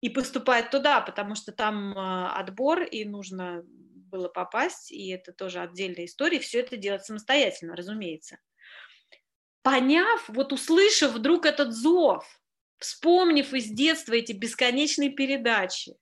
и 0.00 0.10
поступает 0.10 0.70
туда, 0.70 1.00
потому 1.00 1.34
что 1.34 1.52
там 1.52 1.96
отбор, 1.96 2.82
и 2.82 3.04
нужно 3.06 3.62
было 3.64 4.28
попасть, 4.28 4.92
и 4.92 5.08
это 5.08 5.32
тоже 5.32 5.60
отдельная 5.60 6.04
история, 6.04 6.40
все 6.40 6.60
это 6.60 6.76
делать 6.76 7.06
самостоятельно, 7.06 7.74
разумеется. 7.74 8.38
Поняв, 9.64 10.28
вот 10.28 10.52
услышав 10.52 11.12
вдруг 11.12 11.46
этот 11.46 11.72
зов, 11.72 12.22
вспомнив 12.76 13.54
из 13.54 13.70
детства 13.70 14.12
эти 14.12 14.32
бесконечные 14.32 15.08
передачи, 15.08 15.94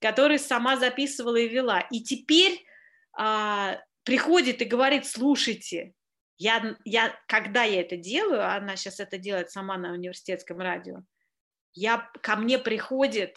которые 0.00 0.38
сама 0.38 0.76
записывала 0.76 1.34
и 1.34 1.48
вела, 1.48 1.80
и 1.90 2.04
теперь 2.04 2.64
а, 3.12 3.80
приходит 4.04 4.62
и 4.62 4.64
говорит, 4.64 5.06
слушайте, 5.06 5.92
я, 6.38 6.76
я, 6.84 7.18
когда 7.26 7.64
я 7.64 7.80
это 7.80 7.96
делаю, 7.96 8.48
она 8.48 8.76
сейчас 8.76 9.00
это 9.00 9.18
делает 9.18 9.50
сама 9.50 9.76
на 9.76 9.92
университетском 9.92 10.60
радио, 10.60 11.02
я, 11.72 12.08
ко 12.22 12.36
мне 12.36 12.60
приходит 12.60 13.36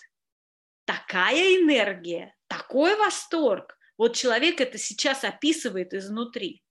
такая 0.85 1.57
энергия, 1.63 2.35
такой 2.45 2.95
восторг. 2.95 3.75
Вот 3.97 4.15
человек 4.15 4.61
это 4.61 4.77
сейчас 4.77 5.23
описывает 5.23 5.95
изнутри. 5.95 6.61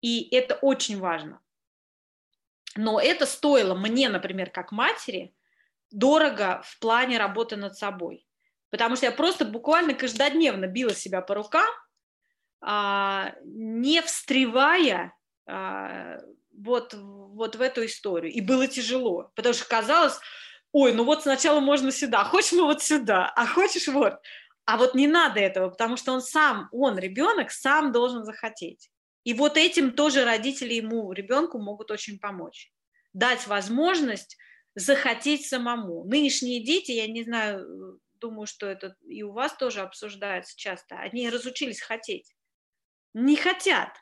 И 0.00 0.32
это 0.32 0.54
очень 0.54 1.00
важно. 1.00 1.42
Но 2.76 3.00
это 3.00 3.26
стоило 3.26 3.74
мне, 3.74 4.08
например, 4.08 4.50
как 4.50 4.72
матери, 4.72 5.34
дорого 5.90 6.62
в 6.64 6.78
плане 6.78 7.18
работы 7.18 7.56
над 7.56 7.76
собой. 7.76 8.26
Потому 8.70 8.96
что 8.96 9.06
я 9.06 9.12
просто 9.12 9.44
буквально 9.44 9.94
каждодневно 9.94 10.66
била 10.66 10.94
себя 10.94 11.22
по 11.22 11.34
рукам, 11.34 11.68
а, 12.60 13.32
не 13.44 14.02
встревая 14.02 15.14
а, 15.46 16.18
вот, 16.52 16.94
вот 16.94 17.56
в 17.56 17.60
эту 17.60 17.86
историю. 17.86 18.32
И 18.32 18.40
было 18.40 18.66
тяжело, 18.66 19.30
потому 19.34 19.54
что 19.54 19.66
казалось, 19.68 20.18
ой, 20.72 20.92
ну 20.92 21.04
вот 21.04 21.22
сначала 21.22 21.60
можно 21.60 21.92
сюда, 21.92 22.24
хочешь 22.24 22.52
мы 22.52 22.64
вот 22.64 22.82
сюда, 22.82 23.32
а 23.34 23.46
хочешь 23.46 23.88
вот. 23.88 24.14
А 24.64 24.76
вот 24.78 24.94
не 24.94 25.06
надо 25.06 25.38
этого, 25.38 25.70
потому 25.70 25.96
что 25.96 26.12
он 26.12 26.20
сам, 26.20 26.68
он, 26.72 26.98
ребенок, 26.98 27.52
сам 27.52 27.92
должен 27.92 28.24
захотеть. 28.24 28.90
И 29.26 29.34
вот 29.34 29.56
этим 29.56 29.90
тоже 29.90 30.24
родители 30.24 30.74
ему, 30.74 31.12
ребенку 31.12 31.58
могут 31.58 31.90
очень 31.90 32.20
помочь. 32.20 32.72
Дать 33.12 33.48
возможность 33.48 34.36
захотеть 34.76 35.48
самому. 35.48 36.04
Нынешние 36.04 36.64
дети, 36.64 36.92
я 36.92 37.08
не 37.08 37.24
знаю, 37.24 37.98
думаю, 38.20 38.46
что 38.46 38.68
это 38.68 38.94
и 39.04 39.24
у 39.24 39.32
вас 39.32 39.56
тоже 39.56 39.80
обсуждается 39.80 40.56
часто, 40.56 40.96
они 41.00 41.28
разучились 41.28 41.80
хотеть. 41.80 42.36
Не 43.14 43.34
хотят. 43.34 43.96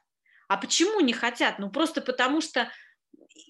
А 0.46 0.58
почему 0.58 1.00
не 1.00 1.14
хотят? 1.14 1.58
Ну, 1.58 1.70
просто 1.70 2.02
потому 2.02 2.42
что 2.42 2.70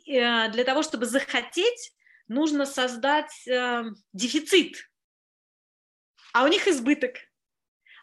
э, 0.06 0.48
для 0.52 0.62
того, 0.62 0.84
чтобы 0.84 1.06
захотеть, 1.06 1.92
нужно 2.28 2.66
создать 2.66 3.48
э, 3.48 3.82
дефицит, 4.12 4.76
а 6.32 6.44
у 6.44 6.46
них 6.46 6.68
избыток. 6.68 7.16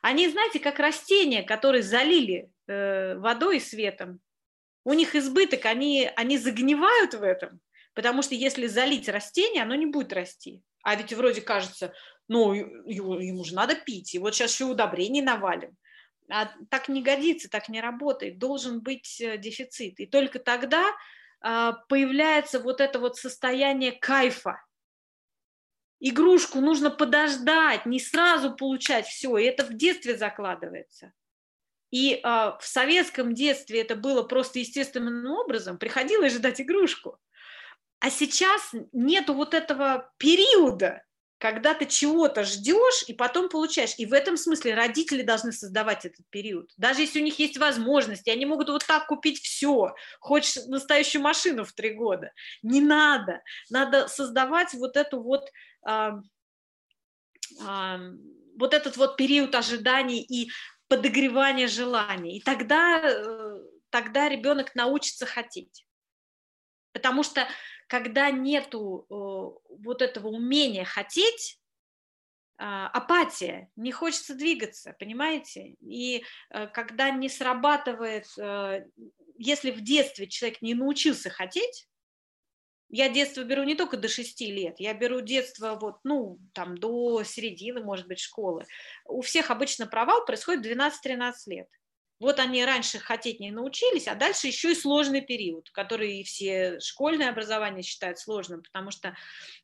Они, 0.02 0.28
знаете, 0.28 0.60
как 0.60 0.80
растения, 0.80 1.42
которые 1.42 1.84
залили 1.84 2.36
э, 2.36 2.51
водой 3.18 3.58
и 3.58 3.62
светом. 3.62 4.20
У 4.84 4.94
них 4.94 5.16
избыток, 5.16 5.66
они, 5.66 6.10
они 6.16 6.38
загнивают 6.38 7.14
в 7.14 7.24
этом, 7.24 7.60
потому 7.94 8.22
что 8.22 8.36
если 8.36 8.68
залить 8.68 9.10
растение, 9.10 9.64
оно 9.64 9.76
не 9.76 9.86
будет 9.86 10.14
расти. 10.14 10.62
А 10.84 10.96
ведь 10.96 11.14
вроде 11.14 11.42
кажется, 11.42 11.94
ну, 12.28 12.54
ему, 12.54 13.44
же 13.44 13.54
надо 13.54 13.76
пить, 13.76 14.16
и 14.16 14.20
вот 14.20 14.34
сейчас 14.34 14.54
еще 14.54 14.66
удобрений 14.66 15.22
навалим. 15.22 15.76
А 16.30 16.50
так 16.70 16.88
не 16.88 17.04
годится, 17.04 17.50
так 17.50 17.70
не 17.70 17.82
работает. 17.82 18.40
Должен 18.40 18.82
быть 18.82 19.20
э, 19.20 19.38
дефицит. 19.38 20.00
И 20.00 20.06
только 20.06 20.40
тогда 20.40 20.86
а, 21.42 21.74
появляется 21.90 22.60
вот 22.60 22.80
это 22.80 23.00
вот 23.00 23.18
состояние 23.18 23.92
кайфа. 23.92 24.64
Игрушку 26.00 26.62
нужно 26.62 26.90
подождать, 26.90 27.86
не 27.86 28.00
сразу 28.00 28.56
получать 28.56 29.08
все, 29.08 29.38
и 29.38 29.44
это 29.44 29.66
в 29.66 29.74
детстве 29.74 30.18
закладывается. 30.18 31.12
И 31.92 32.16
э, 32.16 32.20
в 32.24 32.62
советском 32.62 33.34
детстве 33.34 33.82
это 33.82 33.96
было 33.96 34.24
просто 34.24 34.60
естественным 34.60 35.30
образом, 35.32 35.78
приходилось 35.78 36.34
ждать 36.34 36.62
игрушку. 36.62 37.20
А 38.00 38.10
сейчас 38.10 38.72
нету 38.94 39.36
вот 39.36 39.54
этого 39.54 40.12
периода, 40.18 41.04
когда 41.38 41.74
ты 41.74 41.86
чего-то 41.86 42.44
ждешь 42.44 43.04
и 43.08 43.14
потом 43.14 43.50
получаешь. 43.50 43.94
И 43.98 44.06
в 44.06 44.14
этом 44.14 44.38
смысле 44.38 44.74
родители 44.74 45.22
должны 45.22 45.52
создавать 45.52 46.06
этот 46.06 46.26
период. 46.30 46.72
Даже 46.78 47.02
если 47.02 47.20
у 47.20 47.24
них 47.24 47.38
есть 47.40 47.58
возможности, 47.58 48.30
они 48.30 48.46
могут 48.46 48.70
вот 48.70 48.86
так 48.88 49.08
купить 49.08 49.42
все. 49.42 49.94
Хочешь 50.20 50.66
настоящую 50.68 51.22
машину 51.22 51.66
в 51.66 51.74
три 51.74 51.94
года. 51.94 52.32
Не 52.64 52.80
надо. 52.80 53.42
Надо 53.70 54.08
создавать 54.08 54.74
вот 54.74 54.98
эту 54.98 55.22
вот... 55.22 55.50
А, 55.84 56.20
а, 57.60 58.00
вот 58.58 58.74
этот 58.74 58.98
вот 58.98 59.18
период 59.18 59.56
ожиданий 59.56 60.22
и 60.22 60.52
подогревания 60.92 61.70
желаний. 61.70 62.38
И 62.38 62.42
тогда, 62.42 63.02
э, 63.02 63.60
тогда 63.90 64.28
ребенок 64.28 64.76
научится 64.76 65.26
хотеть. 65.26 65.88
Потому 66.92 67.24
что 67.24 67.48
когда 67.88 68.30
нету 68.30 69.06
э, 69.10 69.14
вот 69.14 70.02
этого 70.02 70.28
умения 70.28 70.84
хотеть, 70.84 71.62
а, 72.58 72.90
апатия, 72.90 73.70
не 73.78 73.94
хочется 73.94 74.36
двигаться, 74.36 74.94
понимаете? 75.00 75.78
И 75.80 76.26
э, 76.50 76.68
когда 76.68 77.10
не 77.10 77.30
срабатывает, 77.30 78.28
э, 78.38 78.86
если 79.38 79.72
в 79.72 79.80
детстве 79.82 80.28
человек 80.28 80.62
не 80.62 80.74
научился 80.74 81.30
хотеть, 81.30 81.88
я 82.92 83.10
детство 83.10 83.44
беру 83.44 83.64
не 83.64 83.76
только 83.76 83.98
до 83.98 84.10
6 84.10 84.42
лет, 84.42 84.76
я 84.80 84.94
беру 84.94 85.22
детство 85.22 85.78
вот, 85.82 86.00
ну, 86.04 86.40
там, 86.54 86.78
до 86.78 87.24
середины, 87.24 87.82
может 87.82 88.08
быть, 88.08 88.20
школы. 88.20 88.66
У 89.06 89.22
всех 89.22 89.50
обычно 89.50 89.88
провал 89.88 90.26
происходит 90.26 90.66
12-13 90.66 91.34
лет. 91.48 91.68
Вот 92.20 92.38
они 92.38 92.64
раньше 92.64 93.00
хотеть 93.00 93.40
не 93.40 93.50
научились, 93.50 94.08
а 94.08 94.14
дальше 94.14 94.46
еще 94.46 94.74
и 94.74 94.76
сложный 94.76 95.22
период, 95.22 95.72
который 95.72 96.24
все 96.24 96.80
школьное 96.80 97.30
образование 97.30 97.82
считают 97.82 98.20
сложным, 98.20 98.62
потому 98.62 98.92
что 98.92 99.16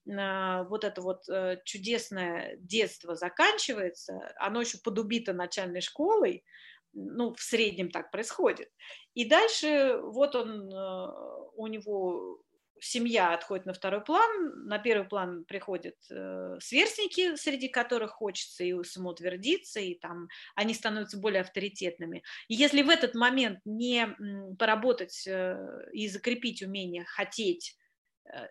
э, 0.08 0.64
вот 0.68 0.84
это 0.84 1.02
вот 1.04 1.30
э, 1.30 1.60
чудесное 1.66 2.56
детство 2.58 3.14
заканчивается, 3.14 4.34
оно 4.38 4.62
еще 4.62 4.80
подубито 4.80 5.34
начальной 5.34 5.82
школой, 5.82 6.44
ну, 6.94 7.36
в 7.36 7.42
среднем 7.42 7.92
так 7.92 8.10
происходит. 8.10 8.72
И 9.14 9.26
дальше 9.26 10.00
вот 10.02 10.34
он, 10.36 10.74
э, 10.74 11.08
у 11.56 11.68
него 11.68 12.42
семья 12.80 13.34
отходит 13.34 13.66
на 13.66 13.74
второй 13.74 14.02
план, 14.02 14.66
на 14.68 14.80
первый 14.80 15.08
план 15.08 15.46
приходят 15.46 15.96
э, 16.10 16.58
сверстники, 16.60 17.36
среди 17.36 17.68
которых 17.68 18.12
хочется 18.12 18.64
и 18.64 18.84
самоутвердиться, 18.84 19.80
и 19.80 19.96
там 19.96 20.28
они 20.56 20.74
становятся 20.74 21.18
более 21.18 21.42
авторитетными. 21.42 22.24
И 22.48 22.56
если 22.56 22.82
в 22.82 22.90
этот 22.90 23.16
момент 23.16 23.60
не 23.66 24.16
поработать 24.58 25.26
э, 25.28 25.90
и 25.94 26.08
закрепить 26.08 26.62
умение 26.62 27.06
хотеть, 27.06 27.78
э, 28.26 28.48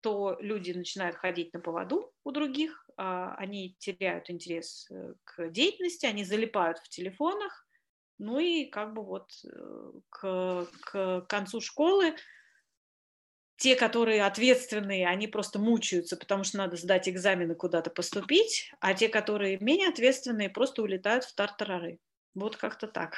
то 0.00 0.36
люди 0.40 0.72
начинают 0.72 1.16
ходить 1.16 1.54
на 1.54 1.60
поводу 1.60 2.12
у 2.24 2.30
других, 2.30 2.88
э, 2.88 3.02
они 3.38 3.74
теряют 3.78 4.28
интерес 4.28 4.86
э, 4.90 5.14
к 5.24 5.48
деятельности, 5.50 6.06
они 6.06 6.24
залипают 6.24 6.78
в 6.78 6.88
телефонах, 6.88 7.66
ну 8.18 8.38
и 8.38 8.66
как 8.66 8.94
бы 8.94 9.02
вот 9.02 9.30
э, 9.44 9.92
к, 10.10 10.66
к 10.82 11.20
концу 11.22 11.60
школы 11.60 12.14
те, 13.56 13.76
которые 13.76 14.24
ответственные, 14.24 15.06
они 15.08 15.26
просто 15.28 15.58
мучаются, 15.58 16.16
потому 16.16 16.44
что 16.44 16.58
надо 16.58 16.76
сдать 16.76 17.08
экзамены, 17.08 17.54
куда-то 17.54 17.90
поступить, 17.90 18.70
а 18.80 18.94
те, 18.94 19.08
которые 19.08 19.58
менее 19.60 19.88
ответственные, 19.88 20.50
просто 20.50 20.82
улетают 20.82 21.24
в 21.24 21.34
тартарары. 21.34 21.98
Вот 22.34 22.56
как-то 22.56 22.88
так. 22.88 23.16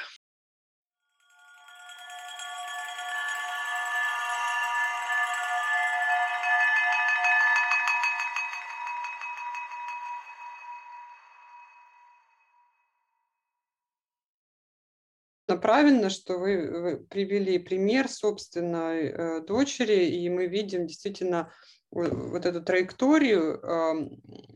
Правильно, 15.57 16.09
что 16.09 16.37
вы 16.37 17.05
привели 17.09 17.59
пример 17.59 18.07
собственной 18.07 19.07
э, 19.07 19.41
дочери, 19.41 20.05
и 20.05 20.29
мы 20.29 20.47
видим 20.47 20.87
действительно 20.87 21.51
вот 21.89 22.45
эту 22.45 22.61
траекторию 22.61 23.61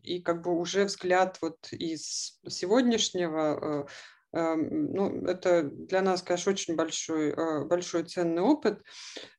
и 0.03 0.21
как 0.21 0.41
бы 0.41 0.53
уже 0.53 0.83
взгляд 0.83 1.37
вот 1.41 1.71
из 1.71 2.37
сегодняшнего, 2.45 3.87
э, 4.33 4.37
эм, 4.37 4.91
ну, 4.91 5.25
это 5.25 5.63
для 5.63 6.01
нас, 6.01 6.21
конечно, 6.21 6.51
очень 6.51 6.75
большой, 6.75 7.29
э, 7.29 7.63
большой 7.63 8.03
ценный 8.03 8.41
опыт. 8.41 8.81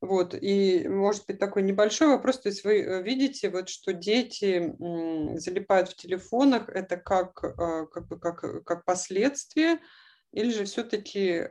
Вот. 0.00 0.34
И, 0.34 0.88
может 0.88 1.26
быть, 1.26 1.38
такой 1.38 1.62
небольшой 1.62 2.08
вопрос. 2.08 2.40
То 2.40 2.48
есть 2.48 2.64
вы 2.64 3.02
видите, 3.02 3.50
вот, 3.50 3.68
что 3.68 3.92
дети 3.92 4.74
залипают 5.38 5.90
в 5.90 5.96
телефонах, 5.96 6.70
это 6.70 6.96
как, 6.96 7.34
как, 7.34 8.08
бы, 8.08 8.18
как, 8.18 8.64
как 8.64 8.86
последствие 8.86 9.80
или 10.32 10.50
же 10.50 10.64
все-таки 10.64 11.28
э, 11.28 11.48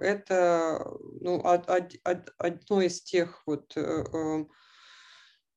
это 0.00 0.86
ну, 1.20 1.40
од, 1.40 1.68
од, 1.68 1.94
од, 2.04 2.34
одно 2.36 2.82
из 2.82 3.02
тех 3.02 3.42
вот 3.46 3.72
э, 3.76 3.80
эм, 3.80 4.50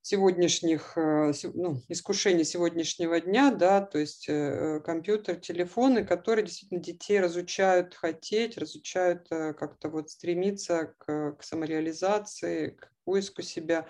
сегодняшних, 0.02 0.98
э, 0.98 1.34
ну, 1.54 1.82
искушений 1.90 2.46
сегодняшнего 2.46 3.20
дня, 3.20 3.52
да, 3.52 3.82
то 3.82 4.00
есть 4.00 4.28
э, 4.30 4.80
компьютер, 4.86 5.36
телефоны, 5.36 6.06
которые 6.06 6.46
действительно 6.46 6.82
детей 6.82 7.20
разучают 7.20 7.96
хотеть, 7.96 8.58
разучают 8.58 9.28
как-то 9.28 9.90
вот 9.90 10.10
стремиться 10.10 10.94
к, 11.00 11.34
к 11.34 11.44
самореализации, 11.44 12.70
к 12.70 12.93
поиску 13.04 13.42
себя. 13.42 13.84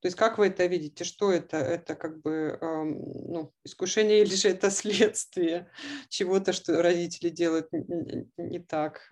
То 0.00 0.06
есть 0.06 0.16
как 0.16 0.38
вы 0.38 0.48
это 0.48 0.66
видите? 0.66 1.04
Что 1.04 1.32
это? 1.32 1.56
Это 1.56 1.94
как 1.94 2.20
бы 2.20 2.58
ну, 2.60 3.52
искушение 3.64 4.22
или 4.22 4.34
же 4.34 4.48
это 4.48 4.70
следствие 4.70 5.70
чего-то, 6.08 6.52
что 6.52 6.82
родители 6.82 7.30
делают 7.30 7.68
не 7.72 8.58
так? 8.60 9.06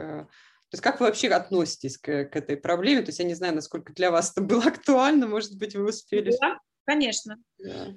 То 0.72 0.76
есть 0.76 0.82
как 0.82 1.00
вы 1.00 1.06
вообще 1.06 1.28
относитесь 1.28 1.98
к, 1.98 2.24
к 2.24 2.36
этой 2.36 2.56
проблеме? 2.56 3.02
То 3.02 3.08
есть 3.08 3.18
я 3.18 3.26
не 3.26 3.34
знаю, 3.34 3.54
насколько 3.54 3.92
для 3.92 4.10
вас 4.10 4.32
это 4.32 4.40
было 4.40 4.62
актуально, 4.66 5.26
может 5.26 5.58
быть, 5.58 5.74
вы 5.74 5.88
успели. 5.88 6.34
Да, 6.40 6.58
конечно. 6.86 7.36
Да. 7.58 7.88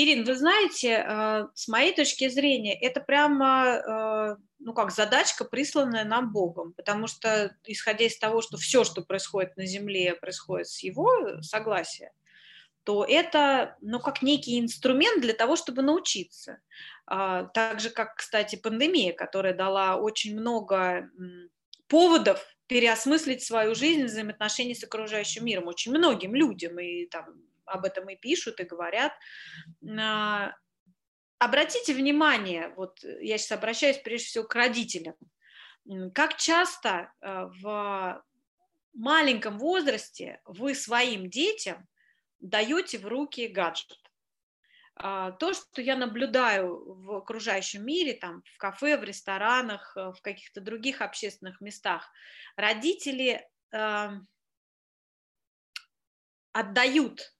Ирин, 0.00 0.22
вы 0.22 0.36
знаете, 0.36 1.04
э, 1.04 1.48
с 1.54 1.66
моей 1.66 1.92
точки 1.92 2.28
зрения, 2.28 2.78
это 2.80 3.00
прямо, 3.00 3.66
э, 3.66 4.36
ну 4.60 4.72
как, 4.72 4.92
задачка, 4.92 5.44
присланная 5.44 6.04
нам 6.04 6.32
Богом, 6.32 6.72
потому 6.74 7.08
что, 7.08 7.56
исходя 7.64 8.04
из 8.04 8.16
того, 8.16 8.40
что 8.40 8.58
все, 8.58 8.84
что 8.84 9.02
происходит 9.02 9.56
на 9.56 9.66
Земле, 9.66 10.14
происходит 10.14 10.68
с 10.68 10.84
Его 10.84 11.42
согласия, 11.42 12.12
то 12.84 13.04
это, 13.04 13.76
ну, 13.80 13.98
как 13.98 14.22
некий 14.22 14.60
инструмент 14.60 15.20
для 15.20 15.32
того, 15.32 15.56
чтобы 15.56 15.82
научиться. 15.82 16.60
А, 17.04 17.46
так 17.46 17.80
же, 17.80 17.90
как, 17.90 18.14
кстати, 18.14 18.54
пандемия, 18.54 19.12
которая 19.12 19.52
дала 19.52 19.96
очень 19.96 20.38
много 20.38 21.10
поводов 21.88 22.40
переосмыслить 22.68 23.42
свою 23.42 23.74
жизнь, 23.74 24.04
взаимоотношения 24.04 24.76
с 24.76 24.84
окружающим 24.84 25.44
миром 25.44 25.66
очень 25.66 25.90
многим 25.90 26.36
людям, 26.36 26.78
и 26.78 27.06
там 27.06 27.47
об 27.68 27.84
этом 27.84 28.08
и 28.08 28.16
пишут, 28.16 28.60
и 28.60 28.64
говорят. 28.64 29.12
А, 29.98 30.54
обратите 31.38 31.94
внимание, 31.94 32.72
вот 32.76 33.02
я 33.02 33.38
сейчас 33.38 33.52
обращаюсь 33.52 33.98
прежде 33.98 34.26
всего 34.26 34.44
к 34.44 34.54
родителям, 34.54 35.14
как 36.14 36.36
часто 36.36 37.12
а, 37.20 37.46
в 37.46 38.22
маленьком 38.94 39.58
возрасте 39.58 40.40
вы 40.44 40.74
своим 40.74 41.30
детям 41.30 41.86
даете 42.40 42.98
в 42.98 43.06
руки 43.06 43.46
гаджет. 43.48 43.98
А, 45.00 45.30
то, 45.32 45.54
что 45.54 45.80
я 45.80 45.96
наблюдаю 45.96 46.94
в 47.02 47.16
окружающем 47.18 47.86
мире, 47.86 48.14
там, 48.14 48.42
в 48.54 48.58
кафе, 48.58 48.98
в 48.98 49.04
ресторанах, 49.04 49.96
э, 49.96 50.12
в 50.12 50.20
каких-то 50.22 50.60
других 50.60 51.02
общественных 51.02 51.60
местах, 51.60 52.10
родители 52.56 53.48
э, 53.72 54.08
отдают 56.52 57.32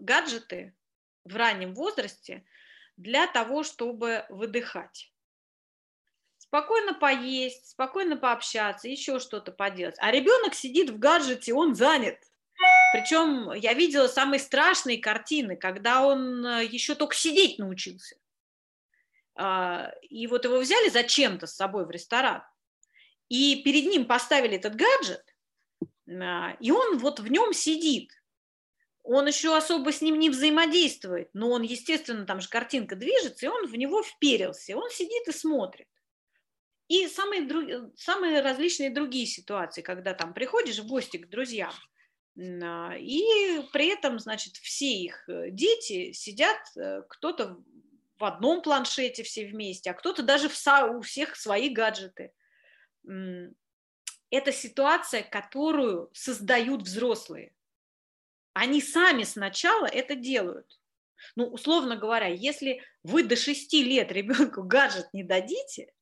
гаджеты 0.00 0.74
в 1.24 1.36
раннем 1.36 1.74
возрасте 1.74 2.44
для 2.96 3.26
того, 3.26 3.62
чтобы 3.62 4.24
выдыхать. 4.28 5.12
Спокойно 6.38 6.94
поесть, 6.94 7.70
спокойно 7.70 8.16
пообщаться, 8.16 8.88
еще 8.88 9.20
что-то 9.20 9.52
поделать. 9.52 9.96
А 9.98 10.10
ребенок 10.10 10.54
сидит 10.54 10.90
в 10.90 10.98
гаджете, 10.98 11.52
он 11.52 11.74
занят. 11.74 12.18
Причем 12.92 13.52
я 13.52 13.74
видела 13.74 14.08
самые 14.08 14.40
страшные 14.40 14.98
картины, 14.98 15.56
когда 15.56 16.04
он 16.04 16.44
э, 16.44 16.64
еще 16.64 16.94
только 16.94 17.14
сидеть 17.14 17.58
научился. 17.58 18.16
А, 19.34 19.92
и 20.08 20.26
вот 20.26 20.44
его 20.44 20.58
взяли 20.58 20.88
зачем-то 20.88 21.46
с 21.46 21.54
собой 21.54 21.86
в 21.86 21.90
ресторан, 21.90 22.42
и 23.28 23.62
перед 23.62 23.84
ним 23.84 24.06
поставили 24.06 24.56
этот 24.56 24.74
гаджет, 24.74 25.36
а, 26.08 26.56
и 26.60 26.70
он 26.70 26.98
вот 26.98 27.20
в 27.20 27.28
нем 27.30 27.52
сидит. 27.52 28.17
Он 29.10 29.26
еще 29.26 29.56
особо 29.56 29.92
с 29.92 30.02
ним 30.02 30.18
не 30.18 30.30
взаимодействует, 30.30 31.30
но 31.32 31.50
он, 31.50 31.62
естественно, 31.62 32.26
там 32.26 32.40
же 32.40 32.48
картинка 32.48 32.94
движется, 32.94 33.46
и 33.46 33.48
он 33.48 33.66
в 33.66 33.74
него 33.74 34.02
вперился, 34.02 34.76
он 34.76 34.90
сидит 34.90 35.26
и 35.28 35.32
смотрит. 35.32 35.88
И 36.88 37.06
самые, 37.08 37.90
самые 37.96 38.40
различные 38.40 38.90
другие 38.90 39.26
ситуации, 39.26 39.82
когда 39.82 40.14
там 40.14 40.34
приходишь 40.34 40.78
в 40.78 40.86
гости 40.86 41.16
к 41.16 41.28
друзьям– 41.28 41.72
а, 42.38 42.94
и 42.96 43.62
при 43.72 43.88
этом, 43.88 44.18
значит, 44.18 44.56
все 44.56 44.86
их 44.86 45.28
э, 45.28 45.50
дети 45.50 46.12
сидят, 46.12 46.58
э, 46.76 47.02
кто-то 47.08 47.58
в 48.16 48.24
одном 48.24 48.62
планшете 48.62 49.24
все 49.24 49.46
вместе, 49.46 49.90
а 49.90 49.94
кто-то 49.94 50.22
даже 50.22 50.48
в, 50.48 50.66
у 50.96 51.00
всех 51.00 51.36
свои 51.36 51.68
гаджеты. 51.68 52.32
Это 54.30 54.52
ситуация, 54.52 55.22
которую 55.22 56.10
создают 56.12 56.82
взрослые. 56.82 57.54
Они 58.58 58.82
сами 58.82 59.22
сначала 59.22 59.86
это 59.86 60.16
делают. 60.16 60.80
Ну, 61.36 61.46
условно 61.46 61.94
говоря, 61.94 62.26
если 62.26 62.82
вы 63.04 63.22
до 63.22 63.36
6 63.36 63.72
лет 63.74 64.10
ребенку 64.10 64.64
гаджет 64.64 65.06
не 65.12 65.22
дадите, 65.22 65.92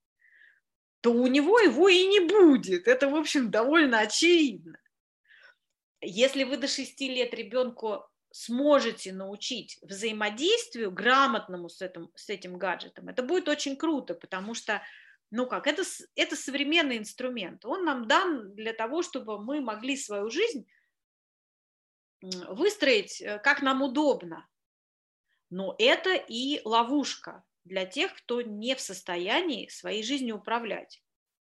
то 1.03 1.13
у 1.13 1.27
него 1.27 1.61
его 1.61 1.91
и 1.91 2.07
не 2.07 2.21
будет. 2.21 2.89
Это, 2.89 3.11
в 3.11 3.15
общем, 3.15 3.51
довольно 3.51 3.99
очевидно. 4.01 4.79
Если 6.01 6.45
вы 6.45 6.57
до 6.57 6.67
6 6.67 6.99
лет 7.03 7.35
ребенку 7.35 8.09
сможете 8.31 9.13
научить 9.13 9.77
взаимодействию 9.83 10.91
грамотному 10.91 11.69
с 11.69 11.83
этим, 11.83 12.11
с 12.15 12.31
этим 12.31 12.57
гаджетом, 12.57 13.11
это 13.11 13.23
будет 13.23 13.49
очень 13.49 13.77
круто, 13.77 14.15
потому 14.15 14.55
что, 14.55 14.81
ну 15.31 15.47
как, 15.47 15.67
это, 15.67 15.83
это 16.15 16.37
современный 16.37 16.97
инструмент. 16.97 17.67
Он 17.67 17.85
нам 17.85 18.09
дан 18.09 18.55
для 18.55 18.73
того, 18.73 19.03
чтобы 19.03 19.39
мы 19.39 19.61
могли 19.61 19.95
свою 19.95 20.31
жизнь 20.31 20.67
выстроить 22.21 23.21
э, 23.21 23.39
как 23.39 23.63
нам 23.63 23.83
удобно. 23.83 24.49
Но 25.51 25.75
это 25.79 26.15
и 26.15 26.61
ловушка 26.65 27.45
для 27.65 27.87
тех, 27.87 28.15
кто 28.15 28.43
не 28.43 28.75
в 28.75 28.81
состоянии 28.81 29.69
своей 29.69 30.03
жизнью 30.03 30.37
управлять. 30.37 31.03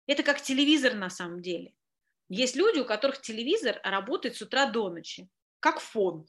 Это 0.07 0.23
как 0.23 0.41
телевизор 0.41 0.93
на 0.93 1.09
самом 1.09 1.41
деле. 1.41 1.73
Есть 2.29 2.55
люди, 2.55 2.79
у 2.79 2.85
которых 2.85 3.21
телевизор 3.21 3.79
работает 3.83 4.35
с 4.35 4.41
утра 4.41 4.65
до 4.65 4.89
ночи, 4.89 5.29
как 5.59 5.79
фон. 5.79 6.27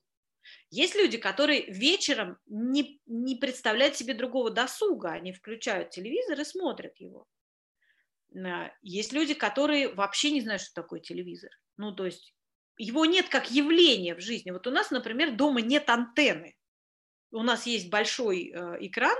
Есть 0.70 0.94
люди, 0.94 1.18
которые 1.18 1.66
вечером 1.66 2.38
не, 2.46 3.00
не 3.06 3.36
представляют 3.36 3.96
себе 3.96 4.14
другого 4.14 4.50
досуга, 4.50 5.10
они 5.10 5.32
включают 5.32 5.90
телевизор 5.90 6.40
и 6.40 6.44
смотрят 6.44 6.96
его. 6.98 7.26
А, 8.34 8.70
есть 8.82 9.12
люди, 9.12 9.34
которые 9.34 9.92
вообще 9.92 10.30
не 10.30 10.40
знают, 10.40 10.62
что 10.62 10.74
такое 10.74 11.00
телевизор. 11.00 11.50
Ну, 11.76 11.92
то 11.92 12.06
есть 12.06 12.35
его 12.78 13.04
нет 13.04 13.28
как 13.28 13.50
явления 13.50 14.14
в 14.14 14.20
жизни. 14.20 14.50
Вот 14.50 14.66
у 14.66 14.70
нас, 14.70 14.90
например, 14.90 15.36
дома 15.36 15.60
нет 15.60 15.88
антенны. 15.88 16.56
У 17.30 17.42
нас 17.42 17.66
есть 17.66 17.90
большой 17.90 18.50
э, 18.50 18.76
экран, 18.80 19.16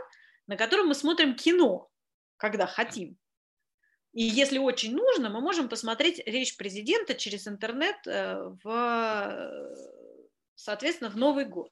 на 0.47 0.57
котором 0.57 0.89
мы 0.89 0.95
смотрим 0.95 1.35
кино, 1.35 1.91
когда 2.37 2.67
хотим. 2.67 3.17
И 4.13 4.23
если 4.23 4.59
очень 4.59 4.95
нужно, 4.95 5.29
мы 5.29 5.41
можем 5.41 5.69
посмотреть 5.69 6.23
речь 6.27 6.57
президента 6.57 7.15
через 7.15 7.47
интернет 7.47 7.97
э, 8.07 8.37
в, 8.65 9.75
соответственно, 10.55 11.11
в 11.11 11.17
Новый 11.17 11.45
год. 11.45 11.71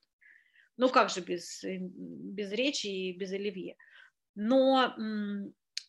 Ну 0.77 0.89
как 0.89 1.11
же 1.11 1.21
без, 1.21 1.63
без 1.63 2.53
речи 2.53 2.87
и 2.87 3.13
без 3.13 3.33
оливье. 3.33 3.77
Но 4.35 4.95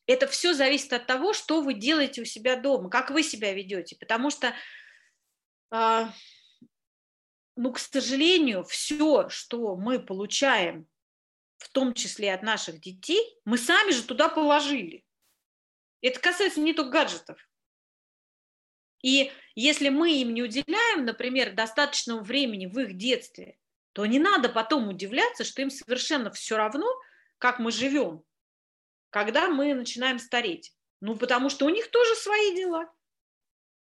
это 0.07 0.27
все 0.27 0.53
зависит 0.53 0.93
от 0.93 1.07
того, 1.07 1.33
что 1.33 1.61
вы 1.61 1.73
делаете 1.73 2.21
у 2.21 2.25
себя 2.25 2.55
дома, 2.55 2.89
как 2.89 3.09
вы 3.09 3.23
себя 3.23 3.53
ведете. 3.53 3.95
Потому 3.99 4.29
что, 4.29 4.53
ну, 7.55 7.71
к 7.71 7.79
сожалению, 7.79 8.63
все, 8.63 9.29
что 9.29 9.75
мы 9.75 9.99
получаем, 9.99 10.87
в 11.57 11.69
том 11.69 11.93
числе 11.93 12.33
от 12.33 12.43
наших 12.43 12.79
детей, 12.79 13.39
мы 13.45 13.57
сами 13.57 13.91
же 13.91 14.03
туда 14.03 14.29
положили. 14.29 15.05
Это 16.01 16.19
касается 16.19 16.59
не 16.59 16.73
только 16.73 16.91
гаджетов. 16.91 17.49
И 19.01 19.31
если 19.55 19.89
мы 19.89 20.13
им 20.13 20.33
не 20.33 20.43
уделяем, 20.43 21.05
например, 21.05 21.53
достаточного 21.53 22.21
времени 22.21 22.65
в 22.65 22.77
их 22.79 22.97
детстве, 22.97 23.57
то 23.93 24.05
не 24.05 24.19
надо 24.19 24.49
потом 24.49 24.89
удивляться, 24.89 25.43
что 25.43 25.61
им 25.61 25.69
совершенно 25.69 26.31
все 26.31 26.57
равно, 26.57 26.87
как 27.37 27.59
мы 27.59 27.71
живем, 27.71 28.23
когда 29.09 29.47
мы 29.47 29.73
начинаем 29.73 30.19
стареть. 30.19 30.73
Ну, 31.01 31.15
потому 31.15 31.49
что 31.49 31.65
у 31.65 31.69
них 31.69 31.89
тоже 31.91 32.15
свои 32.15 32.55
дела. 32.55 32.91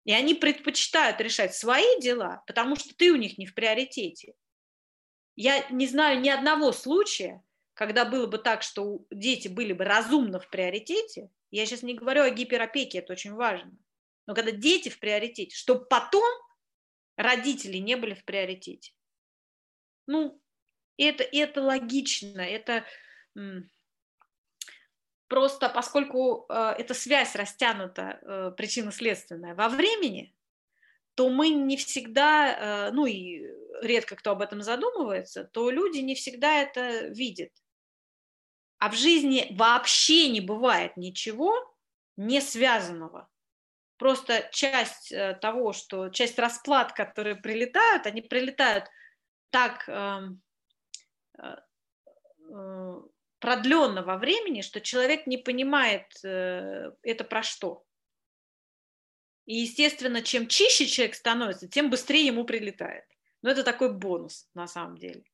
И 0.05 0.13
они 0.13 0.35
предпочитают 0.35 1.21
решать 1.21 1.55
свои 1.55 2.01
дела, 2.01 2.43
потому 2.47 2.77
что 2.77 2.95
ты 2.95 3.13
у 3.13 3.17
них 3.17 3.39
не 3.39 3.47
в 3.47 3.55
приоритете. 3.55 4.35
Я 5.37 5.67
не 5.71 5.87
знаю 5.87 6.21
ни 6.21 6.29
одного 6.29 6.73
случая, 6.73 7.43
когда 7.75 8.05
было 8.05 8.27
бы 8.27 8.39
так, 8.39 8.63
что 8.63 9.05
дети 9.11 9.49
были 9.49 9.73
бы 9.73 9.85
разумно 9.85 10.41
в 10.41 10.49
приоритете, 10.51 11.31
я 11.51 11.67
сейчас 11.67 11.83
не 11.83 11.95
говорю 11.95 12.23
о 12.23 12.31
гиперопеке, 12.31 12.99
это 12.99 13.13
очень 13.13 13.33
важно. 13.33 13.73
Но 14.27 14.35
когда 14.35 14.53
дети 14.53 14.89
в 14.89 14.99
приоритете, 15.01 15.57
чтобы 15.57 15.87
потом 15.87 16.31
родители 17.17 17.79
не 17.79 17.97
были 17.97 18.15
в 18.15 18.25
приоритете. 18.25 18.93
Ну, 20.07 20.41
это, 20.97 21.23
это 21.25 21.63
логично, 21.63 22.41
это 22.41 22.85
просто 25.31 25.69
поскольку 25.69 26.45
э, 26.49 26.75
эта 26.77 26.93
связь 26.93 27.35
растянута, 27.37 28.19
э, 28.21 28.53
причинно-следственная, 28.57 29.55
во 29.55 29.69
времени, 29.69 30.35
то 31.15 31.31
мы 31.31 31.51
не 31.51 31.77
всегда, 31.77 32.89
э, 32.89 32.91
ну 32.93 33.07
и 33.07 33.47
редко 33.81 34.17
кто 34.17 34.33
об 34.33 34.43
этом 34.43 34.61
задумывается, 34.61 35.45
то 35.45 35.71
люди 35.71 35.99
не 35.99 36.15
всегда 36.17 36.61
это 36.61 37.07
видят. 37.07 37.53
А 38.79 38.91
в 38.91 38.95
жизни 38.95 39.47
вообще 39.53 40.29
не 40.29 40.41
бывает 40.41 40.97
ничего 40.97 41.55
не 42.17 42.41
связанного. 42.41 43.29
Просто 43.97 44.49
часть 44.53 45.13
того, 45.41 45.73
что 45.73 46.09
часть 46.09 46.39
расплат, 46.39 46.93
которые 46.95 47.37
прилетают, 47.37 48.07
они 48.07 48.23
прилетают 48.23 48.87
так 49.51 49.89
эм, 49.89 50.43
э, 51.39 51.57
э, 52.53 53.01
продленно 53.41 54.03
во 54.03 54.17
времени, 54.19 54.61
что 54.61 54.81
человек 54.81 55.27
не 55.27 55.39
понимает 55.39 56.07
э, 56.23 56.93
это 57.03 57.25
про 57.25 57.43
что. 57.43 57.85
И, 59.47 59.57
естественно, 59.57 60.23
чем 60.23 60.47
чище 60.47 60.87
человек 60.87 61.15
становится, 61.17 61.67
тем 61.67 61.91
быстрее 61.91 62.27
ему 62.27 62.45
прилетает. 62.45 63.05
Но 63.43 63.51
это 63.51 63.65
такой 63.65 63.93
бонус 63.93 64.49
на 64.55 64.69
самом 64.69 64.99
деле. 64.99 65.25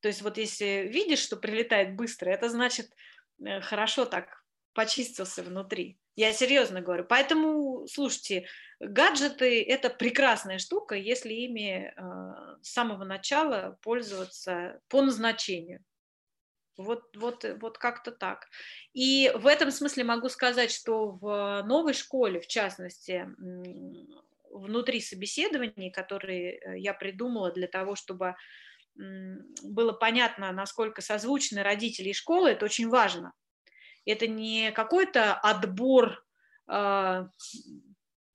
То 0.00 0.08
есть 0.08 0.22
вот 0.22 0.36
если 0.36 0.88
видишь, 0.92 1.20
что 1.20 1.36
прилетает 1.36 1.96
быстро, 1.96 2.30
это 2.30 2.48
значит 2.48 2.92
э, 3.40 3.60
хорошо 3.60 4.04
так 4.04 4.44
почистился 4.74 5.42
внутри. 5.42 5.98
Я 6.16 6.32
серьезно 6.32 6.80
говорю. 6.80 7.04
Поэтому, 7.04 7.86
слушайте, 7.86 8.46
гаджеты– 8.80 9.62
это 9.68 9.88
прекрасная 9.88 10.58
штука, 10.58 10.96
если 10.96 11.32
ими 11.32 11.92
э, 11.96 12.62
с 12.62 12.72
самого 12.72 13.04
начала 13.04 13.78
пользоваться 13.82 14.80
по 14.88 15.00
назначению. 15.00 15.84
Вот, 16.78 17.16
вот, 17.16 17.44
вот 17.60 17.76
как-то 17.76 18.12
так. 18.12 18.48
И 18.94 19.30
в 19.34 19.46
этом 19.46 19.70
смысле 19.70 20.04
могу 20.04 20.28
сказать, 20.28 20.70
что 20.70 21.10
в 21.10 21.62
новой 21.66 21.92
школе, 21.92 22.40
в 22.40 22.46
частности, 22.46 23.28
внутри 24.50 25.00
собеседований, 25.00 25.90
которые 25.90 26.58
э, 26.58 26.78
я 26.78 26.94
придумала 26.94 27.52
для 27.52 27.66
того, 27.66 27.96
чтобы 27.96 28.36
было 29.62 29.92
понятно, 29.92 30.50
насколько 30.50 31.02
созвучны 31.02 31.62
родители 31.62 32.08
и 32.08 32.14
школы, 32.14 32.50
это 32.50 32.64
очень 32.64 32.88
важно. 32.88 33.32
Это 34.04 34.26
не 34.26 34.72
какой-то 34.72 35.34
отбор 35.34 36.24
а, 36.66 37.28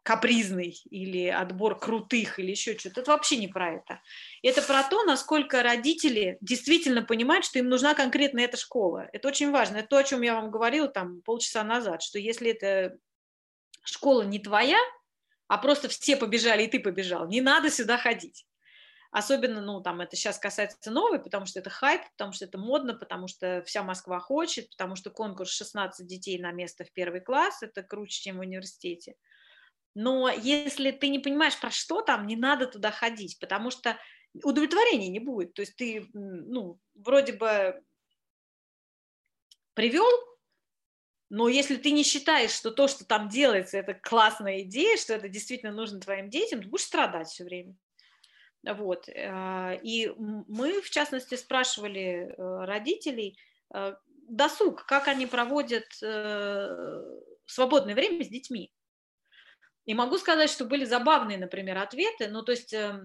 капризный 0.04 0.78
или 0.90 1.28
отбор 1.28 1.80
крутых 1.80 2.38
или 2.38 2.52
еще 2.52 2.78
что-то. 2.78 3.02
Это 3.02 3.12
вообще 3.12 3.38
не 3.38 3.48
про 3.48 3.76
это. 3.76 4.02
Это 4.42 4.62
про 4.62 4.84
то, 4.84 5.04
насколько 5.06 5.64
родители 5.64 6.38
действительно 6.42 7.02
понимают, 7.04 7.46
что 7.46 7.60
им 7.60 7.70
нужна 7.70 7.96
конкретно 7.96 8.42
эта 8.42 8.58
школа. 8.58 9.08
Это 9.14 9.30
очень 9.30 9.52
важно. 9.52 9.78
Это 9.78 9.88
то, 9.88 9.98
о 9.98 10.04
чем 10.04 10.22
я 10.22 10.36
вам 10.36 10.52
говорила 10.52 10.90
там 10.90 11.22
полчаса 11.22 11.64
назад, 11.64 12.04
что 12.04 12.20
если 12.20 12.52
эта 12.52 12.98
школа 13.86 14.24
не 14.24 14.40
твоя, 14.40 14.80
а 15.48 15.58
просто 15.58 15.88
все 15.88 16.18
побежали, 16.18 16.64
и 16.64 16.68
ты 16.68 16.80
побежал, 16.80 17.28
не 17.28 17.40
надо 17.40 17.70
сюда 17.70 17.98
ходить. 17.98 18.46
Особенно, 19.12 19.62
ну, 19.62 19.80
там, 19.80 20.02
это 20.02 20.16
сейчас 20.16 20.40
касается 20.40 20.90
новой, 20.90 21.22
потому 21.22 21.46
что 21.46 21.60
это 21.60 21.70
хайп, 21.70 22.02
потому 22.18 22.34
что 22.34 22.46
это 22.46 22.58
модно, 22.58 22.96
потому 22.96 23.28
что 23.28 23.62
вся 23.64 23.84
Москва 23.84 24.20
хочет, 24.20 24.72
потому 24.72 24.96
что 24.96 25.12
конкурс 25.12 25.52
16 25.52 26.08
детей 26.08 26.40
на 26.40 26.52
место 26.52 26.84
в 26.84 26.92
первый 26.92 27.22
класс, 27.22 27.62
это 27.62 27.84
круче, 27.84 28.24
чем 28.24 28.38
в 28.38 28.40
университете. 28.40 29.16
Но 29.96 30.30
если 30.30 30.92
ты 30.92 31.10
не 31.10 31.20
понимаешь, 31.20 31.60
про 31.60 31.70
что 31.70 32.02
там, 32.02 32.26
не 32.26 32.36
надо 32.36 32.68
туда 32.68 32.92
ходить, 32.92 33.38
потому 33.40 33.70
что 33.70 33.98
удовлетворения 34.44 35.10
не 35.10 35.20
будет. 35.20 35.54
То 35.54 35.62
есть 35.62 35.76
ты, 35.76 36.10
ну, 36.14 36.80
вроде 36.96 37.34
бы 37.34 37.82
привел, 39.74 40.10
но 41.30 41.48
если 41.50 41.78
ты 41.78 41.92
не 41.92 42.04
считаешь, 42.04 42.52
что 42.52 42.72
то, 42.72 42.88
что 42.88 43.06
там 43.06 43.28
делается, 43.28 43.78
это 43.78 43.94
классная 43.94 44.62
идея, 44.62 44.98
что 44.98 45.14
это 45.14 45.30
действительно 45.30 45.72
нужно 45.72 46.00
твоим 46.00 46.30
детям, 46.30 46.62
ты 46.62 46.70
будешь 46.70 46.86
страдать 46.86 47.28
все 47.28 47.44
время. 47.44 47.76
Вот. 48.64 49.10
Э, 49.10 49.80
и 49.82 50.10
мы, 50.18 50.82
в 50.82 50.90
частности, 50.90 51.36
спрашивали 51.36 52.34
э, 52.38 52.66
родителей 52.66 53.38
э, 53.74 53.96
досуг, 54.30 54.86
как 54.86 55.08
они 55.08 55.26
проводят 55.26 55.86
свободное 57.46 57.94
время 57.94 58.24
с 58.24 58.30
детьми. 58.30 58.72
И 59.86 59.94
могу 59.94 60.18
сказать, 60.18 60.50
что 60.50 60.66
были 60.66 60.86
забавные, 60.86 61.38
например, 61.38 61.78
ответы. 61.78 62.30
Ну, 62.30 62.42
то 62.42 62.54
есть, 62.54 62.74
э, 62.74 63.02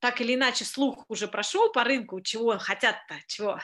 так 0.00 0.20
или 0.20 0.34
иначе, 0.34 0.64
слух 0.64 1.04
уже 1.08 1.28
прошел 1.28 1.70
по 1.72 1.84
рынку, 1.84 2.20
чего 2.20 2.58
хотят-то, 2.58 3.16
чего. 3.26 3.58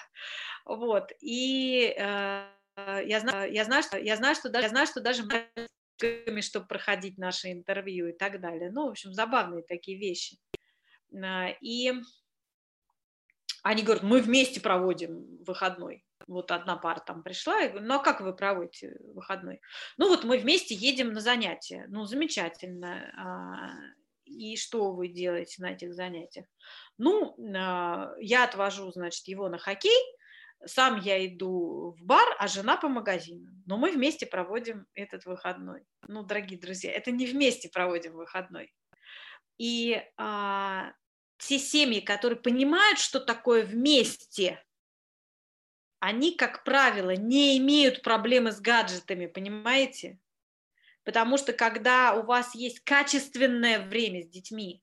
Вот. 0.66 1.12
И 1.20 1.94
э, 1.96 2.46
я, 2.76 3.20
знаю, 3.20 3.52
я, 3.52 3.64
знаю, 3.64 3.82
что, 3.82 3.98
я, 3.98 4.16
знаю, 4.16 4.34
что 4.34 4.50
даже, 4.50 4.64
я 4.64 4.68
знаю, 4.68 4.86
что 4.86 5.00
даже 5.00 5.22
чтобы 6.40 6.66
проходить 6.66 7.16
наши 7.16 7.52
интервью 7.52 8.08
и 8.08 8.12
так 8.12 8.40
далее. 8.40 8.70
Ну, 8.70 8.86
в 8.86 8.90
общем, 8.90 9.14
забавные 9.14 9.62
такие 9.62 9.98
вещи. 9.98 10.36
Э, 11.14 11.54
и 11.62 11.92
они 13.62 13.82
говорят, 13.82 14.02
мы 14.02 14.20
вместе 14.20 14.60
проводим 14.60 15.42
выходной 15.44 16.04
вот 16.26 16.50
одна 16.50 16.76
пара 16.76 17.00
там 17.00 17.22
пришла, 17.22 17.58
я 17.58 17.68
говорю, 17.68 17.86
ну 17.86 17.94
а 17.94 17.98
как 17.98 18.20
вы 18.20 18.34
проводите 18.34 18.96
выходной? 19.14 19.60
Ну 19.96 20.08
вот 20.08 20.24
мы 20.24 20.38
вместе 20.38 20.74
едем 20.74 21.12
на 21.12 21.20
занятия, 21.20 21.86
ну 21.88 22.04
замечательно. 22.04 23.12
А, 23.16 23.70
и 24.24 24.56
что 24.56 24.92
вы 24.92 25.08
делаете 25.08 25.62
на 25.62 25.72
этих 25.72 25.94
занятиях? 25.94 26.46
Ну, 26.98 27.36
а, 27.56 28.12
я 28.18 28.44
отвожу, 28.44 28.90
значит, 28.92 29.26
его 29.28 29.48
на 29.48 29.58
хоккей, 29.58 29.90
сам 30.66 31.00
я 31.00 31.24
иду 31.26 31.96
в 31.98 32.04
бар, 32.04 32.36
а 32.38 32.46
жена 32.48 32.76
по 32.76 32.88
магазинам. 32.88 33.62
Но 33.66 33.76
мы 33.76 33.90
вместе 33.90 34.26
проводим 34.26 34.86
этот 34.94 35.24
выходной. 35.26 35.84
Ну, 36.06 36.22
дорогие 36.22 36.58
друзья, 36.58 36.92
это 36.92 37.10
не 37.10 37.26
вместе 37.26 37.68
проводим 37.68 38.14
выходной. 38.14 38.72
И 39.58 40.02
а, 40.16 40.92
те 41.38 41.58
семьи, 41.58 42.00
которые 42.00 42.38
понимают, 42.40 42.98
что 42.98 43.20
такое 43.20 43.64
вместе, 43.64 44.62
они, 46.02 46.34
как 46.34 46.64
правило, 46.64 47.14
не 47.14 47.56
имеют 47.58 48.02
проблемы 48.02 48.50
с 48.50 48.60
гаджетами, 48.60 49.26
понимаете? 49.26 50.18
Потому 51.04 51.38
что 51.38 51.52
когда 51.52 52.14
у 52.14 52.24
вас 52.24 52.56
есть 52.56 52.80
качественное 52.80 53.86
время 53.86 54.22
с 54.22 54.26
детьми, 54.26 54.82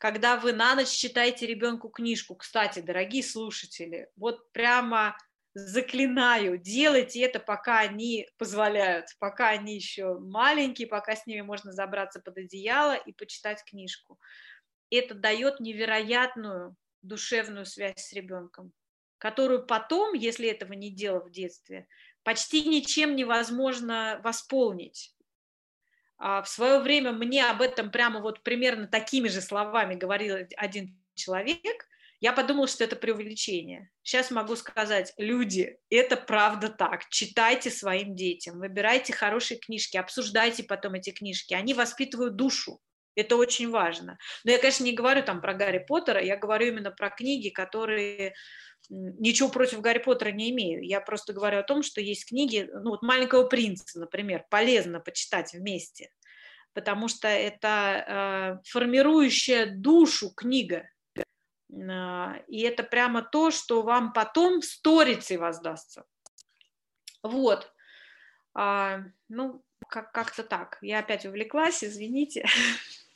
когда 0.00 0.36
вы 0.36 0.52
на 0.52 0.74
ночь 0.74 0.88
читаете 0.88 1.46
ребенку 1.46 1.88
книжку, 1.90 2.34
кстати, 2.34 2.80
дорогие 2.80 3.22
слушатели, 3.22 4.08
вот 4.16 4.50
прямо 4.50 5.16
заклинаю, 5.54 6.58
делайте 6.58 7.20
это, 7.20 7.38
пока 7.38 7.78
они 7.78 8.28
позволяют, 8.36 9.06
пока 9.20 9.50
они 9.50 9.76
еще 9.76 10.18
маленькие, 10.18 10.88
пока 10.88 11.14
с 11.14 11.24
ними 11.24 11.42
можно 11.42 11.70
забраться 11.70 12.18
под 12.18 12.36
одеяло 12.36 12.96
и 12.96 13.12
почитать 13.12 13.62
книжку. 13.62 14.18
Это 14.90 15.14
дает 15.14 15.60
невероятную 15.60 16.74
душевную 17.02 17.64
связь 17.64 18.04
с 18.04 18.12
ребенком 18.12 18.72
которую 19.18 19.66
потом, 19.66 20.14
если 20.14 20.48
этого 20.48 20.72
не 20.72 20.90
делал 20.90 21.20
в 21.20 21.30
детстве, 21.30 21.86
почти 22.22 22.64
ничем 22.64 23.16
невозможно 23.16 24.20
восполнить. 24.24 25.14
А 26.18 26.42
в 26.42 26.48
свое 26.48 26.80
время 26.80 27.12
мне 27.12 27.44
об 27.46 27.62
этом 27.62 27.90
прямо 27.90 28.20
вот 28.20 28.42
примерно 28.42 28.88
такими 28.88 29.28
же 29.28 29.40
словами 29.40 29.94
говорил 29.94 30.36
один 30.56 30.98
человек, 31.14 31.86
я 32.20 32.32
подумала, 32.32 32.66
что 32.66 32.82
это 32.82 32.96
преувеличение. 32.96 33.90
Сейчас 34.02 34.32
могу 34.32 34.56
сказать, 34.56 35.12
люди, 35.18 35.78
это 35.88 36.16
правда 36.16 36.68
так. 36.68 37.08
Читайте 37.10 37.70
своим 37.70 38.16
детям, 38.16 38.58
выбирайте 38.58 39.12
хорошие 39.12 39.60
книжки, 39.60 39.96
обсуждайте 39.96 40.64
потом 40.64 40.94
эти 40.94 41.10
книжки. 41.10 41.54
Они 41.54 41.74
воспитывают 41.74 42.34
душу. 42.34 42.80
Это 43.14 43.36
очень 43.36 43.70
важно. 43.70 44.18
Но 44.44 44.52
я, 44.52 44.58
конечно, 44.58 44.84
не 44.84 44.92
говорю 44.92 45.22
там 45.22 45.40
про 45.40 45.54
Гарри 45.54 45.84
Поттера, 45.86 46.22
я 46.22 46.36
говорю 46.36 46.68
именно 46.68 46.90
про 46.90 47.10
книги, 47.10 47.48
которые 47.48 48.34
ничего 48.88 49.48
против 49.48 49.80
Гарри 49.80 49.98
Поттера 49.98 50.30
не 50.30 50.50
имею. 50.50 50.82
Я 50.82 51.00
просто 51.00 51.32
говорю 51.32 51.58
о 51.58 51.64
том, 51.64 51.82
что 51.82 52.00
есть 52.00 52.28
книги, 52.28 52.68
ну 52.72 52.90
вот 52.90 53.02
«Маленького 53.02 53.44
принца», 53.44 53.98
например, 53.98 54.44
полезно 54.50 55.00
почитать 55.00 55.52
вместе, 55.52 56.10
потому 56.72 57.08
что 57.08 57.28
это 57.28 58.60
э, 58.62 58.68
формирующая 58.68 59.66
душу 59.66 60.30
книга. 60.34 60.88
Э, 61.16 62.42
и 62.46 62.60
это 62.62 62.82
прямо 62.82 63.22
то, 63.22 63.50
что 63.50 63.82
вам 63.82 64.12
потом 64.12 64.62
сторицей 64.62 65.36
воздастся. 65.36 66.04
Вот. 67.22 67.72
А, 68.54 69.00
ну, 69.28 69.62
как- 69.88 70.12
как-то 70.12 70.42
так. 70.42 70.78
Я 70.82 71.00
опять 71.00 71.26
увлеклась, 71.26 71.84
извините. 71.84 72.46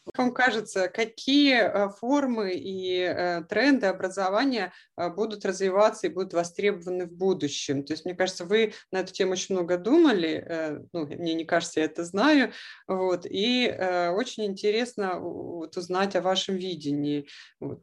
Как 0.05 0.19
вам 0.19 0.35
кажется, 0.35 0.89
какие 0.89 1.55
э, 1.55 1.89
формы 1.89 2.55
и 2.55 2.99
э, 2.99 3.43
тренды 3.45 3.87
образования 3.87 4.73
э, 4.97 5.09
будут 5.11 5.45
развиваться 5.45 6.09
и 6.09 6.11
будут 6.11 6.35
востребованы 6.35 7.07
в 7.07 7.13
будущем? 7.13 7.85
То 7.85 7.93
есть, 7.93 8.05
мне 8.05 8.17
кажется, 8.17 8.45
вы 8.45 8.75
на 8.91 8.99
эту 8.99 9.13
тему 9.13 9.33
очень 9.33 9.55
много 9.55 9.79
думали, 9.79 10.83
ну, 10.93 11.07
мне 11.07 11.35
не 11.35 11.45
кажется, 11.45 11.79
я 11.79 11.87
это 11.87 12.05
знаю, 12.05 12.53
вот, 12.89 13.27
и 13.27 13.69
очень 13.71 14.47
интересно 14.47 15.21
вот, 15.21 15.77
узнать 15.77 16.17
о 16.17 16.21
вашем 16.21 16.57
видении. 16.57 17.29
Вот. 17.61 17.83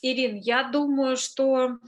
Ирин, 0.00 0.36
я 0.36 0.70
думаю, 0.70 1.18
что 1.18 1.78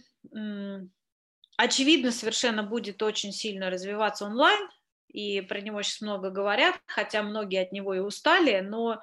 очевидно 1.62 2.10
совершенно 2.10 2.62
будет 2.62 3.02
очень 3.02 3.32
сильно 3.32 3.70
развиваться 3.70 4.24
онлайн, 4.24 4.68
и 5.08 5.40
про 5.42 5.60
него 5.60 5.82
сейчас 5.82 6.00
много 6.00 6.30
говорят, 6.30 6.80
хотя 6.86 7.22
многие 7.22 7.62
от 7.62 7.72
него 7.72 7.94
и 7.94 8.00
устали, 8.00 8.60
но 8.60 9.00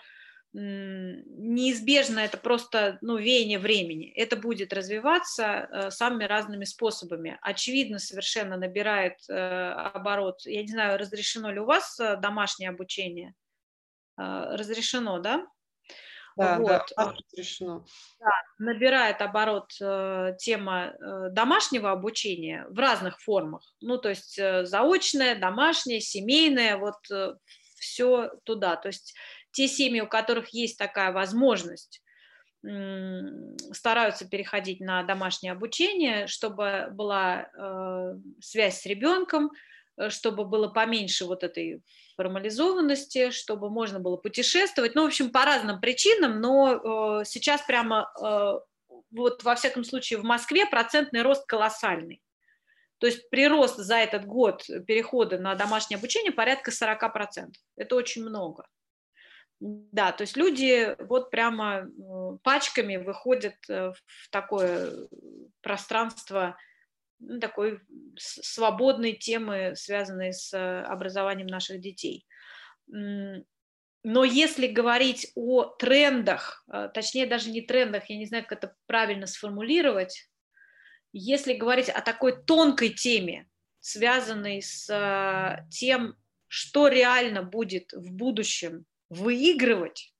неизбежно 0.51 2.19
это 2.19 2.37
просто 2.37 2.97
ну, 3.01 3.17
веяние 3.17 3.59
времени. 3.59 4.11
Это 4.15 4.35
будет 4.35 4.73
развиваться 4.73 5.43
э, 5.43 5.91
самыми 5.91 6.23
разными 6.23 6.65
способами. 6.65 7.37
Очевидно, 7.43 7.99
совершенно 7.99 8.57
набирает 8.57 9.17
э, 9.29 9.35
оборот. 9.35 10.41
Я 10.45 10.63
не 10.63 10.69
знаю, 10.69 10.97
разрешено 10.97 11.51
ли 11.51 11.59
у 11.59 11.65
вас 11.65 11.99
э, 11.99 12.17
домашнее 12.17 12.69
обучение? 12.69 13.35
Разрешено, 14.17 15.19
да? 15.19 15.45
Да, 16.39 16.57
вот. 16.57 16.93
да, 16.95 17.13
разрешено. 17.13 17.85
Да, 18.19 18.31
набирает 18.59 19.21
оборот 19.21 19.73
э, 19.81 20.35
тема 20.39 20.93
э, 20.93 21.29
домашнего 21.31 21.91
обучения 21.91 22.65
в 22.69 22.79
разных 22.79 23.19
формах. 23.19 23.75
Ну, 23.81 23.97
то 23.97 24.09
есть 24.09 24.39
э, 24.39 24.65
заочное, 24.65 25.35
домашнее, 25.35 25.99
семейное, 25.99 26.77
вот 26.77 26.95
э, 27.11 27.33
все 27.75 28.31
туда. 28.45 28.77
То 28.77 28.87
есть 28.87 29.15
те 29.51 29.67
семьи, 29.67 29.99
у 29.99 30.07
которых 30.07 30.49
есть 30.53 30.77
такая 30.77 31.11
возможность, 31.11 32.01
стараются 33.71 34.27
переходить 34.27 34.81
на 34.81 35.03
домашнее 35.03 35.53
обучение, 35.53 36.27
чтобы 36.27 36.89
была 36.91 37.49
э, 37.57 38.15
связь 38.41 38.81
с 38.81 38.85
ребенком, 38.85 39.51
э, 39.95 40.09
чтобы 40.09 40.43
было 40.43 40.67
поменьше 40.67 41.23
вот 41.23 41.45
этой 41.45 41.81
формализованности, 42.19 43.31
чтобы 43.31 43.69
можно 43.69 44.01
было 44.01 44.17
путешествовать. 44.17 44.93
Ну, 44.93 45.03
в 45.03 45.07
общем, 45.07 45.31
по 45.31 45.45
разным 45.45 45.79
причинам, 45.79 46.41
но 46.41 47.21
э, 47.21 47.25
сейчас 47.25 47.61
прямо, 47.61 48.11
вот 49.11 49.43
во 49.43 49.55
всяком 49.55 49.85
случае, 49.85 50.19
в 50.19 50.23
Москве 50.23 50.65
процентный 50.65 51.21
рост 51.21 51.45
колоссальный. 51.45 52.21
То 52.99 53.07
есть 53.07 53.29
прирост 53.29 53.77
за 53.77 53.95
этот 53.95 54.25
год 54.25 54.65
перехода 54.85 55.39
на 55.39 55.55
домашнее 55.55 55.97
обучение 55.97 56.33
порядка 56.33 56.71
40%. 56.71 57.53
Это 57.77 57.95
очень 57.95 58.23
много. 58.23 58.67
Да, 59.61 60.11
то 60.11 60.21
есть 60.23 60.37
люди 60.37 60.95
вот 60.99 61.31
прямо 61.31 61.85
э, 61.85 62.37
пачками 62.43 62.97
выходят 62.97 63.55
э, 63.67 63.91
в 63.91 64.29
такое 64.29 64.91
пространство 65.61 66.57
ну, 67.19 67.39
такой 67.39 67.79
свободной 68.17 69.13
темы, 69.13 69.73
связанной 69.75 70.33
с 70.33 70.53
э, 70.53 70.81
образованием 70.83 71.47
наших 71.47 71.79
детей. 71.79 72.25
Но 72.87 74.23
если 74.23 74.67
говорить 74.67 75.31
о 75.35 75.65
трендах, 75.65 76.65
точнее 76.93 77.27
даже 77.27 77.51
не 77.51 77.61
трендах, 77.61 78.09
я 78.09 78.17
не 78.17 78.25
знаю, 78.25 78.45
как 78.47 78.57
это 78.57 78.75
правильно 78.87 79.27
сформулировать, 79.27 80.29
если 81.11 81.53
говорить 81.53 81.89
о 81.89 82.01
такой 82.01 82.41
тонкой 82.43 82.89
теме, 82.89 83.47
связанной 83.81 84.61
с 84.61 85.67
тем, 85.69 86.15
что 86.47 86.87
реально 86.87 87.43
будет 87.43 87.93
в 87.93 88.11
будущем 88.11 88.85
выигрывать, 89.09 90.13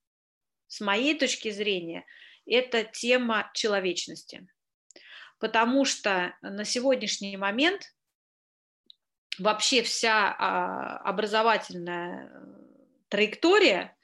с 0.67 0.81
моей 0.81 1.17
точки 1.17 1.49
зрения, 1.49 2.05
это 2.45 2.83
тема 2.83 3.51
человечности. 3.53 4.47
Потому 5.39 5.85
что 5.85 6.35
на 6.41 6.65
сегодняшний 6.65 7.37
момент 7.37 7.93
вообще 9.39 9.81
вся 9.81 10.35
а, 10.37 10.97
образовательная 10.97 12.31
траектория 13.07 13.95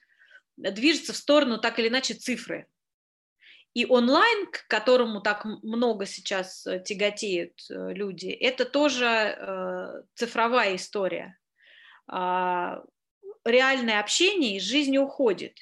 движется 0.57 1.14
в 1.14 1.18
сторону 1.18 1.60
так 1.60 1.80
или 1.80 1.90
иначе 1.90 2.14
цифры. 2.14 2.68
И 3.74 3.86
онлайн, 3.86 4.48
к 4.52 4.66
которому 4.70 5.20
так 5.20 5.44
много 5.44 6.06
сейчас 6.06 6.66
тяготеют 6.86 7.60
э, 7.70 7.91
люди, 7.91 8.28
это 8.28 8.64
тоже 8.64 9.06
э, 9.06 10.03
цифровая 10.14 10.78
история. 10.78 11.38
А, 12.07 12.82
реальное 13.44 13.99
общение 13.99 14.56
из 14.56 14.64
жизни 14.64 14.98
уходит. 14.98 15.60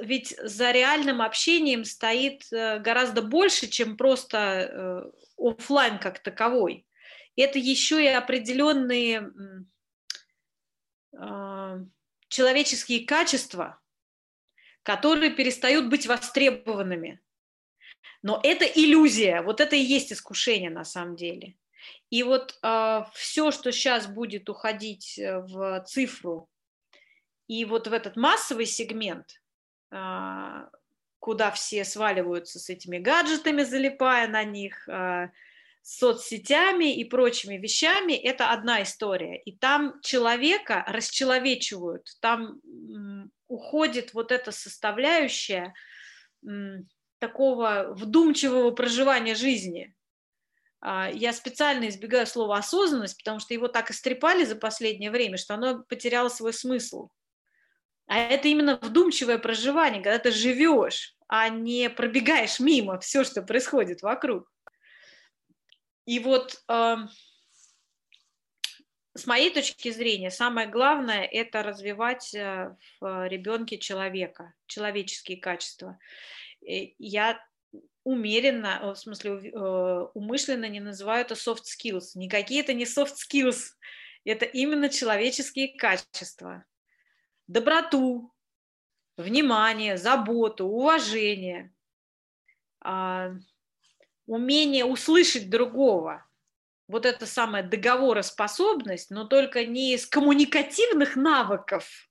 Ведь 0.00 0.36
за 0.42 0.70
реальным 0.70 1.22
общением 1.22 1.84
стоит 1.84 2.52
э, 2.52 2.78
гораздо 2.78 3.22
больше, 3.22 3.68
чем 3.68 3.96
просто 3.96 4.38
э, 4.38 5.10
офлайн 5.38 5.98
как 5.98 6.20
таковой. 6.20 6.86
Это 7.36 7.58
еще 7.58 8.02
и 8.02 8.08
определенные 8.08 9.30
а, 11.16 11.78
человеческие 12.28 13.06
качества, 13.06 13.80
которые 14.82 15.30
перестают 15.30 15.88
быть 15.88 16.06
востребованными. 16.06 17.20
Но 18.22 18.40
это 18.42 18.64
иллюзия, 18.64 19.42
вот 19.42 19.60
это 19.60 19.76
и 19.76 19.80
есть 19.80 20.12
искушение 20.12 20.70
на 20.70 20.84
самом 20.84 21.14
деле. 21.14 21.56
И 22.10 22.22
вот 22.22 22.52
э, 22.52 22.56
а, 22.62 23.10
все, 23.14 23.50
что 23.52 23.70
сейчас 23.70 24.08
будет 24.08 24.48
уходить 24.48 25.18
э, 25.18 25.38
в 25.38 25.84
цифру 25.86 26.50
и 27.46 27.64
вот 27.64 27.86
в 27.86 27.92
этот 27.92 28.16
массовый 28.16 28.66
сегмент, 28.66 29.40
куда 29.90 31.50
все 31.50 31.84
сваливаются 31.84 32.58
с 32.58 32.70
этими 32.70 32.98
гаджетами, 32.98 33.62
залипая 33.62 34.28
на 34.28 34.44
них, 34.44 34.88
э, 34.88 35.30
соцсетями 35.82 36.94
и 36.94 37.04
прочими 37.04 37.56
вещами, 37.56 38.12
это 38.12 38.50
одна 38.50 38.82
история. 38.82 39.40
И 39.42 39.56
там 39.56 40.00
человека 40.02 40.84
расчеловечивают, 40.86 42.10
там 42.20 42.60
уходит 43.48 44.12
вот 44.12 44.30
эта 44.30 44.52
составляющая 44.52 45.72
такого 47.18 47.94
вдумчивого 47.94 48.70
проживания 48.72 49.34
жизни– 49.34 49.94
а, 50.80 51.10
я 51.10 51.32
специально 51.32 51.88
избегаю 51.88 52.26
слова 52.26 52.58
осознанность, 52.58 53.18
потому 53.18 53.40
что 53.40 53.54
его 53.54 53.68
так 53.68 53.90
истрепали 53.90 54.44
за 54.44 54.56
последнее 54.56 55.10
время, 55.10 55.36
что 55.36 55.54
оно 55.54 55.82
потеряло 55.82 56.28
свой 56.28 56.52
смысл. 56.52 57.08
А 58.08 58.18
это 58.18 58.48
именно 58.48 58.76
вдумчивое 58.76 59.38
проживание, 59.38 60.02
когда 60.02 60.18
ты 60.18 60.30
живешь, 60.30 61.14
а 61.28 61.50
не 61.50 61.90
пробегаешь 61.90 62.58
мимо 62.58 62.98
все, 62.98 63.22
что 63.22 63.42
происходит 63.42 64.00
вокруг. 64.00 64.50
И 66.06 66.18
вот 66.20 66.62
э, 66.68 66.96
с 69.14 69.26
моей 69.26 69.50
точки 69.50 69.90
зрения, 69.90 70.30
самое 70.30 70.66
главное– 70.66 71.22
это 71.32 71.62
развивать 71.62 72.34
э, 72.34 72.74
в 72.98 73.28
ребенке 73.28 73.76
человека, 73.76 74.54
человеческие 74.66 75.36
качества. 75.36 75.98
Я 76.62 77.38
умеренно, 78.04 78.94
в 78.94 78.98
смысле 78.98 79.50
э, 79.50 80.08
умышленно 80.14 80.66
не 80.66 80.80
называю 80.80 81.26
это 81.26 81.34
soft 81.34 81.64
skills. 81.64 82.12
Никакие 82.14 82.62
это 82.62 82.72
не 82.72 82.84
soft 82.84 83.16
skills, 83.16 83.72
это 84.24 84.46
именно 84.46 84.88
человеческие 84.88 85.76
качества. 85.76 86.64
Доброту, 87.48 88.32
внимание, 89.16 89.96
заботу, 89.96 90.66
уважение, 90.66 91.74
а, 92.80 93.32
умение 94.26 94.84
услышать 94.84 95.50
другого. 95.50 96.24
Вот 96.86 97.04
это 97.04 97.26
самая 97.26 97.62
договороспособность, 97.62 99.10
но 99.10 99.24
только 99.24 99.64
не 99.64 99.94
из 99.94 100.06
коммуникативных 100.06 101.16
навыков, 101.16 102.08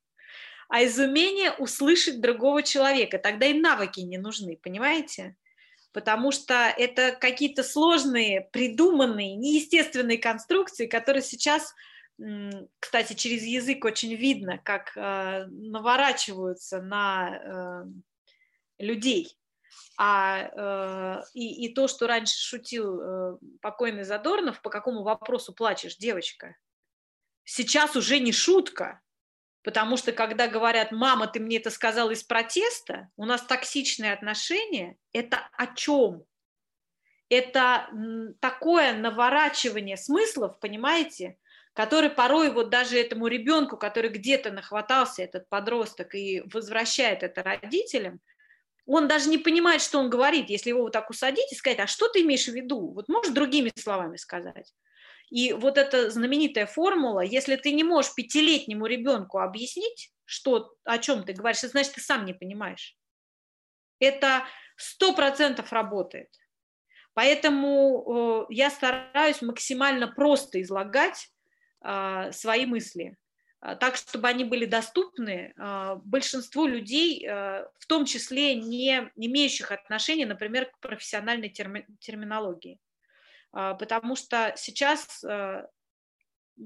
а 0.68 0.81
из 0.81 0.99
умения 0.99 1.53
услышать 1.53 2.19
другого 2.19 2.61
человека. 2.61 3.18
Тогда 3.18 3.45
и 3.45 3.53
навыки 3.53 4.01
не 4.01 4.18
нужны, 4.18 4.57
понимаете? 4.57 5.38
потому 5.97 6.31
что 6.31 6.53
это 6.77 7.11
какие-то 7.19 7.64
сложные, 7.64 8.41
придуманные, 8.51 9.35
неестественные 9.35 10.19
конструкции, 10.19 10.85
которые 10.85 11.23
сейчас, 11.23 11.73
кстати, 12.80 13.14
через 13.14 13.44
язык 13.44 13.85
очень 13.85 14.14
видно, 14.15 14.57
как 14.57 14.95
э, 14.95 15.45
наворачиваются 15.45 16.81
на 16.81 17.85
э, 18.80 18.84
людей. 18.84 19.38
А, 19.98 21.19
э, 21.19 21.23
и, 21.34 21.65
и 21.65 21.73
то, 21.73 21.88
что 21.88 22.07
раньше 22.07 22.35
шутил 22.35 23.39
покойный 23.61 24.03
Задорнов, 24.03 24.61
по 24.61 24.69
какому 24.69 25.03
вопросу 25.03 25.53
плачешь, 25.53 25.98
девочка, 25.98 26.56
сейчас 27.44 27.95
уже 27.95 28.19
не 28.19 28.31
шутка, 28.31 29.02
Потому 29.68 29.98
что 29.98 30.14
когда 30.14 30.48
говорят, 30.48 30.94
мама, 30.94 31.27
ты 31.27 31.41
мне 31.41 31.57
это 31.57 31.72
сказала 31.72 32.11
из 32.11 32.23
протеста, 32.23 33.10
у 33.18 33.26
нас 33.26 33.41
токсичные 33.41 34.14
отношения, 34.14 34.95
это 35.11 35.49
о 35.57 35.68
чем? 35.68 36.23
Это 37.27 37.89
такое 38.39 38.94
наворачивание 38.94 39.98
смыслов, 39.98 40.57
понимаете, 40.61 41.38
который 41.78 42.10
порой 42.10 42.49
вот 42.49 42.72
даже 42.72 42.99
этому 42.99 43.28
ребенку, 43.28 43.78
который 43.78 44.10
где-то 44.10 44.49
нахватался, 44.49 45.22
этот 45.22 45.48
подросток, 45.48 46.16
и 46.16 46.41
возвращает 46.52 47.22
это 47.22 47.44
родителям, 47.44 48.20
он 48.88 49.08
даже 49.08 49.30
не 49.30 49.38
понимает, 49.38 49.84
что 49.84 49.99
он 49.99 50.10
говорит, 50.10 50.49
если 50.49 50.70
его 50.70 50.82
вот 50.82 50.94
так 50.94 51.08
усадить 51.12 51.52
и 51.52 51.56
сказать, 51.56 51.78
а 51.78 51.86
что 51.86 52.08
ты 52.08 52.24
имеешь 52.24 52.45
в 52.45 52.54
виду? 52.56 52.94
Вот 52.94 53.10
можешь 53.10 53.32
другими 53.32 53.72
словами 53.78 54.18
сказать. 54.18 54.74
И 55.30 55.54
вот 55.54 55.78
эта 55.78 56.10
знаменитая 56.10 56.66
формула, 56.66 57.20
если 57.20 57.56
ты 57.58 57.72
не 57.74 57.84
можешь 57.84 58.16
пятилетнему 58.16 58.88
ребенку 58.88 59.38
объяснить, 59.38 60.12
что, 60.26 60.74
о 60.84 60.98
чем 60.98 61.26
ты 61.26 61.34
говоришь, 61.34 61.60
это 61.60 61.74
значит, 61.74 61.94
ты 61.94 62.02
сам 62.02 62.26
не 62.26 62.34
понимаешь. 62.34 62.98
Это 63.99 64.45
сто 64.78 65.14
процентов 65.14 65.72
работает. 65.72 66.30
Поэтому 67.14 68.48
э, 68.49 68.54
я 68.56 68.72
стараюсь 68.72 69.44
максимально 69.44 70.08
просто 70.08 70.60
излагать 70.64 71.30
свои 72.31 72.65
мысли. 72.65 73.18
а, 73.59 73.76
так, 73.76 73.95
чтобы 73.95 74.27
они 74.27 74.43
были 74.43 74.65
доступны 74.65 75.53
а, 75.57 75.95
большинству 75.95 76.68
людей, 76.68 77.27
а, 77.27 77.69
в 77.80 77.85
том 77.88 78.05
числе 78.05 78.55
не 78.55 79.09
имеющих 79.15 79.72
отношения, 79.72 80.26
например, 80.26 80.68
к 80.68 80.80
профессиональной 80.80 81.49
терминологии. 81.49 82.80
Потому 83.51 84.15
что 84.15 84.53
сейчас 84.57 85.23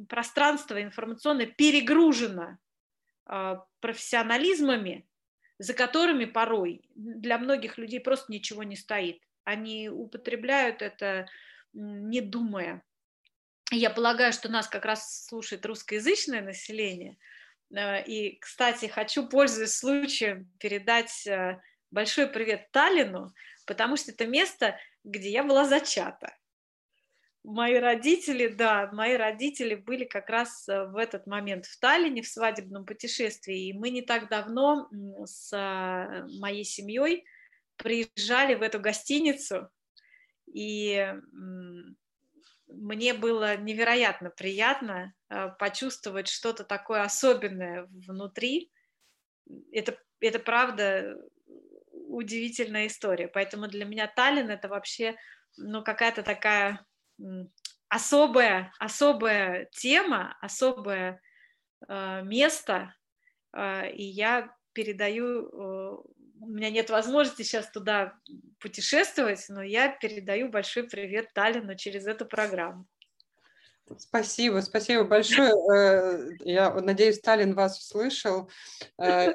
пространство 0.10 0.82
информационное 0.82 1.46
перегружено 1.46 2.58
профессионализмами, 3.80 5.08
за 5.60 5.74
которыми 5.74 6.26
порой 6.26 6.82
для 6.96 7.38
многих 7.38 7.78
людей 7.78 8.00
просто 8.00 8.32
ничего 8.34 8.64
не 8.64 8.76
стоит. 8.76 9.22
Они 9.44 9.90
употребляют 9.90 10.82
это, 10.82 11.30
не 11.72 12.20
думая. 12.20 12.84
Я 13.74 13.90
полагаю, 13.90 14.34
что 14.34 14.50
нас 14.50 14.68
как 14.68 14.84
раз 14.84 15.26
слушает 15.28 15.66
русскоязычное 15.66 16.42
население. 16.42 17.18
Э, 17.74 18.04
и, 18.04 18.38
кстати, 18.40 18.88
хочу, 18.88 19.28
пользуясь 19.28 19.78
случаем, 19.78 20.52
передать 20.60 21.26
э, 21.26 21.62
большой 21.90 22.28
привет 22.28 22.70
Таллину, 22.72 23.34
потому 23.66 23.96
что 23.96 24.12
это 24.12 24.28
место, 24.28 24.78
где 25.06 25.30
я 25.30 25.46
была 25.46 25.66
зачата. 25.66 26.36
Мои 27.46 27.76
родители, 27.76 28.48
да, 28.48 28.92
мои 28.92 29.16
родители 29.16 29.76
были 29.76 30.04
как 30.04 30.30
раз 30.30 30.68
э, 30.68 30.88
в 30.88 30.98
этот 30.98 31.26
момент 31.26 31.66
в 31.66 31.80
Таллине 31.80 32.24
в 32.24 32.28
свадебном 32.28 32.86
путешествии, 32.86 33.70
и 33.70 33.74
мы 33.74 33.90
не 33.90 34.02
так 34.02 34.28
давно 34.28 34.90
с 35.26 35.50
моей 36.40 36.66
семьей 36.66 37.24
приезжали 37.78 38.56
в 38.56 38.62
эту 38.64 38.82
гостиницу, 38.82 39.70
и 40.54 41.16
мне 42.72 43.14
было 43.14 43.58
невероятно 43.58 44.30
приятно 44.30 45.14
э, 45.30 45.50
почувствовать 45.60 46.28
что-то 46.28 46.64
такое 46.64 47.04
особенное 47.04 47.88
внутри. 47.92 48.72
Это, 49.72 49.98
это 50.20 50.40
правда 50.40 51.18
удивительная 51.92 52.88
история. 52.88 53.28
Поэтому 53.28 53.68
для 53.68 53.86
меня 53.86 54.08
Таллин 54.08 54.50
это 54.50 54.68
вообще 54.68 55.16
ну, 55.58 55.84
какая-то 55.84 56.24
такая 56.24 56.86
особая, 57.90 58.72
особая 58.80 59.68
тема, 59.72 60.38
особое 60.42 61.22
э, 61.88 62.22
место. 62.24 62.96
Э, 63.54 63.92
и 63.92 64.04
я 64.04 64.56
передаю 64.74 65.48
э, 65.48 65.98
у 66.42 66.48
меня 66.48 66.70
нет 66.70 66.90
возможности 66.90 67.44
сейчас 67.44 67.70
туда 67.70 68.14
путешествовать, 68.60 69.46
но 69.50 69.62
я 69.62 69.90
передаю 69.90 70.50
большой 70.50 70.84
привет 70.84 71.34
Таллину 71.34 71.76
через 71.76 72.08
эту 72.08 72.26
программу. 72.26 72.88
Спасибо, 73.98 74.62
спасибо 74.62 75.04
большое. 75.04 75.54
Э, 75.74 76.30
я 76.40 76.74
надеюсь, 76.74 77.18
Сталин 77.18 77.54
вас 77.54 77.78
услышал. 77.80 78.50
Э, 78.98 79.32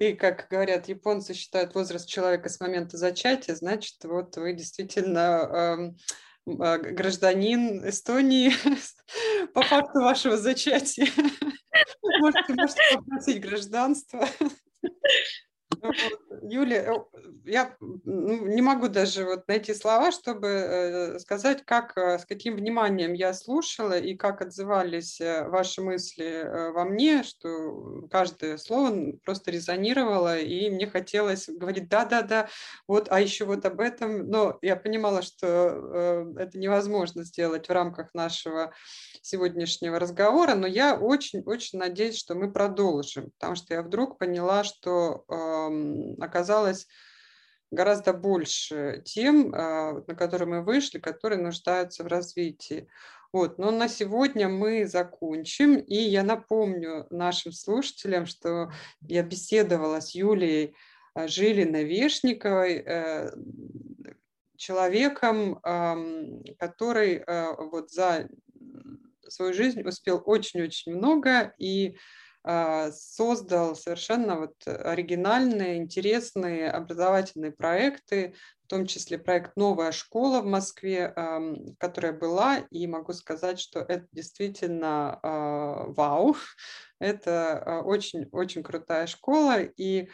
и, 0.00 0.14
как 0.14 0.48
говорят, 0.48 0.88
японцы 0.88 1.34
считают 1.34 1.74
возраст 1.74 2.08
человека 2.08 2.48
с 2.48 2.60
момента 2.60 2.96
зачатия, 2.96 3.54
значит, 3.54 3.96
вот 4.04 4.36
вы 4.36 4.54
действительно 4.54 5.96
эм, 6.46 6.60
э, 6.60 6.78
гражданин 6.92 7.86
Эстонии 7.88 8.52
по 9.54 9.62
факту 9.62 10.00
вашего 10.00 10.36
зачатия. 10.36 11.08
Можете, 12.20 12.54
можете 12.54 12.82
попросить 12.94 13.40
гражданство. 13.40 14.26
Юлия, 16.42 17.04
я 17.44 17.76
ну, 17.80 18.46
не 18.46 18.62
могу 18.62 18.88
даже 18.88 19.24
вот 19.24 19.48
найти 19.48 19.74
слова, 19.74 20.12
чтобы 20.12 20.48
э, 20.48 21.18
сказать, 21.18 21.64
как, 21.64 21.96
э, 21.96 22.18
с 22.18 22.26
каким 22.26 22.56
вниманием 22.56 23.12
я 23.12 23.32
слушала 23.32 23.98
и 23.98 24.14
как 24.14 24.42
отзывались 24.42 25.20
э, 25.20 25.48
ваши 25.48 25.80
мысли 25.80 26.70
во 26.72 26.84
мне, 26.84 27.22
что 27.22 28.06
каждое 28.10 28.58
слово 28.58 29.12
просто 29.24 29.50
резонировало, 29.50 30.38
и 30.38 30.70
мне 30.70 30.86
хотелось 30.86 31.48
говорить 31.48 31.88
«да-да-да», 31.88 32.48
вот, 32.86 33.08
а 33.10 33.20
еще 33.20 33.44
вот 33.44 33.64
об 33.64 33.80
этом. 33.80 34.28
Но 34.28 34.58
я 34.62 34.76
понимала, 34.76 35.22
что 35.22 36.34
это 36.36 36.58
невозможно 36.58 37.24
сделать 37.24 37.68
в 37.68 37.72
рамках 37.72 38.14
нашего 38.14 38.72
сегодняшнего 39.22 39.98
разговора, 39.98 40.54
но 40.54 40.66
я 40.66 40.96
очень-очень 40.96 41.78
надеюсь, 41.78 42.18
что 42.18 42.34
мы 42.34 42.52
продолжим, 42.52 43.30
потому 43.38 43.56
что 43.56 43.74
я 43.74 43.82
вдруг 43.82 44.18
поняла, 44.18 44.64
что 44.64 45.24
оказалось 46.20 46.86
гораздо 47.70 48.12
больше 48.12 49.02
тем, 49.04 49.54
э, 49.54 50.02
на 50.06 50.14
которые 50.14 50.48
мы 50.48 50.62
вышли, 50.62 50.98
которые 50.98 51.40
нуждаются 51.40 52.02
в 52.04 52.06
развитии. 52.06 52.88
Вот, 53.32 53.58
но 53.58 53.70
на 53.70 53.88
сегодня 53.88 54.48
мы 54.48 54.86
закончим, 54.86 55.76
и 55.76 55.96
я 55.96 56.22
напомню 56.22 57.06
нашим 57.10 57.52
слушателям, 57.52 58.24
что 58.24 58.72
я 59.02 59.22
беседовала 59.22 60.00
с 60.00 60.14
Юлией 60.14 60.74
э, 61.14 61.26
Жилиной-Вешниковой, 61.28 62.82
э, 62.84 63.30
человеком, 64.56 65.60
который 66.58 67.22
э, 67.24 67.54
вот 67.70 67.92
за 67.92 68.28
свою 69.28 69.52
жизнь 69.54 69.82
успел 69.82 70.20
очень-очень 70.24 70.96
много 70.96 71.54
и 71.58 71.90
а, 71.90 71.98
создал 72.44 73.76
совершенно 73.76 74.38
вот 74.38 74.54
оригинальные, 74.66 75.76
интересные 75.76 76.70
образовательные 76.70 77.52
проекты, 77.52 78.34
в 78.64 78.68
том 78.68 78.86
числе 78.86 79.18
проект 79.18 79.56
«Новая 79.56 79.92
школа» 79.92 80.40
в 80.40 80.46
Москве, 80.46 81.12
которая 81.78 82.12
была, 82.12 82.58
и 82.70 82.86
могу 82.86 83.12
сказать, 83.12 83.58
что 83.58 83.80
это 83.80 84.06
действительно 84.12 85.18
а, 85.22 85.84
вау, 85.88 86.36
это 87.00 87.82
очень-очень 87.84 88.62
крутая 88.62 89.06
школа, 89.06 89.60
и 89.62 90.08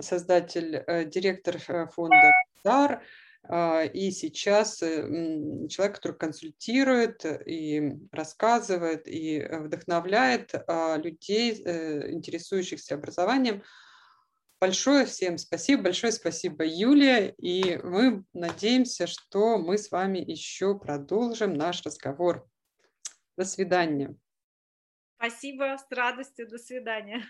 создатель, 0.00 0.76
э, 0.86 1.04
директор 1.04 1.56
э, 1.68 1.86
фонда 1.86 2.32
«Дар», 2.62 2.92
а, 2.94 3.27
и 3.50 4.10
сейчас 4.10 4.82
э, 4.82 5.68
человек, 5.68 5.96
который 5.96 6.18
консультирует 6.18 7.24
и 7.24 7.94
рассказывает, 8.12 9.08
и 9.08 9.40
вдохновляет 9.40 10.54
а, 10.66 10.96
людей, 10.98 11.62
э, 11.64 12.10
интересующихся 12.12 12.96
образованием. 12.96 13.62
Большое 14.60 15.06
всем 15.06 15.38
спасибо, 15.38 15.84
большое 15.84 16.12
спасибо, 16.12 16.64
Юлия, 16.64 17.30
и 17.38 17.78
мы 17.78 18.24
надеемся, 18.34 19.06
что 19.06 19.56
мы 19.56 19.78
с 19.78 19.90
вами 19.90 20.18
еще 20.18 20.78
продолжим 20.78 21.54
наш 21.54 21.82
разговор. 21.84 22.46
До 23.36 23.44
свидания. 23.44 24.14
Спасибо, 25.16 25.76
с 25.78 25.90
радостью, 25.90 26.48
до 26.48 26.58
свидания. 26.58 27.22